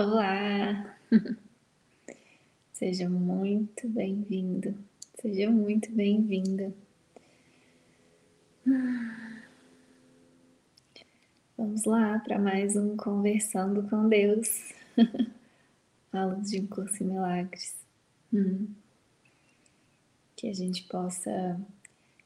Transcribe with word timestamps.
Olá! 0.00 0.96
Seja 2.72 3.06
muito 3.06 3.86
bem-vindo, 3.86 4.74
seja 5.20 5.50
muito 5.50 5.92
bem-vinda. 5.92 6.72
Vamos 11.54 11.84
lá 11.84 12.18
para 12.20 12.38
mais 12.38 12.76
um 12.76 12.96
Conversando 12.96 13.82
com 13.90 14.08
Deus, 14.08 14.72
aulas 16.10 16.50
de 16.50 16.62
um 16.62 16.66
curso 16.66 17.02
em 17.02 17.06
milagres. 17.06 17.76
Hum. 18.32 18.68
Que 20.34 20.48
a 20.48 20.54
gente 20.54 20.84
possa 20.84 21.60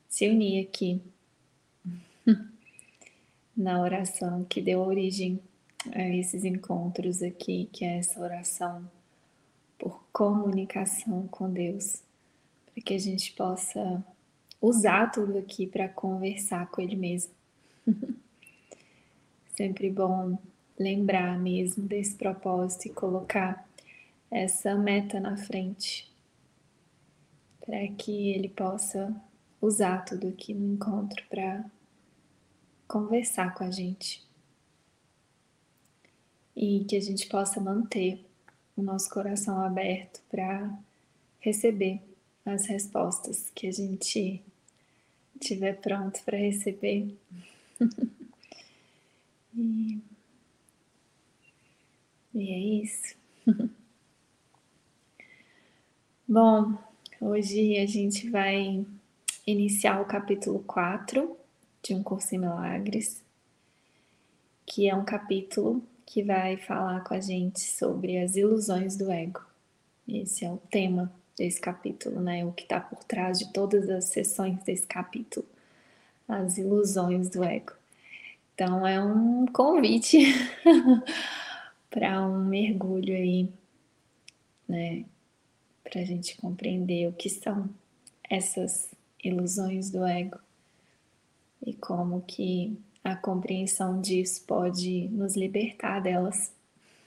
se 0.09 0.29
unir 0.29 0.65
aqui 0.65 1.03
na 3.56 3.83
oração 3.83 4.45
que 4.45 4.62
deu 4.62 4.79
origem 4.79 5.43
a 5.93 6.09
esses 6.09 6.45
encontros 6.45 7.23
aqui, 7.23 7.69
que 7.73 7.84
é 7.84 7.98
essa 7.98 8.20
oração 8.20 8.88
por 9.79 10.02
comunicação 10.12 11.27
com 11.29 11.51
Deus, 11.51 12.02
para 12.73 12.83
que 12.83 12.95
a 12.95 12.98
gente 12.98 13.33
possa 13.33 14.05
usar 14.61 15.11
tudo 15.11 15.37
aqui 15.39 15.66
para 15.66 15.89
conversar 15.89 16.70
com 16.70 16.81
Ele 16.81 16.97
mesmo. 16.97 17.33
Sempre 19.55 19.91
bom 19.91 20.39
lembrar 20.78 21.39
mesmo 21.39 21.87
desse 21.87 22.14
propósito 22.14 22.87
e 22.87 22.92
colocar 22.92 23.69
essa 24.31 24.75
meta 24.75 25.20
na 25.20 25.37
frente, 25.37 26.11
para 27.61 27.87
que 27.89 28.31
Ele 28.31 28.48
possa 28.48 29.14
usar 29.61 30.05
tudo 30.05 30.28
aqui 30.28 30.55
no 30.55 30.75
encontro 30.75 31.22
para 31.28 31.64
conversar 32.89 33.55
com 33.55 33.64
a 33.64 33.70
gente 33.70 34.23
e 36.56 36.84
que 36.84 36.97
a 36.97 37.00
gente 37.00 37.27
possa 37.27 37.60
manter 37.60 38.24
o 38.77 38.83
nosso 38.83 39.08
coração 39.10 39.60
aberto 39.60 40.20
para 40.30 40.70
receber 41.41 42.00
as 42.44 42.66
respostas 42.66 43.50
que 43.55 43.66
a 43.66 43.72
gente 43.72 44.42
tiver 45.41 45.75
pronto 45.80 46.22
para 46.25 46.36
receber. 46.36 47.16
e, 49.55 50.00
e 52.34 52.50
é 52.50 52.58
isso. 52.82 53.16
Bom, 56.27 56.77
hoje 57.20 57.78
a 57.78 57.86
gente 57.86 58.30
vai 58.30 58.84
iniciar 59.47 60.00
o 60.00 60.06
capítulo 60.06 60.60
4 60.60 61.36
de 61.82 61.94
Um 61.94 62.02
Curso 62.02 62.34
em 62.34 62.38
Milagres, 62.38 63.22
que 64.66 64.88
é 64.88 64.94
um 64.94 65.05
capítulo 65.05 65.86
que 66.06 66.22
vai 66.22 66.56
falar 66.56 67.02
com 67.05 67.14
a 67.14 67.20
gente 67.20 67.60
sobre 67.60 68.19
as 68.19 68.36
ilusões 68.36 68.97
do 68.97 69.10
ego. 69.10 69.41
Esse 70.06 70.44
é 70.44 70.50
o 70.50 70.56
tema 70.56 71.12
desse 71.36 71.60
capítulo, 71.60 72.20
né? 72.20 72.44
O 72.44 72.52
que 72.52 72.62
está 72.62 72.80
por 72.80 73.02
trás 73.05 73.38
de 73.38 73.52
todas 73.52 73.88
as 73.88 74.06
sessões 74.06 74.62
desse 74.62 74.86
capítulo, 74.86 75.47
as 76.28 76.58
ilusões 76.58 77.28
do 77.30 77.42
ego. 77.42 77.72
Então 78.55 78.86
é 78.86 79.02
um 79.02 79.47
convite 79.47 80.19
para 81.91 82.26
um 82.26 82.44
mergulho 82.44 83.14
aí, 83.14 83.48
né? 84.69 85.04
Para 85.82 86.00
a 86.00 86.04
gente 86.04 86.37
compreender 86.37 87.09
o 87.09 87.12
que 87.12 87.28
são 87.28 87.69
essas 88.28 88.91
ilusões 89.22 89.91
do 89.91 90.04
ego 90.04 90.38
e 91.64 91.72
como 91.75 92.22
que 92.22 92.76
a 93.04 93.15
compreensão 93.15 94.00
disso 94.00 94.42
pode 94.47 95.09
nos 95.09 95.37
libertar 95.37 96.00
delas. 96.00 96.50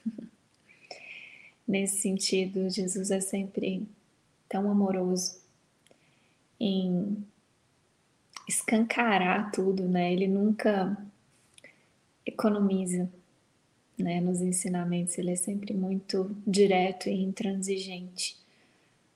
Nesse 1.66 2.00
sentido, 2.00 2.70
Jesus 2.70 3.10
é 3.10 3.20
sempre 3.20 3.84
tão 4.48 4.70
amoroso 4.70 5.36
em 6.60 7.26
escancarar 8.48 9.50
tudo, 9.50 9.88
né? 9.88 10.12
Ele 10.12 10.28
nunca 10.28 10.96
economiza, 12.24 13.10
né? 13.98 14.20
Nos 14.20 14.40
ensinamentos, 14.40 15.18
ele 15.18 15.32
é 15.32 15.36
sempre 15.36 15.74
muito 15.74 16.34
direto 16.46 17.08
e 17.08 17.22
intransigente 17.22 18.36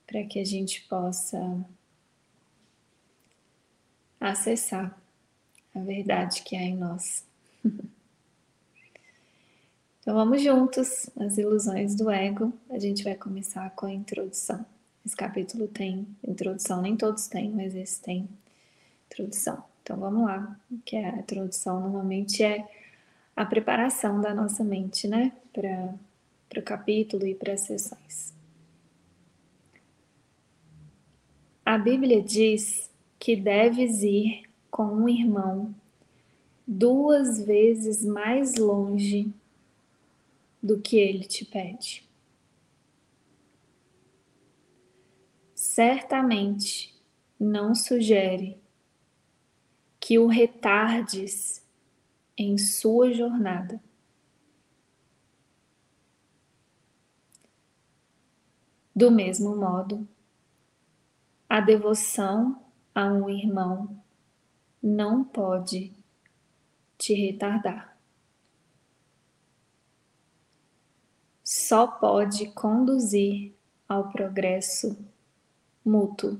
para 0.05 0.23
que 0.25 0.37
a 0.37 0.45
gente 0.45 0.81
possa 0.81 1.65
acessar 4.19 5.02
a 5.75 5.79
verdade 5.79 6.41
que 6.43 6.55
há 6.55 6.61
em 6.61 6.77
nós. 6.77 7.25
Então 9.99 10.15
vamos 10.15 10.41
juntos 10.41 11.09
as 11.17 11.37
ilusões 11.37 11.95
do 11.95 12.09
ego. 12.09 12.53
A 12.69 12.77
gente 12.77 13.03
vai 13.03 13.15
começar 13.15 13.69
com 13.71 13.85
a 13.85 13.93
introdução. 13.93 14.65
Esse 15.05 15.15
capítulo 15.15 15.67
tem 15.67 16.05
introdução, 16.27 16.81
nem 16.81 16.97
todos 16.97 17.27
têm, 17.27 17.49
mas 17.49 17.73
esse 17.73 18.01
tem 18.01 18.27
introdução. 19.07 19.63
Então 19.81 19.97
vamos 19.97 20.23
lá, 20.23 20.59
que 20.85 20.95
a 20.95 21.17
introdução 21.17 21.79
normalmente 21.79 22.43
é 22.43 22.67
a 23.35 23.45
preparação 23.45 24.21
da 24.21 24.33
nossa 24.33 24.63
mente, 24.63 25.07
né, 25.07 25.31
para 25.51 26.59
o 26.59 26.63
capítulo 26.63 27.25
e 27.25 27.33
para 27.33 27.53
as 27.53 27.61
sessões. 27.61 28.33
A 31.65 31.77
Bíblia 31.77 32.21
diz 32.21 32.89
que 33.17 33.35
deves 33.35 34.03
ir 34.03 34.43
com 34.73 34.87
um 34.87 35.07
irmão 35.07 35.71
duas 36.65 37.39
vezes 37.45 38.03
mais 38.03 38.55
longe 38.55 39.31
do 40.63 40.81
que 40.81 40.97
ele 40.97 41.25
te 41.25 41.45
pede. 41.45 42.09
Certamente 45.53 46.99
não 47.39 47.75
sugere 47.75 48.59
que 49.99 50.17
o 50.17 50.25
retardes 50.25 51.63
em 52.35 52.57
sua 52.57 53.13
jornada. 53.13 53.79
Do 58.95 59.11
mesmo 59.11 59.55
modo, 59.55 60.07
a 61.47 61.61
devoção 61.61 62.59
a 62.95 63.05
um 63.05 63.29
irmão 63.29 64.02
não 64.83 65.23
pode 65.23 65.93
te 66.97 67.13
retardar. 67.13 67.97
Só 71.41 71.87
pode 71.87 72.51
conduzir 72.51 73.53
ao 73.87 74.11
progresso 74.11 74.97
mútuo. 75.85 76.37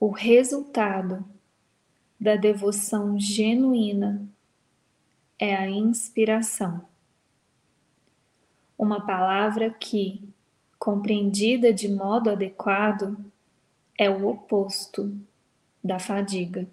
O 0.00 0.10
resultado 0.10 1.24
da 2.18 2.34
devoção 2.34 3.18
genuína 3.20 4.28
é 5.38 5.54
a 5.54 5.68
inspiração. 5.68 6.88
Uma 8.76 9.06
palavra 9.06 9.70
que, 9.70 10.31
compreendida 10.82 11.72
de 11.72 11.88
modo 11.88 12.28
adequado, 12.28 13.16
é 13.96 14.10
o 14.10 14.26
oposto 14.26 15.16
da 15.82 15.98
fadiga. 16.00 16.68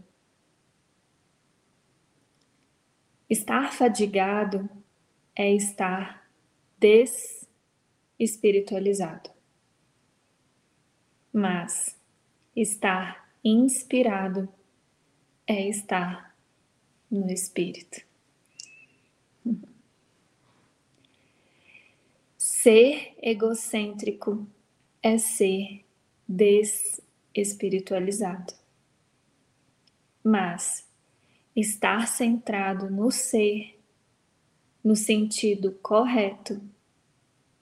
Estar 3.29 3.71
fadigado 3.71 4.67
é 5.35 5.53
estar 5.53 6.27
desespiritualizado. 6.79 9.29
Mas 11.31 11.95
estar 12.55 13.31
inspirado 13.43 14.49
é 15.45 15.69
estar 15.69 16.35
no 17.11 17.29
espírito. 17.29 18.08
Ser 22.61 23.15
egocêntrico 23.21 24.45
é 25.01 25.17
ser 25.17 25.85
desespiritualizado. 26.27 28.53
Mas 30.21 30.85
estar 31.55 32.05
centrado 32.05 32.91
no 32.91 33.11
ser, 33.11 33.81
no 34.83 34.93
sentido 34.93 35.71
correto, 35.81 36.61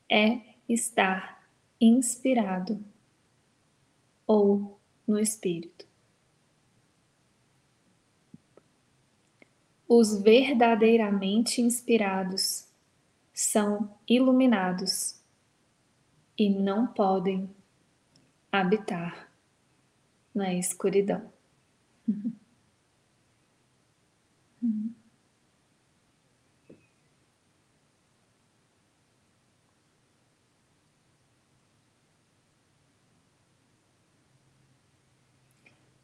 é 0.10 0.42
estar 0.68 1.48
inspirado 1.80 2.84
ou 4.26 4.80
no 5.06 5.20
espírito. 5.20 5.86
Os 9.88 10.20
verdadeiramente 10.24 11.62
inspirados 11.62 12.67
são 13.38 13.96
iluminados 14.10 15.22
e 16.36 16.50
não 16.50 16.88
podem 16.88 17.48
habitar 18.52 19.32
na 20.34 20.56
escuridão. 20.56 21.32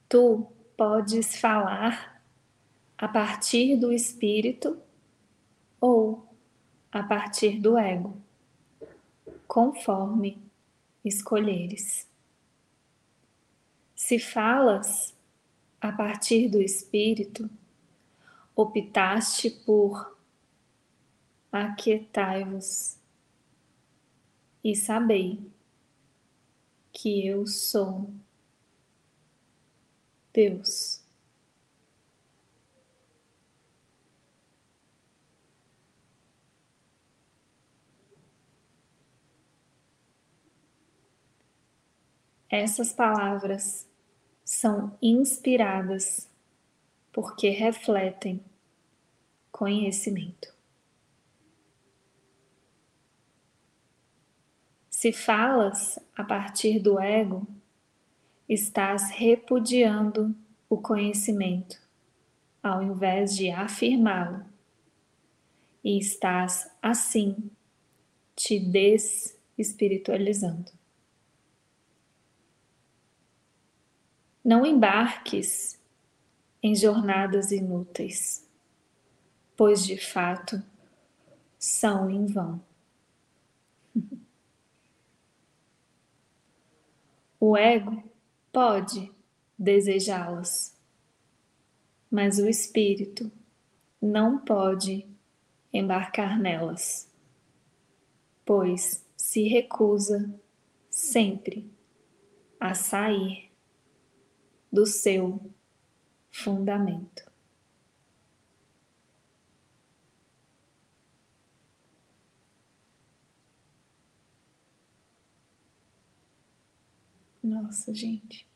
Tu 0.07 0.47
podes 0.77 1.35
falar 1.37 2.21
a 2.95 3.07
partir 3.07 3.75
do 3.75 3.91
espírito 3.91 4.79
ou 5.81 6.32
a 6.93 7.01
partir 7.01 7.59
do 7.59 7.75
ego, 7.75 8.15
conforme 9.47 10.39
escolheres. 11.03 12.07
Se 13.95 14.19
falas 14.19 15.11
a 15.81 15.91
partir 15.91 16.47
do 16.47 16.61
espírito, 16.61 17.49
optaste 18.55 19.49
por 19.49 20.15
aquietai-vos 21.51 22.99
e 24.63 24.75
sabei 24.75 25.51
que 26.91 27.25
eu 27.25 27.47
sou 27.47 28.13
Deus. 30.31 31.02
Essas 42.55 42.93
palavras 42.93 43.89
são 44.45 44.95
inspiradas 45.01 46.29
porque 47.11 47.49
refletem 47.49 48.45
conhecimento. 49.51 50.53
Se 54.87 55.11
falas 55.11 55.97
a 56.15 56.23
partir 56.23 56.79
do 56.79 56.99
ego, 56.99 57.47
estás 58.47 59.09
repudiando 59.09 60.35
o 60.69 60.77
conhecimento, 60.77 61.81
ao 62.61 62.83
invés 62.83 63.35
de 63.35 63.49
afirmá-lo, 63.49 64.45
e 65.83 65.97
estás, 65.97 66.69
assim, 66.83 67.49
te 68.35 68.59
desespiritualizando. 68.59 70.82
Não 74.43 74.65
embarques 74.65 75.79
em 76.61 76.75
jornadas 76.75 77.51
inúteis, 77.51 78.45
pois 79.55 79.85
de 79.85 79.95
fato 79.95 80.61
são 81.57 82.09
em 82.09 82.25
vão. 82.25 82.61
O 87.39 87.55
ego 87.55 88.03
pode 88.51 89.09
desejá-las, 89.57 90.77
mas 92.11 92.37
o 92.37 92.47
espírito 92.49 93.31
não 94.01 94.37
pode 94.37 95.07
embarcar 95.71 96.37
nelas, 96.37 97.09
pois 98.43 99.05
se 99.15 99.47
recusa 99.47 100.29
sempre 100.89 101.71
a 102.59 102.73
sair 102.73 103.52
do 104.73 104.87
seu 104.87 105.39
fundamento. 106.31 107.31
Nossa, 117.43 117.93
gente. 117.93 118.47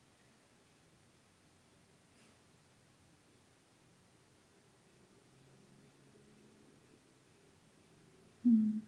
Hum. 8.43 8.81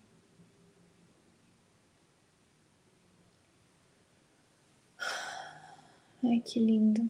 Ai, 6.24 6.40
que 6.42 6.60
lindo. 6.60 7.10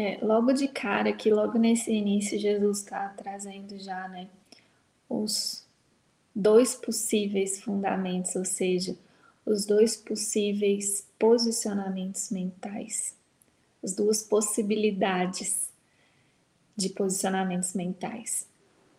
É, 0.00 0.16
logo 0.22 0.52
de 0.52 0.68
cara, 0.68 1.12
que 1.12 1.28
logo 1.28 1.58
nesse 1.58 1.90
início, 1.90 2.38
Jesus 2.38 2.78
está 2.78 3.08
trazendo 3.08 3.76
já, 3.80 4.06
né, 4.06 4.28
os 5.08 5.66
dois 6.32 6.76
possíveis 6.76 7.60
fundamentos, 7.60 8.36
ou 8.36 8.44
seja, 8.44 8.96
os 9.44 9.66
dois 9.66 9.96
possíveis 9.96 11.04
posicionamentos 11.18 12.30
mentais, 12.30 13.16
as 13.82 13.92
duas 13.92 14.22
possibilidades 14.22 15.68
de 16.76 16.90
posicionamentos 16.90 17.74
mentais. 17.74 18.46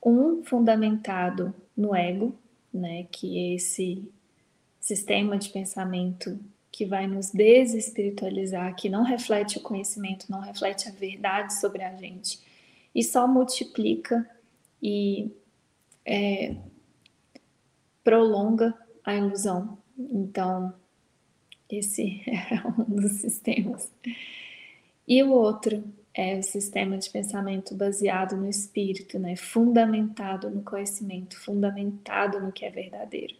Um 0.05 0.43
fundamentado 0.43 1.55
no 1.77 1.95
ego, 1.95 2.35
né, 2.73 3.07
que 3.09 3.37
é 3.39 3.55
esse 3.55 4.03
sistema 4.81 5.37
de 5.37 5.47
pensamento 5.47 6.37
que 6.71 6.85
vai 6.85 7.07
nos 7.07 7.31
desespiritualizar, 7.31 8.75
que 8.75 8.89
não 8.89 9.03
reflete 9.03 9.57
o 9.57 9.61
conhecimento, 9.61 10.29
não 10.29 10.39
reflete 10.39 10.87
a 10.87 10.91
verdade 10.91 11.59
sobre 11.59 11.83
a 11.83 11.95
gente 11.95 12.39
e 12.93 13.03
só 13.03 13.27
multiplica 13.27 14.29
e 14.81 15.31
é, 16.05 16.55
prolonga 18.03 18.73
a 19.03 19.15
ilusão. 19.15 19.77
Então, 19.97 20.73
esse 21.69 22.21
é 22.27 22.67
um 22.67 22.95
dos 22.95 23.13
sistemas. 23.13 23.91
E 25.07 25.21
o 25.23 25.31
outro 25.31 25.83
é 26.13 26.37
o 26.37 26.43
sistema 26.43 26.97
de 26.97 27.09
pensamento 27.09 27.75
baseado 27.75 28.35
no 28.35 28.49
espírito, 28.49 29.17
né? 29.19 29.35
fundamentado 29.35 30.49
no 30.49 30.63
conhecimento, 30.63 31.39
fundamentado 31.39 32.39
no 32.39 32.51
que 32.51 32.65
é 32.65 32.69
verdadeiro. 32.69 33.35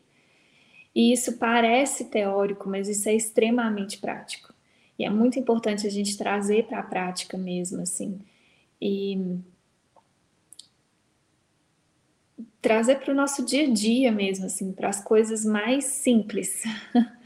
E 0.93 1.13
isso 1.13 1.38
parece 1.38 2.05
teórico, 2.05 2.67
mas 2.67 2.89
isso 2.89 3.08
é 3.08 3.15
extremamente 3.15 4.00
prático. 4.00 4.53
E 4.98 5.05
é 5.05 5.10
muito 5.10 5.39
importante 5.39 5.88
a 5.88 5.89
gente 5.89 6.17
trazer 6.17 6.65
para 6.65 6.79
a 6.79 6.84
prática 6.84 7.38
mesmo, 7.38 7.81
assim. 7.81 8.19
E 8.81 9.39
trazer 12.62 12.96
para 13.00 13.12
o 13.12 13.15
nosso 13.15 13.46
dia 13.46 13.67
a 13.67 13.74
dia 13.74 14.12
mesmo, 14.12 14.46
assim, 14.46 14.72
para 14.72 14.89
as 14.89 15.01
coisas 15.01 15.46
mais 15.46 15.86
simples. 15.86 16.63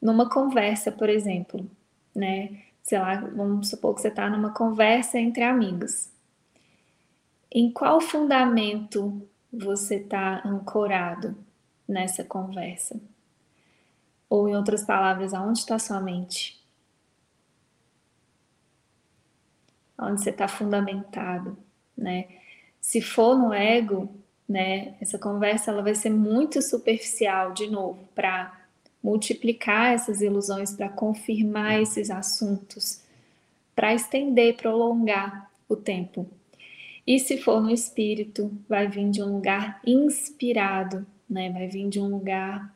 numa 0.00 0.28
conversa, 0.28 0.90
por 0.90 1.08
exemplo, 1.08 1.68
né? 2.14 2.62
Sei 2.82 2.98
lá, 2.98 3.16
vamos 3.20 3.68
supor 3.68 3.94
que 3.94 4.00
você 4.00 4.08
está 4.08 4.28
numa 4.30 4.52
conversa 4.52 5.18
entre 5.18 5.42
amigos. 5.44 6.10
Em 7.52 7.70
qual 7.70 8.00
fundamento 8.00 9.22
você 9.52 9.96
está 9.96 10.40
ancorado? 10.46 11.36
Nessa 11.90 12.24
conversa? 12.24 13.00
Ou, 14.28 14.48
em 14.48 14.54
outras 14.54 14.84
palavras, 14.84 15.34
aonde 15.34 15.58
está 15.58 15.78
sua 15.78 16.00
mente? 16.00 16.58
Onde 19.98 20.22
você 20.22 20.30
está 20.30 20.46
fundamentado, 20.48 21.58
né? 21.96 22.28
Se 22.80 23.02
for 23.02 23.36
no 23.36 23.52
ego, 23.52 24.08
né, 24.48 24.94
essa 25.00 25.18
conversa 25.18 25.70
ela 25.70 25.82
vai 25.82 25.94
ser 25.94 26.10
muito 26.10 26.62
superficial, 26.62 27.52
de 27.52 27.68
novo, 27.68 28.08
para 28.14 28.58
multiplicar 29.02 29.92
essas 29.92 30.20
ilusões, 30.20 30.72
para 30.72 30.88
confirmar 30.88 31.80
esses 31.80 32.10
assuntos, 32.10 33.02
para 33.74 33.94
estender, 33.94 34.56
prolongar 34.56 35.50
o 35.68 35.76
tempo. 35.76 36.26
E 37.06 37.18
se 37.18 37.38
for 37.38 37.60
no 37.60 37.70
espírito, 37.70 38.50
vai 38.68 38.88
vir 38.88 39.10
de 39.10 39.22
um 39.22 39.34
lugar 39.34 39.80
inspirado, 39.84 41.06
né? 41.30 41.50
Vai 41.50 41.68
vir 41.68 41.88
de 41.88 42.00
um 42.00 42.08
lugar 42.08 42.74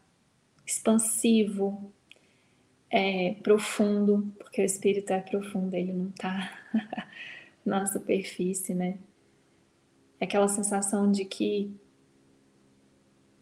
expansivo, 0.64 1.92
é, 2.88 3.34
profundo, 3.42 4.32
porque 4.38 4.62
o 4.62 4.64
espírito 4.64 5.12
é 5.12 5.20
profundo, 5.20 5.74
ele 5.74 5.92
não 5.92 6.10
está 6.10 6.52
na 7.66 7.84
superfície, 7.86 8.72
né? 8.72 8.96
É 10.20 10.24
aquela 10.24 10.46
sensação 10.46 11.10
de 11.10 11.24
que 11.24 11.74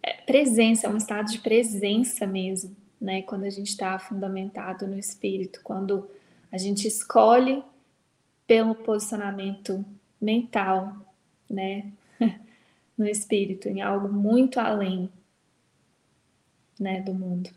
é 0.02 0.14
presença, 0.22 0.86
é 0.86 0.90
um 0.90 0.96
estado 0.96 1.30
de 1.30 1.38
presença 1.38 2.26
mesmo, 2.26 2.74
né? 2.98 3.20
Quando 3.22 3.44
a 3.44 3.50
gente 3.50 3.68
está 3.68 3.98
fundamentado 3.98 4.86
no 4.86 4.98
espírito, 4.98 5.60
quando 5.62 6.08
a 6.50 6.56
gente 6.56 6.88
escolhe 6.88 7.62
pelo 8.46 8.74
posicionamento 8.74 9.84
mental, 10.20 10.96
né? 11.48 11.92
No 12.96 13.06
espírito, 13.06 13.68
em 13.68 13.80
algo 13.80 14.12
muito 14.12 14.60
além 14.60 15.10
né, 16.78 17.00
do 17.00 17.14
mundo. 17.14 17.50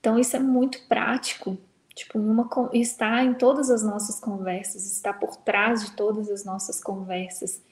Então 0.00 0.18
isso 0.18 0.36
é 0.36 0.40
muito 0.40 0.86
prático, 0.86 1.56
tipo, 1.94 2.18
uma, 2.18 2.48
está 2.72 3.22
em 3.24 3.34
todas 3.34 3.70
as 3.70 3.82
nossas 3.82 4.20
conversas, 4.20 4.90
está 4.90 5.12
por 5.12 5.36
trás 5.36 5.84
de 5.84 5.92
todas 5.92 6.30
as 6.30 6.44
nossas 6.44 6.82
conversas, 6.82 7.62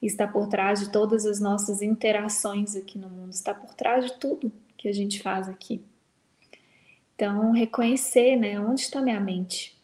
está 0.00 0.26
por 0.26 0.48
trás 0.48 0.80
de 0.80 0.90
todas 0.90 1.26
as 1.26 1.40
nossas 1.40 1.82
interações 1.82 2.76
aqui 2.76 2.98
no 2.98 3.08
mundo, 3.08 3.32
está 3.32 3.54
por 3.54 3.74
trás 3.74 4.06
de 4.06 4.14
tudo 4.14 4.52
que 4.76 4.88
a 4.88 4.92
gente 4.92 5.22
faz 5.22 5.48
aqui. 5.48 5.84
Então, 7.14 7.52
reconhecer, 7.52 8.36
né, 8.36 8.58
onde 8.60 8.82
está 8.82 9.00
minha 9.00 9.20
mente? 9.20 9.74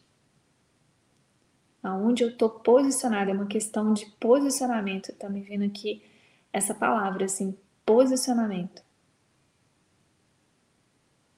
Aonde 1.81 2.23
eu 2.23 2.29
estou 2.29 2.49
posicionada, 2.49 3.31
é 3.31 3.33
uma 3.33 3.47
questão 3.47 3.93
de 3.93 4.05
posicionamento. 4.19 5.09
Está 5.09 5.27
me 5.29 5.41
vindo 5.41 5.63
aqui 5.63 6.03
essa 6.51 6.73
palavra, 6.73 7.25
assim, 7.25 7.57
posicionamento. 7.85 8.83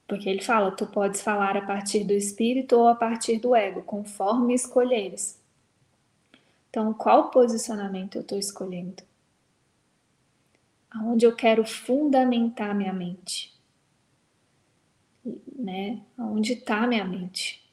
Porque 0.07 0.29
ele 0.29 0.41
fala, 0.41 0.71
tu 0.71 0.85
podes 0.85 1.21
falar 1.21 1.57
a 1.57 1.65
partir 1.65 2.03
do 2.03 2.13
espírito 2.13 2.75
ou 2.77 2.87
a 2.87 2.95
partir 2.95 3.39
do 3.39 3.55
ego, 3.55 3.81
conforme 3.83 4.53
escolheres. 4.53 5.39
Então, 6.69 6.93
qual 6.93 7.29
posicionamento 7.29 8.15
eu 8.15 8.21
estou 8.21 8.37
escolhendo? 8.37 9.03
Aonde 10.89 11.25
eu 11.25 11.35
quero 11.35 11.65
fundamentar 11.65 12.75
minha 12.75 12.93
mente? 12.93 13.53
Né? 15.55 16.01
Aonde 16.17 16.53
está 16.53 16.85
minha 16.85 17.05
mente? 17.05 17.63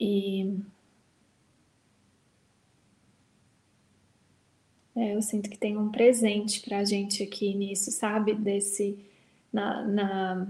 E 0.00 0.58
é, 4.98 5.14
eu 5.14 5.22
sinto 5.22 5.48
que 5.48 5.56
tem 5.56 5.76
um 5.76 5.90
presente 5.90 6.60
para 6.60 6.78
a 6.78 6.84
gente 6.84 7.22
aqui 7.22 7.54
nisso, 7.54 7.92
sabe? 7.92 8.34
Desse 8.34 8.98
na, 9.52 9.86
na, 9.86 10.46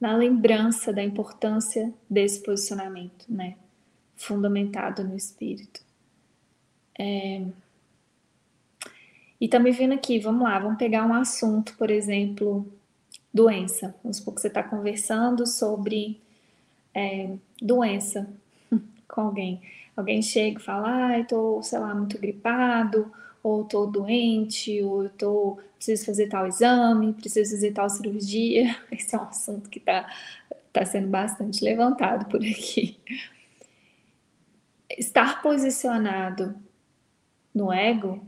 na 0.00 0.16
lembrança 0.16 0.94
da 0.94 1.04
importância 1.04 1.92
desse 2.08 2.42
posicionamento, 2.42 3.26
né? 3.28 3.56
Fundamentado 4.16 5.04
no 5.04 5.14
espírito. 5.14 5.82
É... 6.98 7.44
E 9.38 9.46
tá 9.46 9.58
me 9.58 9.72
vendo 9.72 9.92
aqui, 9.92 10.18
vamos 10.18 10.44
lá, 10.44 10.58
vamos 10.58 10.78
pegar 10.78 11.04
um 11.04 11.12
assunto, 11.12 11.76
por 11.76 11.90
exemplo, 11.90 12.66
doença. 13.32 13.94
Vamos 14.02 14.16
supor 14.16 14.34
que 14.34 14.40
você 14.40 14.48
está 14.48 14.62
conversando 14.62 15.46
sobre 15.46 16.18
é, 16.94 17.36
doença 17.60 18.26
com 19.06 19.20
alguém. 19.20 19.60
Alguém 19.96 20.20
chega 20.22 20.60
e 20.60 20.62
fala, 20.62 20.88
ai, 20.88 21.20
ah, 21.22 21.24
tô, 21.24 21.62
sei 21.62 21.78
lá, 21.78 21.94
muito 21.94 22.18
gripado, 22.18 23.10
ou 23.42 23.64
tô 23.64 23.86
doente, 23.86 24.82
ou 24.82 25.08
tô, 25.10 25.58
preciso 25.76 26.04
fazer 26.04 26.28
tal 26.28 26.46
exame, 26.46 27.14
preciso 27.14 27.52
fazer 27.52 27.72
tal 27.72 27.88
cirurgia. 27.88 28.76
Esse 28.92 29.14
é 29.14 29.18
um 29.18 29.22
assunto 29.22 29.70
que 29.70 29.80
tá, 29.80 30.06
tá 30.72 30.84
sendo 30.84 31.08
bastante 31.08 31.64
levantado 31.64 32.26
por 32.28 32.40
aqui. 32.42 32.98
Estar 34.98 35.42
posicionado 35.42 36.54
no 37.54 37.72
ego, 37.72 38.20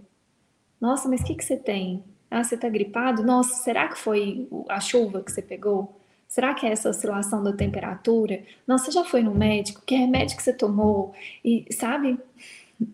nossa, 0.81 1.09
mas 1.09 1.21
o 1.21 1.25
que, 1.25 1.35
que 1.35 1.45
você 1.45 1.57
tem? 1.57 2.05
Ah, 2.31 2.45
você 2.45 2.57
tá 2.57 2.69
gripado? 2.69 3.23
Nossa, 3.23 3.63
será 3.63 3.89
que 3.89 3.99
foi 3.99 4.49
a 4.69 4.81
chuva 4.81 5.23
que 5.23 5.33
você 5.33 5.43
pegou? 5.43 5.99
Será 6.28 6.52
que 6.52 6.66
é 6.66 6.70
essa 6.70 6.90
oscilação 6.90 7.42
da 7.42 7.54
temperatura? 7.54 8.44
Não, 8.66 8.76
você 8.76 8.90
já 8.90 9.02
foi 9.02 9.23
no 9.23 9.35
médico? 9.35 9.82
Que 9.85 9.97
remédio 9.97 10.37
que 10.37 10.42
você 10.42 10.52
tomou? 10.52 11.14
E 11.42 11.64
sabe? 11.73 12.18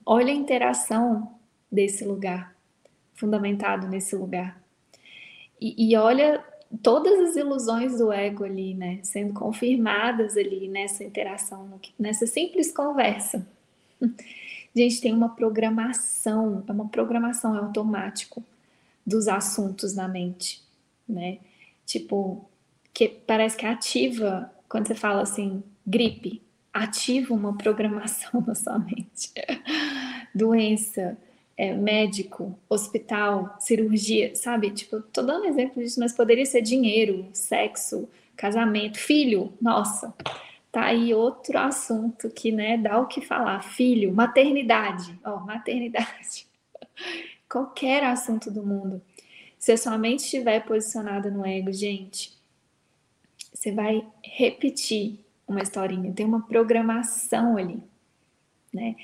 Olha 0.06 0.32
a 0.32 0.36
interação 0.36 1.34
desse 1.70 2.04
lugar, 2.04 2.54
fundamentado 3.14 3.88
nesse 3.88 4.14
lugar. 4.14 4.62
E, 5.60 5.90
e 5.90 5.96
olha 5.96 6.44
todas 6.80 7.30
as 7.30 7.36
ilusões 7.36 7.98
do 7.98 8.12
ego 8.12 8.44
ali, 8.44 8.72
né? 8.72 9.00
Sendo 9.02 9.34
confirmadas 9.34 10.36
ali 10.36 10.68
nessa 10.68 11.02
interação, 11.02 11.80
nessa 11.98 12.26
simples 12.28 12.72
conversa. 12.72 13.46
Gente, 14.74 15.00
tem 15.00 15.12
uma 15.12 15.28
programação, 15.28 16.64
é 16.66 16.72
uma 16.72 16.88
programação, 16.88 17.56
é 17.56 17.58
automático 17.58 18.42
dos 19.06 19.28
assuntos 19.28 19.94
na 19.94 20.08
mente, 20.08 20.62
né? 21.08 21.38
Tipo, 21.86 22.44
que 22.94 23.08
parece 23.08 23.56
que 23.56 23.66
ativa, 23.66 24.50
quando 24.68 24.86
você 24.86 24.94
fala 24.94 25.22
assim, 25.22 25.62
gripe, 25.84 26.40
ativa 26.72 27.34
uma 27.34 27.58
programação 27.58 28.40
na 28.46 28.54
sua 28.54 28.78
mente. 28.78 29.32
Doença, 30.32 31.18
é, 31.56 31.72
médico, 31.74 32.56
hospital, 32.68 33.56
cirurgia, 33.58 34.34
sabe? 34.36 34.70
Tipo, 34.70 35.00
tô 35.00 35.22
dando 35.22 35.46
exemplo 35.46 35.82
disso, 35.82 35.98
mas 35.98 36.12
poderia 36.12 36.46
ser 36.46 36.62
dinheiro, 36.62 37.28
sexo, 37.32 38.08
casamento, 38.36 38.98
filho, 38.98 39.52
nossa. 39.60 40.14
Tá 40.70 40.86
aí 40.86 41.14
outro 41.14 41.56
assunto 41.58 42.28
que, 42.30 42.50
né, 42.50 42.76
dá 42.76 42.98
o 42.98 43.06
que 43.06 43.20
falar. 43.20 43.62
Filho, 43.62 44.12
maternidade, 44.12 45.16
ó, 45.24 45.38
maternidade. 45.46 46.46
Qualquer 47.48 48.04
assunto 48.04 48.50
do 48.50 48.64
mundo. 48.64 49.00
Se 49.56 49.72
a 49.72 49.76
sua 49.76 49.96
mente 49.96 50.24
estiver 50.24 50.64
posicionada 50.64 51.30
no 51.30 51.46
ego, 51.46 51.72
gente, 51.72 52.34
você 53.64 53.72
vai 53.72 54.06
repetir 54.22 55.24
uma 55.48 55.62
historinha, 55.62 56.12
tem 56.12 56.26
uma 56.26 56.46
programação 56.46 57.56
ali, 57.56 57.82
né? 58.72 58.94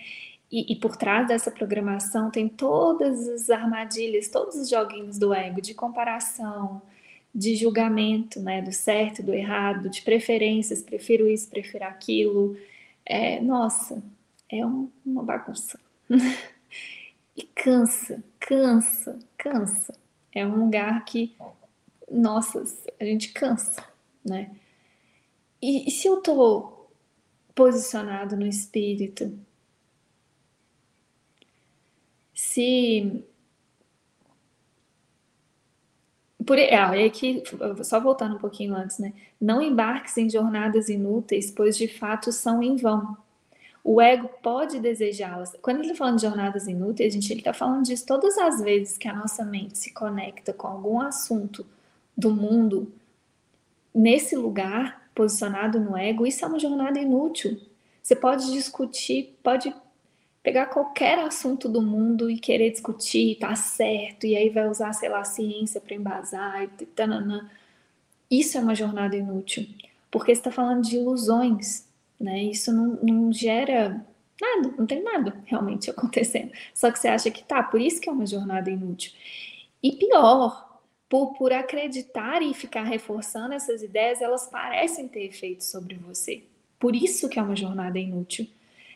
E, 0.53 0.73
e, 0.73 0.77
por 0.77 0.97
trás 0.97 1.29
dessa 1.29 1.51
programação 1.51 2.31
tem 2.31 2.49
todas 2.49 3.27
as 3.29 3.49
armadilhas, 3.49 4.29
todos 4.29 4.57
os 4.57 4.69
joguinhos 4.69 5.17
do 5.17 5.33
ego, 5.33 5.63
de 5.63 5.73
comparação, 5.73 6.83
de 7.35 7.55
julgamento, 7.55 8.41
né? 8.41 8.61
Do 8.61 8.73
certo, 8.73 9.23
do 9.23 9.33
errado, 9.33 9.89
de 9.89 10.03
preferências, 10.03 10.83
prefiro 10.83 11.27
isso, 11.29 11.49
prefiro 11.49 11.85
aquilo. 11.85 12.57
É, 13.07 13.41
nossa, 13.41 14.03
é 14.51 14.67
um, 14.67 14.91
uma 15.07 15.23
bagunça. 15.23 15.81
e 17.35 17.43
cansa, 17.55 18.23
cansa, 18.39 19.19
cansa. 19.39 19.95
É 20.35 20.47
um 20.47 20.65
lugar 20.65 21.05
que, 21.07 21.35
nossa, 22.11 22.63
a 22.99 23.05
gente 23.05 23.33
cansa 23.33 23.90
né? 24.25 24.51
E, 25.61 25.89
e 25.89 25.91
se 25.91 26.09
eu 26.09 26.19
estou 26.19 26.91
posicionado 27.55 28.37
no 28.37 28.47
espírito, 28.47 29.39
se 32.35 33.25
por 36.47 36.59
ah, 36.59 36.97
é 36.99 37.09
que 37.11 37.43
só 37.85 38.01
voltando 38.01 38.37
um 38.37 38.39
pouquinho 38.39 38.75
antes, 38.75 38.99
né? 38.99 39.13
Não 39.41 39.63
embarques 39.63 40.17
em 40.17 40.29
jornadas 40.29 40.89
inúteis, 40.89 41.51
pois 41.51 41.77
de 41.77 41.87
fato 41.87 42.33
são 42.33 42.63
em 42.63 42.77
vão. 42.77 43.17
O 43.85 44.01
ego 44.01 44.29
pode 44.43 44.81
desejá-las. 44.81 45.57
Quando 45.63 45.77
ele 45.77 45.87
está 45.87 45.99
falando 45.99 46.17
de 46.17 46.23
jornadas 46.23 46.67
inúteis, 46.67 47.15
gente, 47.15 47.33
ele 47.33 47.41
está 47.41 47.53
falando 47.53 47.85
disso 47.85 48.05
todas 48.07 48.37
as 48.39 48.61
vezes 48.61 48.99
que 48.99 49.09
a 49.09 49.15
nossa 49.15 49.45
mente 49.45 49.79
se 49.79 49.93
conecta 49.93 50.53
com 50.53 50.67
algum 50.67 51.01
assunto 51.01 51.65
do 52.17 52.31
mundo 52.31 52.93
nesse 53.95 54.37
lugar, 54.37 55.11
posicionado 55.15 55.81
no 55.81 55.97
ego, 55.97 56.27
isso 56.27 56.45
é 56.45 56.49
uma 56.49 56.59
jornada 56.59 56.99
inútil. 56.99 57.61
Você 58.03 58.17
pode 58.17 58.51
discutir, 58.53 59.37
pode 59.43 59.75
pegar 60.43 60.67
qualquer 60.67 61.19
assunto 61.19 61.69
do 61.69 61.83
mundo 61.83 62.31
e 62.31 62.39
querer 62.39 62.71
discutir, 62.71 63.37
tá 63.39 63.55
certo, 63.55 64.27
e 64.27 64.37
aí 64.37 64.49
vai 64.49 64.69
usar, 64.69 64.93
sei 64.93 65.09
lá, 65.09 65.21
a 65.21 65.25
ciência 65.25 65.81
para 65.81 65.95
embasar, 65.95 66.63
e 66.63 66.87
tananã. 66.87 67.49
Isso 68.31 68.57
é 68.57 68.61
uma 68.61 68.75
jornada 68.75 69.17
inútil, 69.17 69.67
porque 70.11 70.35
você 70.35 70.41
está 70.41 70.51
falando 70.51 70.83
de 70.83 70.97
ilusões, 70.97 71.87
né? 72.19 72.43
Isso 72.45 72.73
não, 72.73 72.99
não 73.03 73.33
gera 73.33 74.05
nada, 74.41 74.75
não 74.79 74.87
tem 74.87 75.03
nada 75.03 75.37
realmente 75.47 75.91
acontecendo. 75.91 76.53
Só 76.75 76.91
que 76.91 76.99
você 76.99 77.09
acha 77.09 77.31
que 77.31 77.43
tá, 77.45 77.63
por 77.63 77.81
isso 77.81 78.01
que 78.01 78.09
é 78.09 78.13
uma 78.13 78.27
jornada 78.27 78.71
inútil. 78.71 79.13
E 79.83 79.93
pior, 79.93 80.70
por, 81.11 81.35
por 81.35 81.53
acreditar 81.53 82.41
e 82.41 82.55
ficar 82.55 82.85
reforçando 82.85 83.53
essas 83.53 83.83
ideias, 83.83 84.23
elas 84.23 84.47
parecem 84.47 85.09
ter 85.09 85.25
efeito 85.25 85.65
sobre 85.65 85.97
você. 85.97 86.45
Por 86.79 86.95
isso 86.95 87.29
que 87.29 87.37
é 87.37 87.43
uma 87.43 87.57
jornada 87.57 87.99
inútil. 87.99 88.47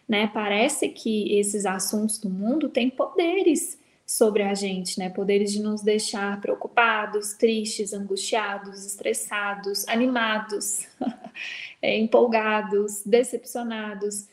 Né? 0.08 0.30
Parece 0.32 0.88
que 0.90 1.36
esses 1.36 1.66
assuntos 1.66 2.18
do 2.18 2.30
mundo 2.30 2.68
têm 2.68 2.88
poderes 2.88 3.82
sobre 4.06 4.42
a 4.42 4.54
gente, 4.54 4.98
né? 4.98 5.08
Poderes 5.08 5.50
de 5.50 5.62
nos 5.62 5.82
deixar 5.82 6.38
preocupados, 6.40 7.32
tristes, 7.32 7.94
angustiados, 7.94 8.84
estressados, 8.84 9.88
animados, 9.88 10.86
é, 11.80 11.98
empolgados, 11.98 13.02
decepcionados. 13.04 14.28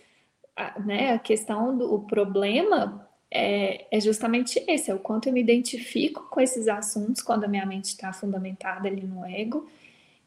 A, 0.56 0.78
né? 0.82 1.14
a 1.14 1.20
questão 1.20 1.76
do 1.76 2.00
problema 2.02 3.10
é, 3.32 3.88
é, 3.90 4.00
justamente 4.02 4.62
esse, 4.68 4.92
é 4.92 4.94
o 4.94 5.00
quanto 5.00 5.30
eu 5.30 5.34
me 5.34 5.40
identifico 5.40 6.28
com 6.30 6.42
esses 6.42 6.68
assuntos 6.68 7.22
quando 7.22 7.46
a 7.46 7.48
minha 7.48 7.66
mente 7.66 7.86
está 7.86 8.12
fundamentada 8.12 8.90
ali 8.90 9.04
no 9.04 9.26
ego 9.26 9.70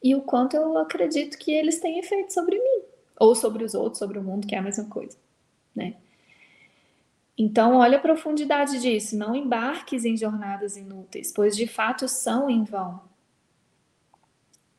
e 0.03 0.15
o 0.15 0.21
quanto 0.21 0.55
eu 0.55 0.75
acredito 0.79 1.37
que 1.37 1.51
eles 1.51 1.79
têm 1.79 1.99
efeito 1.99 2.33
sobre 2.33 2.57
mim 2.57 2.81
ou 3.19 3.35
sobre 3.35 3.63
os 3.63 3.75
outros, 3.75 3.99
sobre 3.99 4.17
o 4.17 4.23
mundo, 4.23 4.47
que 4.47 4.55
é 4.55 4.57
a 4.57 4.61
mesma 4.63 4.85
coisa, 4.85 5.15
né? 5.73 5.95
Então, 7.37 7.75
olha 7.75 7.97
a 7.97 8.01
profundidade 8.01 8.79
disso. 8.79 9.17
Não 9.17 9.35
embarques 9.35 10.05
em 10.05 10.15
jornadas 10.15 10.77
inúteis, 10.77 11.33
pois 11.33 11.55
de 11.55 11.67
fato 11.67 12.07
são 12.07 12.49
em 12.49 12.63
vão. 12.63 13.01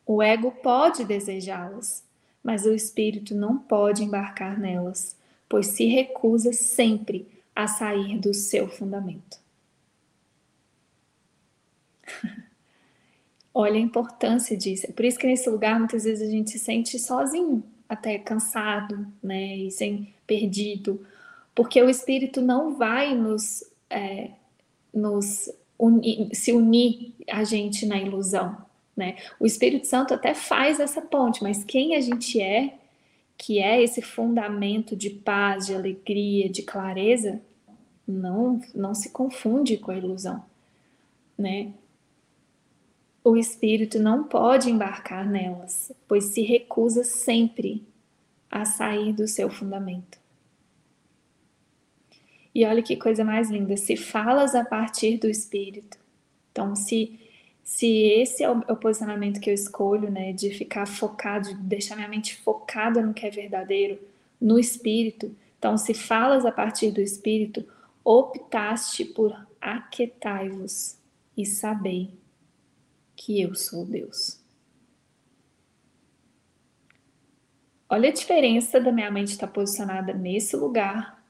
O 0.06 0.22
ego 0.22 0.50
pode 0.50 1.04
desejá-las, 1.04 2.04
mas 2.42 2.64
o 2.64 2.72
espírito 2.72 3.34
não 3.34 3.58
pode 3.58 4.02
embarcar 4.02 4.58
nelas, 4.58 5.16
pois 5.48 5.66
se 5.66 5.84
recusa 5.86 6.52
sempre 6.52 7.35
a 7.56 7.66
sair 7.66 8.18
do 8.18 8.32
seu 8.32 8.68
fundamento. 8.68 9.38
olha 13.56 13.76
a 13.76 13.80
importância 13.80 14.54
disso. 14.54 14.86
É 14.86 14.92
por 14.92 15.02
isso 15.06 15.18
que 15.18 15.26
nesse 15.26 15.48
lugar 15.48 15.78
muitas 15.78 16.04
vezes 16.04 16.28
a 16.28 16.30
gente 16.30 16.50
se 16.50 16.58
sente 16.58 16.98
sozinho, 16.98 17.64
até 17.88 18.18
cansado, 18.18 19.06
né, 19.22 19.56
e 19.56 19.70
sem 19.70 20.12
perdido, 20.26 21.00
porque 21.54 21.80
o 21.80 21.88
Espírito 21.88 22.42
não 22.42 22.76
vai 22.76 23.14
nos, 23.14 23.64
é, 23.88 24.32
nos 24.92 25.50
unir, 25.78 26.28
se 26.34 26.52
unir 26.52 27.14
a 27.30 27.44
gente 27.44 27.86
na 27.86 27.98
ilusão, 27.98 28.58
né? 28.94 29.16
O 29.40 29.46
Espírito 29.46 29.86
Santo 29.86 30.12
até 30.12 30.34
faz 30.34 30.78
essa 30.78 31.00
ponte, 31.00 31.42
mas 31.42 31.64
quem 31.64 31.96
a 31.96 32.00
gente 32.00 32.38
é, 32.40 32.74
que 33.36 33.58
é 33.58 33.82
esse 33.82 34.00
fundamento 34.00 34.96
de 34.96 35.10
paz, 35.10 35.66
de 35.66 35.74
alegria, 35.74 36.48
de 36.48 36.62
clareza, 36.62 37.40
não 38.06 38.60
não 38.74 38.94
se 38.94 39.10
confunde 39.10 39.76
com 39.76 39.90
a 39.90 39.96
ilusão, 39.96 40.44
né? 41.36 41.72
O 43.22 43.36
espírito 43.36 43.98
não 43.98 44.24
pode 44.24 44.70
embarcar 44.70 45.28
nelas, 45.28 45.92
pois 46.06 46.26
se 46.26 46.42
recusa 46.42 47.02
sempre 47.02 47.84
a 48.48 48.64
sair 48.64 49.12
do 49.12 49.26
seu 49.26 49.50
fundamento. 49.50 50.18
E 52.54 52.64
olha 52.64 52.82
que 52.82 52.96
coisa 52.96 53.24
mais 53.24 53.50
linda, 53.50 53.76
se 53.76 53.96
falas 53.96 54.54
a 54.54 54.64
partir 54.64 55.18
do 55.18 55.28
espírito. 55.28 55.98
Então, 56.52 56.74
se 56.74 57.20
se 57.66 57.88
esse 57.88 58.44
é 58.44 58.48
o, 58.48 58.62
é 58.68 58.72
o, 58.72 58.76
posicionamento 58.76 59.40
que 59.40 59.50
eu 59.50 59.54
escolho, 59.54 60.08
né, 60.08 60.32
de 60.32 60.50
ficar 60.50 60.86
focado, 60.86 61.48
de 61.48 61.54
deixar 61.54 61.96
minha 61.96 62.06
mente 62.06 62.36
focada 62.36 63.02
no 63.02 63.12
que 63.12 63.26
é 63.26 63.30
verdadeiro, 63.30 63.98
no 64.40 64.56
espírito. 64.56 65.34
Então, 65.58 65.76
se 65.76 65.92
falas 65.92 66.46
a 66.46 66.52
partir 66.52 66.92
do 66.92 67.00
espírito, 67.00 67.66
optaste 68.04 69.04
por 69.04 69.36
aquetai-vos 69.60 70.96
e 71.36 71.44
sabei 71.44 72.12
que 73.16 73.42
eu 73.42 73.52
sou 73.56 73.84
Deus. 73.84 74.38
Olha 77.88 78.10
a 78.10 78.12
diferença 78.12 78.78
da 78.78 78.92
minha 78.92 79.10
mente 79.10 79.32
estar 79.32 79.48
posicionada 79.48 80.12
nesse 80.12 80.54
lugar 80.54 81.20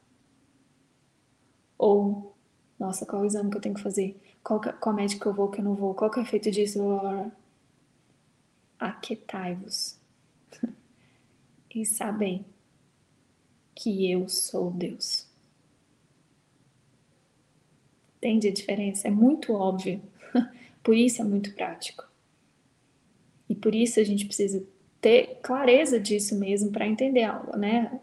ou, 1.79 2.37
nossa, 2.79 3.07
qual 3.07 3.23
é 3.23 3.25
o 3.25 3.27
exame 3.27 3.51
que 3.51 3.57
eu 3.57 3.61
tenho 3.63 3.75
que 3.75 3.83
fazer? 3.83 4.21
Qual, 4.47 4.61
que, 4.61 4.73
qual 4.75 4.95
médico 4.95 5.29
eu 5.29 5.35
vou, 5.35 5.51
que 5.51 5.59
eu 5.59 5.65
não 5.65 5.75
vou? 5.75 5.93
Qual 5.93 6.09
que 6.09 6.21
é 6.21 6.23
o 6.23 6.25
efeito 6.25 6.53
disso? 6.53 6.81
Aquetai-vos 8.79 9.99
e 11.75 11.85
sabei 11.85 12.45
que 13.75 14.09
eu 14.09 14.29
sou 14.29 14.71
Deus. 14.71 15.27
Entende 18.19 18.47
a 18.47 18.53
diferença? 18.53 19.09
É 19.09 19.11
muito 19.11 19.53
óbvio. 19.53 20.01
Por 20.81 20.97
isso 20.97 21.21
é 21.21 21.25
muito 21.25 21.53
prático. 21.53 22.07
E 23.49 23.55
por 23.57 23.75
isso 23.75 23.99
a 23.99 24.05
gente 24.05 24.27
precisa 24.27 24.65
ter 25.01 25.41
clareza 25.43 25.99
disso 25.99 26.37
mesmo 26.37 26.71
para 26.71 26.87
entender, 26.87 27.29
né? 27.57 28.01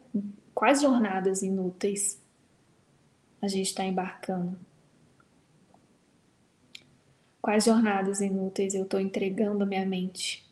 Quais 0.53 0.81
jornadas 0.81 1.41
inúteis 1.41 2.21
a 3.41 3.47
gente 3.47 3.67
está 3.67 3.85
embarcando. 3.85 4.57
Quais 7.43 7.65
jornadas 7.65 8.21
inúteis 8.21 8.73
eu 8.73 8.83
estou 8.83 9.01
entregando 9.01 9.65
a 9.65 9.67
minha 9.67 9.85
mente? 9.85 10.49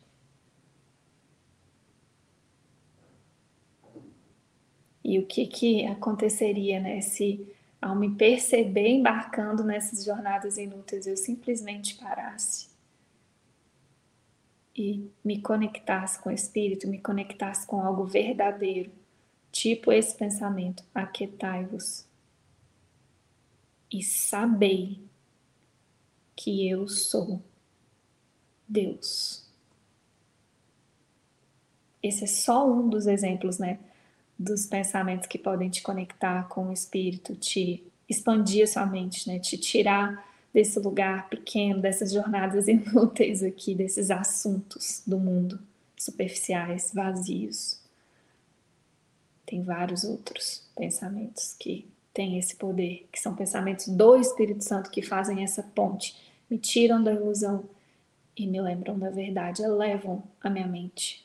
E 5.02 5.18
o 5.18 5.24
que, 5.24 5.46
que 5.46 5.86
aconteceria 5.86 6.78
né, 6.80 7.00
se, 7.00 7.50
ao 7.80 7.96
me 7.96 8.14
perceber 8.14 8.88
embarcando 8.88 9.64
nessas 9.64 10.04
jornadas 10.04 10.58
inúteis, 10.58 11.06
eu 11.06 11.16
simplesmente 11.16 11.94
parasse 11.94 12.68
e 14.76 15.10
me 15.24 15.40
conectasse 15.40 16.20
com 16.20 16.28
o 16.28 16.32
Espírito, 16.32 16.86
me 16.86 16.98
conectasse 16.98 17.66
com 17.66 17.80
algo 17.80 18.04
verdadeiro, 18.04 18.92
tipo 19.50 19.90
esse 19.90 20.14
pensamento: 20.14 20.84
aquietai-vos 20.94 22.06
e 23.90 24.02
sabei 24.02 25.10
que 26.36 26.68
eu 26.68 26.88
sou 26.88 27.42
Deus. 28.68 29.44
Esse 32.02 32.24
é 32.24 32.26
só 32.26 32.68
um 32.68 32.88
dos 32.88 33.06
exemplos, 33.06 33.58
né, 33.58 33.78
dos 34.38 34.66
pensamentos 34.66 35.26
que 35.26 35.38
podem 35.38 35.70
te 35.70 35.82
conectar 35.82 36.48
com 36.48 36.68
o 36.68 36.72
espírito, 36.72 37.36
te 37.36 37.84
expandir 38.08 38.64
a 38.64 38.66
sua 38.66 38.86
mente, 38.86 39.28
né, 39.28 39.38
te 39.38 39.56
tirar 39.56 40.26
desse 40.52 40.78
lugar 40.78 41.28
pequeno, 41.28 41.80
dessas 41.80 42.12
jornadas 42.12 42.66
inúteis 42.68 43.42
aqui, 43.42 43.74
desses 43.74 44.10
assuntos 44.10 45.02
do 45.06 45.18
mundo 45.18 45.60
superficiais, 45.96 46.90
vazios. 46.92 47.80
Tem 49.46 49.62
vários 49.62 50.04
outros 50.04 50.66
pensamentos 50.74 51.54
que 51.58 51.86
têm 52.12 52.38
esse 52.38 52.56
poder, 52.56 53.08
que 53.10 53.20
são 53.20 53.34
pensamentos 53.34 53.88
do 53.88 54.16
Espírito 54.16 54.62
Santo 54.64 54.90
que 54.90 55.02
fazem 55.02 55.42
essa 55.42 55.62
ponte 55.62 56.14
me 56.52 56.58
tiram 56.58 57.02
da 57.02 57.10
ilusão 57.14 57.64
e 58.36 58.46
me 58.46 58.60
lembram 58.60 58.98
da 58.98 59.08
verdade, 59.08 59.62
elevam 59.62 60.22
a 60.38 60.50
minha 60.50 60.66
mente, 60.66 61.24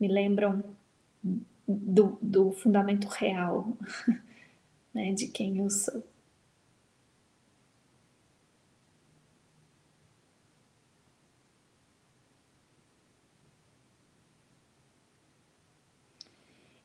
me 0.00 0.08
lembram 0.08 0.64
do, 1.68 2.18
do 2.22 2.52
fundamento 2.52 3.06
real 3.06 3.76
né, 4.94 5.12
de 5.12 5.28
quem 5.28 5.58
eu 5.58 5.68
sou. 5.68 6.02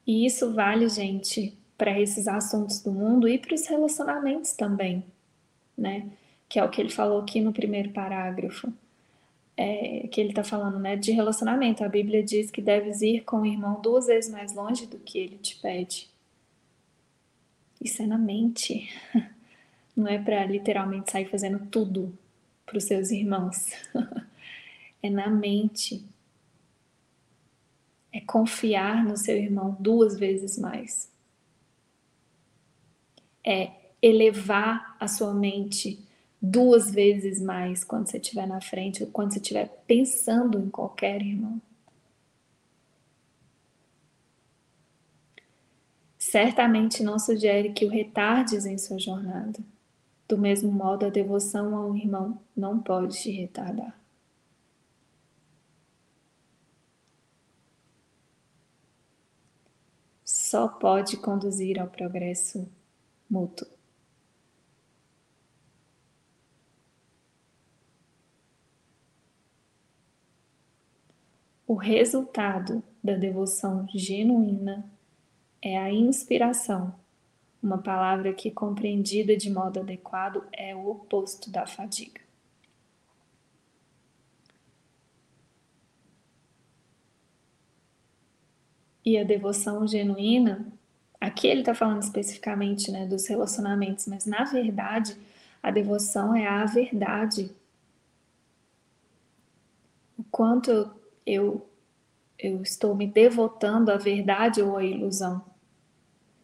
E 0.05 0.25
isso 0.25 0.53
vale, 0.53 0.89
gente, 0.89 1.57
para 1.81 1.99
esses 1.99 2.27
assuntos 2.27 2.79
do 2.79 2.91
mundo 2.91 3.27
e 3.27 3.39
para 3.39 3.55
os 3.55 3.65
relacionamentos 3.65 4.53
também, 4.53 5.03
né? 5.75 6.11
que 6.47 6.59
é 6.59 6.63
o 6.63 6.69
que 6.69 6.79
ele 6.79 6.91
falou 6.91 7.19
aqui 7.19 7.41
no 7.41 7.51
primeiro 7.51 7.89
parágrafo, 7.89 8.71
é, 9.57 10.07
que 10.11 10.21
ele 10.21 10.29
está 10.29 10.43
falando 10.43 10.77
né, 10.77 10.95
de 10.95 11.11
relacionamento. 11.11 11.83
A 11.83 11.89
Bíblia 11.89 12.21
diz 12.21 12.51
que 12.51 12.61
deves 12.61 13.01
ir 13.01 13.23
com 13.23 13.37
o 13.37 13.45
irmão 13.47 13.81
duas 13.81 14.05
vezes 14.05 14.29
mais 14.29 14.53
longe 14.53 14.85
do 14.85 14.99
que 14.99 15.17
ele 15.17 15.39
te 15.39 15.59
pede. 15.59 16.07
Isso 17.81 18.03
é 18.03 18.05
na 18.05 18.17
mente. 18.19 18.87
Não 19.97 20.07
é 20.07 20.19
para 20.19 20.45
literalmente 20.45 21.11
sair 21.11 21.25
fazendo 21.25 21.65
tudo 21.65 22.15
para 22.63 22.77
os 22.77 22.83
seus 22.83 23.09
irmãos. 23.09 23.71
é 25.01 25.09
na 25.09 25.31
mente. 25.31 26.05
É 28.13 28.21
confiar 28.21 29.03
no 29.03 29.17
seu 29.17 29.35
irmão 29.35 29.75
duas 29.79 30.19
vezes 30.19 30.59
mais. 30.59 31.10
É 33.43 33.71
elevar 34.01 34.95
a 34.99 35.07
sua 35.07 35.33
mente 35.33 35.99
duas 36.41 36.91
vezes 36.91 37.39
mais 37.39 37.83
quando 37.83 38.09
você 38.09 38.17
estiver 38.17 38.47
na 38.47 38.59
frente 38.59 39.03
ou 39.03 39.09
quando 39.09 39.33
você 39.33 39.39
estiver 39.39 39.67
pensando 39.85 40.59
em 40.59 40.69
qualquer 40.69 41.21
irmão. 41.21 41.61
Certamente 46.17 47.03
não 47.03 47.19
sugere 47.19 47.73
que 47.73 47.85
o 47.85 47.89
retardes 47.89 48.65
em 48.65 48.77
sua 48.77 48.97
jornada. 48.97 49.59
Do 50.27 50.37
mesmo 50.37 50.71
modo, 50.71 51.05
a 51.05 51.09
devoção 51.09 51.75
a 51.75 51.85
um 51.85 51.95
irmão 51.95 52.39
não 52.55 52.79
pode 52.79 53.21
te 53.21 53.29
retardar. 53.29 53.99
Só 60.23 60.67
pode 60.69 61.17
conduzir 61.17 61.79
ao 61.79 61.87
progresso 61.87 62.65
mútuo. 63.31 63.65
O 71.65 71.75
resultado 71.75 72.83
da 73.01 73.15
devoção 73.15 73.87
genuína 73.95 74.85
é 75.61 75.77
a 75.77 75.89
inspiração, 75.89 76.93
uma 77.63 77.77
palavra 77.77 78.33
que, 78.33 78.51
compreendida 78.51 79.37
de 79.37 79.49
modo 79.49 79.79
adequado, 79.79 80.43
é 80.51 80.75
o 80.75 80.89
oposto 80.89 81.49
da 81.49 81.65
fadiga. 81.65 82.19
E 89.05 89.17
a 89.17 89.23
devoção 89.23 89.87
genuína, 89.87 90.67
aqui 91.21 91.47
ele 91.47 91.61
está 91.61 91.73
falando 91.73 92.01
especificamente 92.01 92.91
né, 92.91 93.05
dos 93.05 93.27
relacionamentos, 93.27 94.07
mas 94.07 94.25
na 94.25 94.43
verdade 94.43 95.15
a 95.63 95.71
devoção 95.71 96.35
é 96.35 96.47
a 96.47 96.65
verdade. 96.65 97.49
O 100.17 100.23
quanto 100.23 100.91
eu 101.25 101.65
eu, 102.41 102.61
estou 102.63 102.95
me 102.95 103.05
devotando 103.05 103.91
à 103.91 103.97
verdade 103.97 104.61
ou 104.61 104.75
à 104.75 104.83
ilusão. 104.83 105.43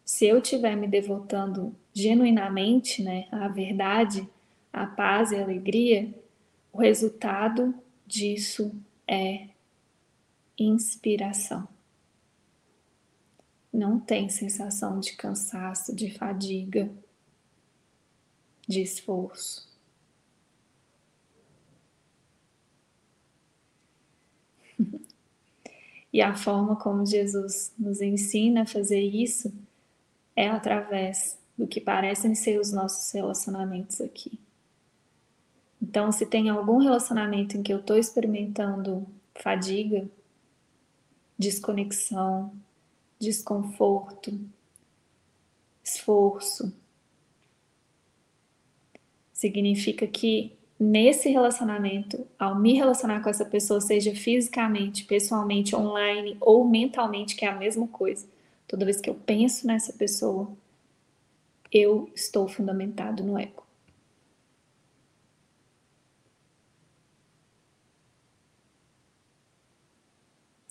Se 0.04 0.26
eu 0.26 0.38
estiver 0.38 0.76
me 0.76 0.86
devotando 0.86 1.74
genuinamente 1.92 3.02
né, 3.02 3.26
à 3.32 3.48
verdade, 3.48 4.26
à 4.72 4.86
paz 4.86 5.32
e 5.32 5.36
à 5.36 5.42
alegria, 5.42 6.14
o 6.72 6.78
resultado 6.78 7.74
disso 8.06 8.72
é 9.06 9.48
inspiração. 10.56 11.66
Não 13.72 14.00
tem 14.00 14.28
sensação 14.28 14.98
de 15.00 15.14
cansaço, 15.14 15.94
de 15.94 16.10
fadiga, 16.10 16.90
de 18.66 18.80
esforço. 18.82 19.68
e 26.12 26.20
a 26.20 26.34
forma 26.36 26.76
como 26.76 27.06
Jesus 27.06 27.72
nos 27.78 28.00
ensina 28.00 28.62
a 28.62 28.66
fazer 28.66 29.00
isso 29.00 29.52
é 30.34 30.48
através 30.48 31.38
do 31.56 31.66
que 31.66 31.80
parecem 31.80 32.34
ser 32.34 32.60
os 32.60 32.70
nossos 32.70 33.10
relacionamentos 33.12 34.00
aqui. 34.00 34.38
Então, 35.82 36.12
se 36.12 36.26
tem 36.26 36.48
algum 36.48 36.78
relacionamento 36.78 37.56
em 37.56 37.62
que 37.62 37.72
eu 37.72 37.80
estou 37.80 37.96
experimentando 37.96 39.06
fadiga, 39.34 40.08
desconexão, 41.38 42.52
desconforto, 43.18 44.38
esforço, 45.82 46.72
significa 49.32 50.06
que 50.06 50.52
nesse 50.78 51.28
relacionamento, 51.28 52.26
ao 52.38 52.58
me 52.58 52.74
relacionar 52.74 53.20
com 53.22 53.28
essa 53.28 53.44
pessoa, 53.44 53.80
seja 53.80 54.14
fisicamente, 54.14 55.04
pessoalmente, 55.04 55.74
online 55.74 56.36
ou 56.40 56.64
mentalmente, 56.64 57.34
que 57.34 57.44
é 57.44 57.48
a 57.48 57.56
mesma 57.56 57.88
coisa, 57.88 58.26
toda 58.66 58.84
vez 58.84 59.00
que 59.00 59.10
eu 59.10 59.14
penso 59.14 59.66
nessa 59.66 59.92
pessoa, 59.92 60.50
eu 61.72 62.10
estou 62.14 62.48
fundamentado 62.48 63.22
no 63.24 63.38
ego. 63.38 63.66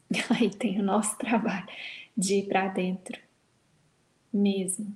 Aí 0.29 0.49
tem 0.49 0.79
o 0.79 0.83
nosso 0.83 1.17
trabalho 1.17 1.67
de 2.17 2.35
ir 2.35 2.47
para 2.47 2.67
dentro 2.67 3.21
mesmo 4.33 4.93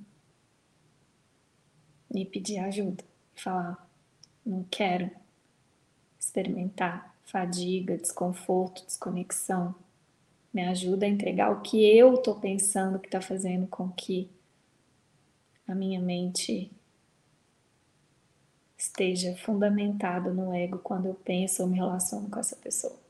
e 2.14 2.26
pedir 2.26 2.58
ajuda, 2.60 3.04
falar 3.36 3.90
não 4.46 4.64
quero 4.70 5.10
experimentar 6.20 7.16
fadiga, 7.24 7.98
desconforto, 7.98 8.86
desconexão. 8.86 9.74
Me 10.54 10.68
ajuda 10.68 11.06
a 11.06 11.10
entregar 11.10 11.52
o 11.52 11.62
que 11.62 11.86
eu 11.86 12.16
estou 12.16 12.36
pensando 12.36 13.00
que 13.00 13.08
está 13.08 13.22
fazendo 13.22 13.68
com 13.68 13.90
que 13.90 14.30
a 15.68 15.74
minha 15.74 16.00
mente 16.00 16.70
esteja 18.78 19.36
fundamentada 19.38 20.34
no 20.34 20.54
ego 20.54 20.80
quando 20.80 21.06
eu 21.06 21.14
penso 21.14 21.62
ou 21.62 21.70
me 21.70 21.78
relaciono 21.78 22.30
com 22.30 22.40
essa 22.40 22.56
pessoa. 22.58 23.01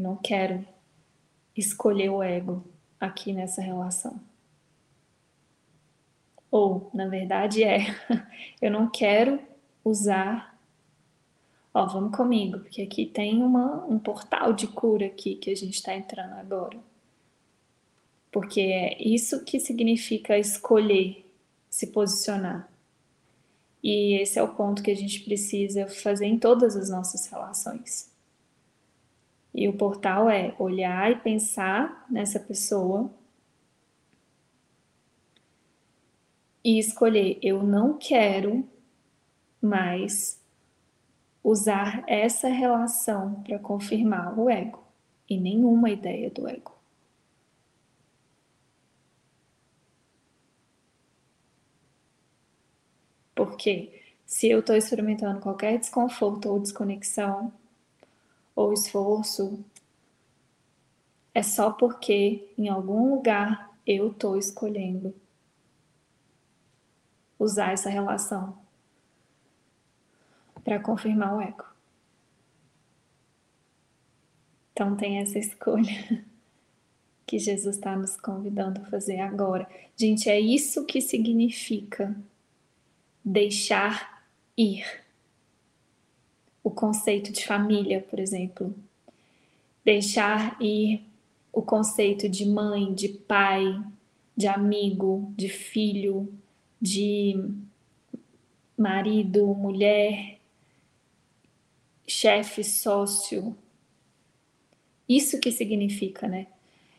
Eu 0.00 0.04
não 0.04 0.16
quero 0.16 0.66
escolher 1.54 2.08
o 2.08 2.22
ego 2.22 2.64
aqui 2.98 3.34
nessa 3.34 3.60
relação. 3.60 4.18
Ou, 6.50 6.90
na 6.94 7.06
verdade, 7.06 7.62
é, 7.62 7.80
eu 8.62 8.70
não 8.70 8.88
quero 8.88 9.38
usar. 9.84 10.58
Ó, 11.74 11.84
vamos 11.84 12.16
comigo, 12.16 12.60
porque 12.60 12.80
aqui 12.80 13.04
tem 13.04 13.42
uma, 13.42 13.84
um 13.84 13.98
portal 13.98 14.54
de 14.54 14.66
cura 14.68 15.04
aqui 15.04 15.34
que 15.34 15.50
a 15.50 15.54
gente 15.54 15.74
está 15.74 15.94
entrando 15.94 16.32
agora. 16.32 16.78
Porque 18.32 18.60
é 18.62 19.02
isso 19.02 19.44
que 19.44 19.60
significa 19.60 20.38
escolher 20.38 21.30
se 21.68 21.88
posicionar. 21.88 22.72
E 23.82 24.14
esse 24.14 24.38
é 24.38 24.42
o 24.42 24.54
ponto 24.54 24.82
que 24.82 24.90
a 24.90 24.96
gente 24.96 25.20
precisa 25.20 25.86
fazer 25.88 26.24
em 26.24 26.38
todas 26.38 26.74
as 26.74 26.88
nossas 26.88 27.26
relações. 27.26 28.09
E 29.54 29.68
o 29.68 29.76
portal 29.76 30.30
é 30.30 30.54
olhar 30.58 31.10
e 31.10 31.16
pensar 31.16 32.06
nessa 32.10 32.38
pessoa 32.38 33.10
e 36.64 36.78
escolher: 36.78 37.38
eu 37.42 37.62
não 37.62 37.98
quero 37.98 38.66
mais 39.60 40.40
usar 41.42 42.04
essa 42.06 42.48
relação 42.48 43.42
para 43.42 43.58
confirmar 43.58 44.38
o 44.38 44.48
ego 44.48 44.84
e 45.28 45.38
nenhuma 45.38 45.90
ideia 45.90 46.30
do 46.30 46.48
ego. 46.48 46.78
Porque 53.34 54.02
se 54.26 54.48
eu 54.48 54.60
estou 54.60 54.76
experimentando 54.76 55.40
qualquer 55.40 55.78
desconforto 55.78 56.48
ou 56.48 56.60
desconexão 56.60 57.52
ou 58.60 58.74
esforço, 58.74 59.64
é 61.32 61.42
só 61.42 61.70
porque 61.70 62.52
em 62.58 62.68
algum 62.68 63.14
lugar 63.14 63.70
eu 63.86 64.10
estou 64.10 64.36
escolhendo 64.36 65.14
usar 67.38 67.72
essa 67.72 67.88
relação 67.88 68.58
para 70.62 70.78
confirmar 70.78 71.36
o 71.36 71.40
ego. 71.40 71.64
Então 74.72 74.94
tem 74.94 75.18
essa 75.18 75.38
escolha 75.38 76.22
que 77.26 77.38
Jesus 77.38 77.76
está 77.76 77.96
nos 77.96 78.14
convidando 78.16 78.82
a 78.82 78.84
fazer 78.86 79.20
agora. 79.20 79.66
Gente, 79.96 80.28
é 80.28 80.38
isso 80.38 80.84
que 80.84 81.00
significa 81.00 82.14
deixar 83.24 84.22
ir. 84.54 84.84
O 86.62 86.70
conceito 86.70 87.32
de 87.32 87.44
família, 87.44 88.00
por 88.08 88.18
exemplo. 88.18 88.74
Deixar 89.84 90.60
ir 90.60 91.02
o 91.52 91.62
conceito 91.62 92.28
de 92.28 92.46
mãe, 92.46 92.92
de 92.94 93.08
pai, 93.08 93.82
de 94.36 94.46
amigo, 94.46 95.32
de 95.36 95.48
filho, 95.48 96.32
de 96.80 97.34
marido, 98.76 99.46
mulher, 99.54 100.38
chefe, 102.06 102.64
sócio. 102.64 103.56
Isso 105.08 105.40
que 105.40 105.50
significa, 105.50 106.26
né? 106.28 106.46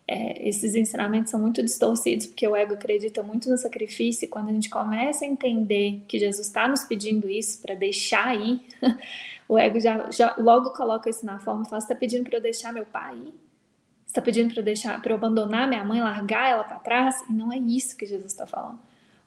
É, 0.08 0.48
esses 0.48 0.76
ensinamentos 0.76 1.32
são 1.32 1.40
muito 1.40 1.62
distorcidos 1.64 2.26
porque 2.26 2.46
o 2.48 2.56
ego 2.56 2.74
acredita 2.74 3.24
muito 3.24 3.50
no 3.50 3.58
sacrifício 3.58 4.26
e 4.26 4.28
quando 4.28 4.50
a 4.50 4.52
gente 4.52 4.70
começa 4.70 5.24
a 5.24 5.28
entender 5.28 6.02
que 6.08 6.20
Jesus 6.20 6.48
está 6.48 6.68
nos 6.68 6.84
pedindo 6.84 7.30
isso 7.30 7.62
para 7.62 7.76
deixar 7.76 8.36
ir, 8.36 8.62
o 9.48 9.58
ego 9.58 9.80
já, 9.80 10.10
já 10.12 10.36
logo 10.38 10.72
coloca 10.72 11.10
isso 11.10 11.26
na 11.26 11.40
forma 11.40 11.64
e 11.64 11.70
fala: 11.70 11.82
Você 11.82 11.86
está 11.86 11.96
pedindo 11.96 12.26
para 12.26 12.38
eu 12.38 12.42
deixar 12.42 12.74
meu 12.74 12.86
pai? 12.86 13.16
Você 13.16 14.08
está 14.08 14.22
pedindo 14.22 14.52
para 14.52 14.60
eu 14.60 14.66
deixar, 14.66 15.02
eu 15.06 15.16
abandonar 15.16 15.68
minha 15.68 15.86
mãe, 15.86 16.02
largar 16.02 16.50
ela 16.50 16.64
para 16.64 16.80
trás? 16.80 17.24
E 17.30 17.34
não 17.34 17.52
é 17.52 17.58
isso 17.58 17.96
que 17.96 18.06
Jesus 18.06 18.32
está 18.32 18.46
falando. 18.46 18.80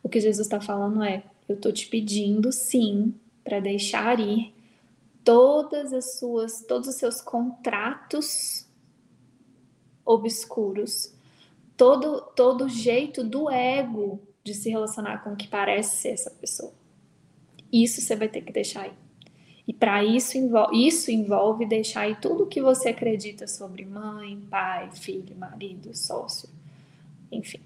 O 0.03 0.09
que 0.09 0.21
Jesus 0.21 0.47
está 0.47 0.61
falando 0.61 1.03
é: 1.03 1.23
eu 1.49 1.55
estou 1.55 1.73
te 1.73 1.87
pedindo 1.87 2.53
sim 2.53 3.15
para 3.43 3.61
deixar 3.61 4.21
ir 4.21 4.53
todas 5.25 5.93
as 5.93 6.19
suas, 6.19 6.61
todos 6.63 6.89
os 6.89 6.97
seus 6.97 7.23
contratos 7.23 8.67
obscuros, 10.05 11.13
todo 11.77 12.21
todo 12.37 12.69
jeito 12.69 13.25
do 13.25 13.51
ego 13.51 14.21
de 14.43 14.55
se 14.55 14.69
relacionar 14.69 15.25
com 15.25 15.33
o 15.33 15.37
que 15.37 15.49
parece 15.49 15.97
ser 15.97 16.11
essa 16.11 16.31
pessoa. 16.31 16.73
Isso 17.73 18.01
você 18.01 18.15
vai 18.15 18.29
ter 18.29 18.43
que 18.43 18.53
deixar 18.53 18.83
aí. 18.83 18.93
E 19.67 19.73
para 19.73 20.05
isso 20.05 20.37
isso 20.73 21.11
envolve 21.11 21.65
deixar 21.65 22.03
aí 22.03 22.17
tudo 22.17 22.45
o 22.45 22.47
que 22.47 22.61
você 22.61 22.91
acredita 22.91 23.47
sobre 23.47 23.85
mãe, 23.85 24.39
pai, 24.51 24.91
filho, 24.93 25.35
marido, 25.37 25.97
sócio, 25.97 26.49
enfim. 27.33 27.61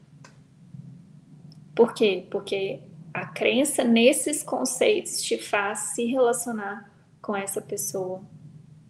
Por 1.74 1.92
quê? 1.92 2.24
Porque 2.30 2.80
a 3.12 3.26
crença 3.26 3.82
nesses 3.82 4.42
conceitos 4.42 5.20
te 5.22 5.38
faz 5.38 5.78
se 5.94 6.04
relacionar 6.04 6.90
com 7.20 7.34
essa 7.34 7.60
pessoa 7.60 8.22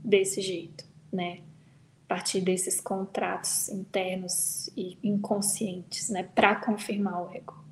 desse 0.05 0.41
jeito, 0.41 0.85
né? 1.11 1.41
Partir 2.09 2.41
desses 2.41 2.81
contratos 2.81 3.69
internos 3.69 4.71
e 4.75 4.99
inconscientes, 5.03 6.09
né? 6.09 6.23
Para 6.23 6.57
confirmar 6.57 7.23
o 7.23 7.31
ego. 7.31 7.63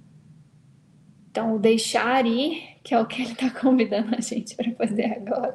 Então, 1.30 1.54
o 1.54 1.58
deixar 1.58 2.26
ir, 2.26 2.78
que 2.84 2.94
é 2.94 3.00
o 3.00 3.06
que 3.06 3.22
ele 3.22 3.32
está 3.32 3.50
convidando 3.50 4.14
a 4.14 4.20
gente 4.20 4.54
para 4.54 4.70
fazer 4.74 5.04
agora, 5.04 5.54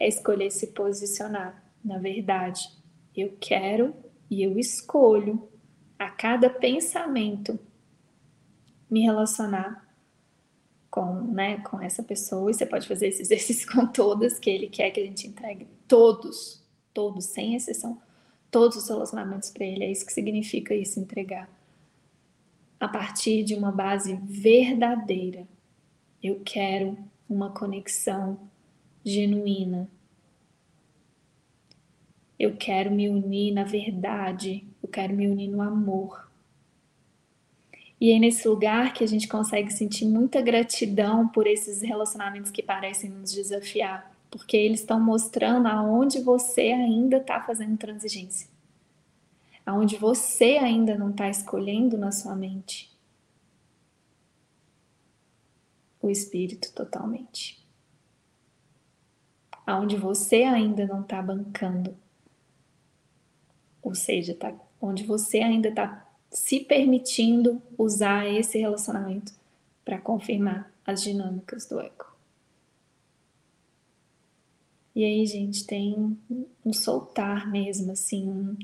é 0.00 0.08
escolher 0.08 0.50
se 0.50 0.68
posicionar. 0.68 1.62
Na 1.84 1.98
verdade, 1.98 2.68
eu 3.14 3.36
quero 3.40 3.94
e 4.30 4.42
eu 4.42 4.58
escolho 4.58 5.48
a 5.98 6.10
cada 6.10 6.50
pensamento 6.50 7.58
me 8.90 9.00
relacionar 9.00 9.84
com, 10.90 11.12
né, 11.32 11.58
com 11.58 11.80
essa 11.80 12.02
pessoa. 12.02 12.50
E 12.50 12.54
você 12.54 12.66
pode 12.66 12.86
fazer 12.86 13.08
esse 13.08 13.22
exercício 13.22 13.70
com 13.72 13.86
todas, 13.86 14.38
que 14.38 14.50
ele 14.50 14.68
quer 14.68 14.90
que 14.90 15.00
a 15.00 15.04
gente 15.04 15.26
entregue 15.26 15.66
todos, 15.88 16.62
todos, 16.92 17.24
sem 17.24 17.54
exceção, 17.54 18.00
todos 18.54 18.76
os 18.76 18.88
relacionamentos 18.88 19.50
para 19.50 19.66
ele. 19.66 19.82
É 19.82 19.90
isso 19.90 20.06
que 20.06 20.12
significa 20.12 20.72
isso, 20.72 21.00
entregar. 21.00 21.50
A 22.78 22.86
partir 22.86 23.42
de 23.42 23.52
uma 23.56 23.72
base 23.72 24.14
verdadeira. 24.22 25.44
Eu 26.22 26.40
quero 26.44 26.96
uma 27.28 27.50
conexão 27.50 28.38
genuína. 29.04 29.90
Eu 32.38 32.56
quero 32.56 32.92
me 32.92 33.08
unir 33.08 33.52
na 33.52 33.64
verdade, 33.64 34.64
eu 34.80 34.88
quero 34.88 35.12
me 35.12 35.26
unir 35.26 35.48
no 35.48 35.60
amor. 35.60 36.30
E 38.00 38.12
é 38.12 38.20
nesse 38.20 38.46
lugar 38.46 38.92
que 38.92 39.02
a 39.02 39.08
gente 39.08 39.26
consegue 39.26 39.72
sentir 39.72 40.04
muita 40.04 40.40
gratidão 40.40 41.26
por 41.26 41.48
esses 41.48 41.82
relacionamentos 41.82 42.52
que 42.52 42.62
parecem 42.62 43.10
nos 43.10 43.32
desafiar, 43.32 44.13
porque 44.34 44.56
eles 44.56 44.80
estão 44.80 44.98
mostrando 44.98 45.68
aonde 45.68 46.20
você 46.20 46.72
ainda 46.72 47.18
está 47.18 47.40
fazendo 47.40 47.78
transigência, 47.78 48.48
aonde 49.64 49.96
você 49.96 50.58
ainda 50.58 50.98
não 50.98 51.10
está 51.10 51.30
escolhendo 51.30 51.96
na 51.96 52.10
sua 52.10 52.34
mente 52.34 52.92
o 56.02 56.10
espírito 56.10 56.72
totalmente, 56.72 57.64
aonde 59.64 59.96
você 59.96 60.42
ainda 60.42 60.84
não 60.84 61.02
está 61.02 61.22
bancando, 61.22 61.96
ou 63.80 63.94
seja, 63.94 64.34
tá, 64.34 64.52
onde 64.80 65.04
você 65.04 65.38
ainda 65.38 65.68
está 65.68 66.08
se 66.28 66.58
permitindo 66.58 67.62
usar 67.78 68.26
esse 68.26 68.58
relacionamento 68.58 69.32
para 69.84 70.00
confirmar 70.00 70.74
as 70.84 71.04
dinâmicas 71.04 71.66
do 71.66 71.78
ego. 71.78 72.13
E 74.94 75.04
aí, 75.04 75.26
gente, 75.26 75.66
tem 75.66 76.16
um 76.64 76.72
soltar 76.72 77.50
mesmo, 77.50 77.92
assim, 77.92 78.28
um, 78.28 78.56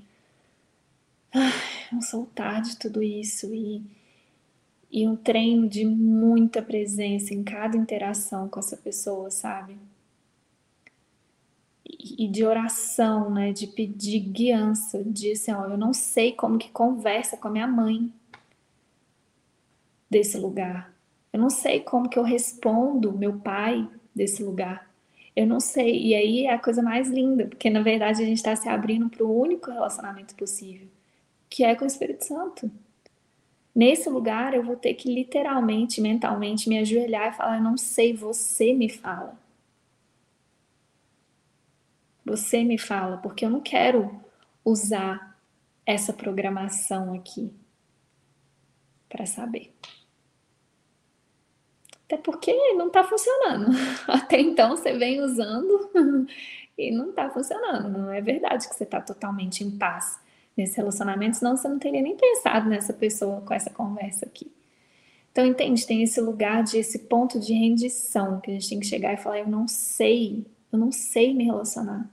um 1.93 2.01
soltar 2.01 2.62
de 2.62 2.77
tudo 2.77 3.03
isso 3.03 3.53
e, 3.53 3.83
e 4.90 5.09
um 5.09 5.16
treino 5.16 5.69
de 5.69 5.85
muita 5.85 6.62
presença 6.62 7.35
em 7.35 7.43
cada 7.43 7.77
interação 7.77 8.49
com 8.49 8.61
essa 8.61 8.77
pessoa, 8.77 9.31
sabe? 9.31 9.77
E, 11.85 12.25
e 12.25 12.29
de 12.29 12.45
oração, 12.45 13.31
né? 13.31 13.53
De 13.53 13.66
pedir 13.66 14.21
guiança, 14.21 15.03
de 15.03 15.33
assim, 15.33 15.53
ó, 15.53 15.66
eu 15.66 15.79
não 15.79 15.93
sei 15.93 16.33
como 16.33 16.59
que 16.59 16.71
conversa 16.71 17.37
com 17.37 17.49
a 17.49 17.51
minha 17.51 17.66
mãe 17.66 18.12
desse 20.09 20.38
lugar. 20.38 20.93
Eu 21.33 21.40
não 21.40 21.51
sei 21.51 21.81
como 21.81 22.09
que 22.09 22.19
eu 22.19 22.23
respondo 22.25 23.12
meu 23.12 23.38
pai 23.38 23.88
desse 24.14 24.43
lugar. 24.43 24.89
Eu 25.40 25.46
não 25.46 25.59
sei. 25.59 26.09
E 26.09 26.14
aí 26.14 26.44
é 26.44 26.53
a 26.53 26.59
coisa 26.59 26.83
mais 26.83 27.09
linda, 27.09 27.46
porque 27.46 27.70
na 27.70 27.81
verdade 27.81 28.22
a 28.22 28.26
gente 28.26 28.37
está 28.37 28.55
se 28.55 28.68
abrindo 28.68 29.09
para 29.09 29.24
o 29.24 29.40
único 29.40 29.70
relacionamento 29.70 30.35
possível, 30.35 30.87
que 31.48 31.64
é 31.64 31.74
com 31.74 31.85
o 31.85 31.87
Espírito 31.87 32.26
Santo. 32.26 32.70
Nesse 33.74 34.11
lugar 34.11 34.53
eu 34.53 34.62
vou 34.62 34.76
ter 34.76 34.92
que 34.92 35.11
literalmente, 35.11 35.98
mentalmente 35.98 36.68
me 36.68 36.79
ajoelhar 36.79 37.33
e 37.33 37.37
falar: 37.38 37.57
Eu 37.57 37.62
não 37.62 37.79
sei, 37.79 38.12
você 38.12 38.74
me 38.74 38.90
fala. 38.90 39.35
Você 42.22 42.62
me 42.62 42.76
fala, 42.76 43.16
porque 43.16 43.42
eu 43.42 43.50
não 43.50 43.61
quero 43.61 44.20
usar 44.62 45.38
essa 45.87 46.12
programação 46.12 47.14
aqui 47.14 47.50
para 49.09 49.24
saber. 49.24 49.72
Até 52.11 52.16
porque 52.16 52.53
não 52.75 52.88
está 52.88 53.05
funcionando. 53.05 53.70
Até 54.09 54.40
então 54.40 54.70
você 54.70 54.92
vem 54.99 55.20
usando 55.20 55.88
e 56.77 56.90
não 56.90 57.11
está 57.11 57.31
funcionando. 57.31 57.88
Não 57.88 58.11
é 58.11 58.20
verdade 58.20 58.68
que 58.68 58.75
você 58.75 58.83
está 58.83 59.01
totalmente 59.01 59.62
em 59.62 59.70
paz 59.70 60.18
nesse 60.57 60.77
relacionamento, 60.77 61.37
senão 61.37 61.57
você 61.57 61.68
não 61.68 61.79
teria 61.79 62.03
nem 62.03 62.16
pensado 62.16 62.68
nessa 62.68 62.92
pessoa 62.92 63.40
com 63.42 63.55
essa 63.55 63.70
conversa 63.70 64.27
aqui. 64.27 64.51
Então, 65.31 65.46
entende? 65.46 65.87
Tem 65.87 66.03
esse 66.03 66.20
lugar 66.20 66.64
de 66.64 66.79
esse 66.79 66.99
ponto 66.99 67.38
de 67.38 67.53
rendição 67.53 68.40
que 68.40 68.51
a 68.51 68.55
gente 68.55 68.68
tem 68.68 68.81
que 68.81 68.87
chegar 68.87 69.14
e 69.14 69.16
falar: 69.16 69.38
eu 69.38 69.49
não 69.49 69.68
sei, 69.68 70.44
eu 70.73 70.79
não 70.81 70.90
sei 70.90 71.33
me 71.33 71.44
relacionar. 71.44 72.11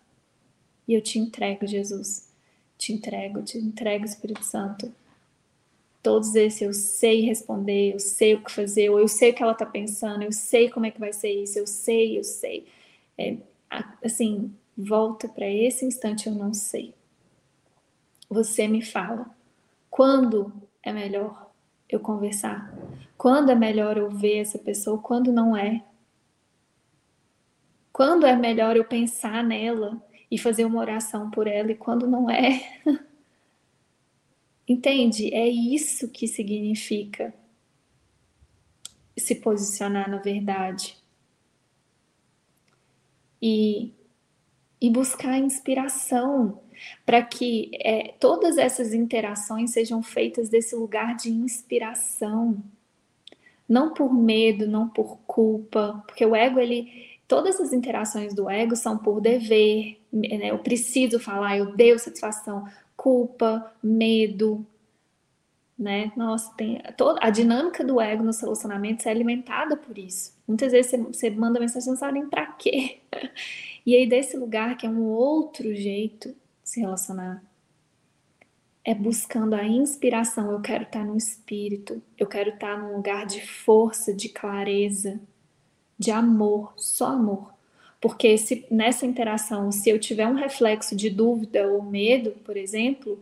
E 0.88 0.94
eu 0.94 1.02
te 1.02 1.18
entrego, 1.18 1.66
Jesus. 1.66 2.32
Te 2.78 2.94
entrego, 2.94 3.42
te 3.42 3.58
entrego, 3.58 4.06
Espírito 4.06 4.46
Santo 4.46 4.94
todos 6.02 6.36
esses 6.36 6.62
eu 6.62 6.74
sei 6.74 7.22
responder, 7.22 7.94
eu 7.94 8.00
sei 8.00 8.36
o 8.36 8.44
que 8.44 8.52
fazer, 8.52 8.90
ou 8.90 9.00
eu 9.00 9.08
sei 9.08 9.32
o 9.32 9.34
que 9.34 9.44
ela 9.44 9.52
está 9.52 9.66
pensando, 9.66 10.24
eu 10.24 10.32
sei 10.32 10.70
como 10.70 10.86
é 10.86 10.92
que 10.92 11.00
vai 11.00 11.14
ser 11.14 11.32
isso, 11.32 11.60
eu 11.60 11.68
sei, 11.68 12.18
eu 12.18 12.24
sei. 12.24 12.68
É, 13.18 13.38
assim, 14.04 14.54
volta 14.78 15.28
para 15.28 15.48
esse 15.48 15.86
instante 15.86 16.28
eu 16.28 16.36
não 16.36 16.54
sei. 16.54 16.94
Você 18.30 18.68
me 18.68 18.82
fala. 18.82 19.30
Quando 19.90 20.54
é 20.84 20.92
melhor 20.92 21.50
eu 21.90 22.00
conversar? 22.00 22.74
Quando 23.18 23.52
é 23.52 23.56
melhor 23.56 23.98
eu 23.98 24.10
ver 24.12 24.40
essa 24.40 24.60
pessoa? 24.60 25.00
Quando 25.00 25.32
não 25.32 25.56
é? 25.58 25.84
Quando 27.92 28.26
é 28.28 28.36
melhor 28.36 28.78
eu 28.78 28.86
pensar 28.86 29.44
nela 29.44 30.00
e 30.30 30.38
fazer 30.38 30.66
uma 30.66 30.80
oração 30.80 31.32
por 31.32 31.48
ela 31.48 31.72
e 31.72 31.76
quando 31.76 32.08
não 32.08 32.30
é? 32.30 32.62
Entende? 34.68 35.34
É 35.34 35.48
isso 35.48 36.10
que 36.10 36.28
significa 36.28 37.34
se 39.18 39.36
posicionar 39.36 40.10
na 40.10 40.18
verdade. 40.18 40.98
E, 43.42 43.94
e 44.82 44.90
buscar 44.90 45.38
inspiração 45.38 46.60
para 47.06 47.24
que 47.24 47.72
é, 47.76 48.14
todas 48.20 48.58
essas 48.58 48.94
interações 48.94 49.72
sejam 49.72 50.04
feitas 50.04 50.50
desse 50.50 50.76
lugar 50.76 51.16
de 51.16 51.30
inspiração. 51.30 52.62
Não 53.68 53.94
por 53.94 54.14
medo, 54.14 54.68
não 54.68 54.88
por 54.88 55.18
culpa, 55.28 56.04
porque 56.08 56.26
o 56.26 56.36
ego, 56.36 56.60
ele. 56.60 57.08
Todas 57.28 57.60
as 57.60 57.74
interações 57.74 58.34
do 58.34 58.50
ego 58.50 58.74
são 58.74 58.98
por 58.98 59.20
dever, 59.20 60.00
né? 60.14 60.50
eu 60.50 60.60
preciso 60.60 61.20
falar, 61.20 61.58
eu 61.58 61.76
devo 61.76 62.00
satisfação, 62.00 62.66
culpa, 62.98 63.72
medo, 63.82 64.66
né? 65.78 66.12
Nossa, 66.18 66.52
tem 66.56 66.82
toda 66.98 67.20
a 67.24 67.30
dinâmica 67.30 67.84
do 67.86 68.02
ego 68.02 68.24
nos 68.24 68.42
relacionamentos 68.42 69.06
é 69.06 69.12
alimentada 69.12 69.78
por 69.78 69.98
isso. 69.98 70.36
Muitas 70.48 70.72
vezes 70.72 70.92
você, 70.92 70.98
você 70.98 71.30
manda 71.30 71.60
mensagem 71.60 71.90
não 71.90 71.98
sabe 71.98 72.20
nem 72.20 72.30
para 72.30 72.48
quê. 72.48 73.00
E 73.86 73.96
aí 73.96 74.06
desse 74.06 74.36
lugar 74.36 74.76
que 74.76 74.86
é 74.86 74.90
um 74.90 75.06
outro 75.06 75.74
jeito 75.74 76.28
de 76.28 76.36
se 76.62 76.82
relacionar 76.82 77.42
é 78.88 78.96
buscando 78.96 79.54
a 79.54 79.66
inspiração. 79.66 80.50
Eu 80.50 80.62
quero 80.62 80.84
estar 80.84 81.06
no 81.06 81.18
espírito, 81.18 82.02
eu 82.18 82.26
quero 82.26 82.52
estar 82.52 82.78
num 82.78 82.96
lugar 82.96 83.26
de 83.26 83.46
força, 83.46 84.14
de 84.14 84.30
clareza, 84.30 85.20
de 86.00 86.10
amor, 86.10 86.74
só 86.78 87.08
amor. 87.08 87.54
Porque 88.00 88.38
se 88.38 88.66
nessa 88.70 89.06
interação, 89.06 89.72
se 89.72 89.90
eu 89.90 90.00
tiver 90.00 90.28
um 90.28 90.36
reflexo 90.36 90.96
de 90.96 91.10
dúvida 91.10 91.68
ou 91.68 91.82
medo, 91.82 92.32
por 92.44 92.56
exemplo, 92.56 93.20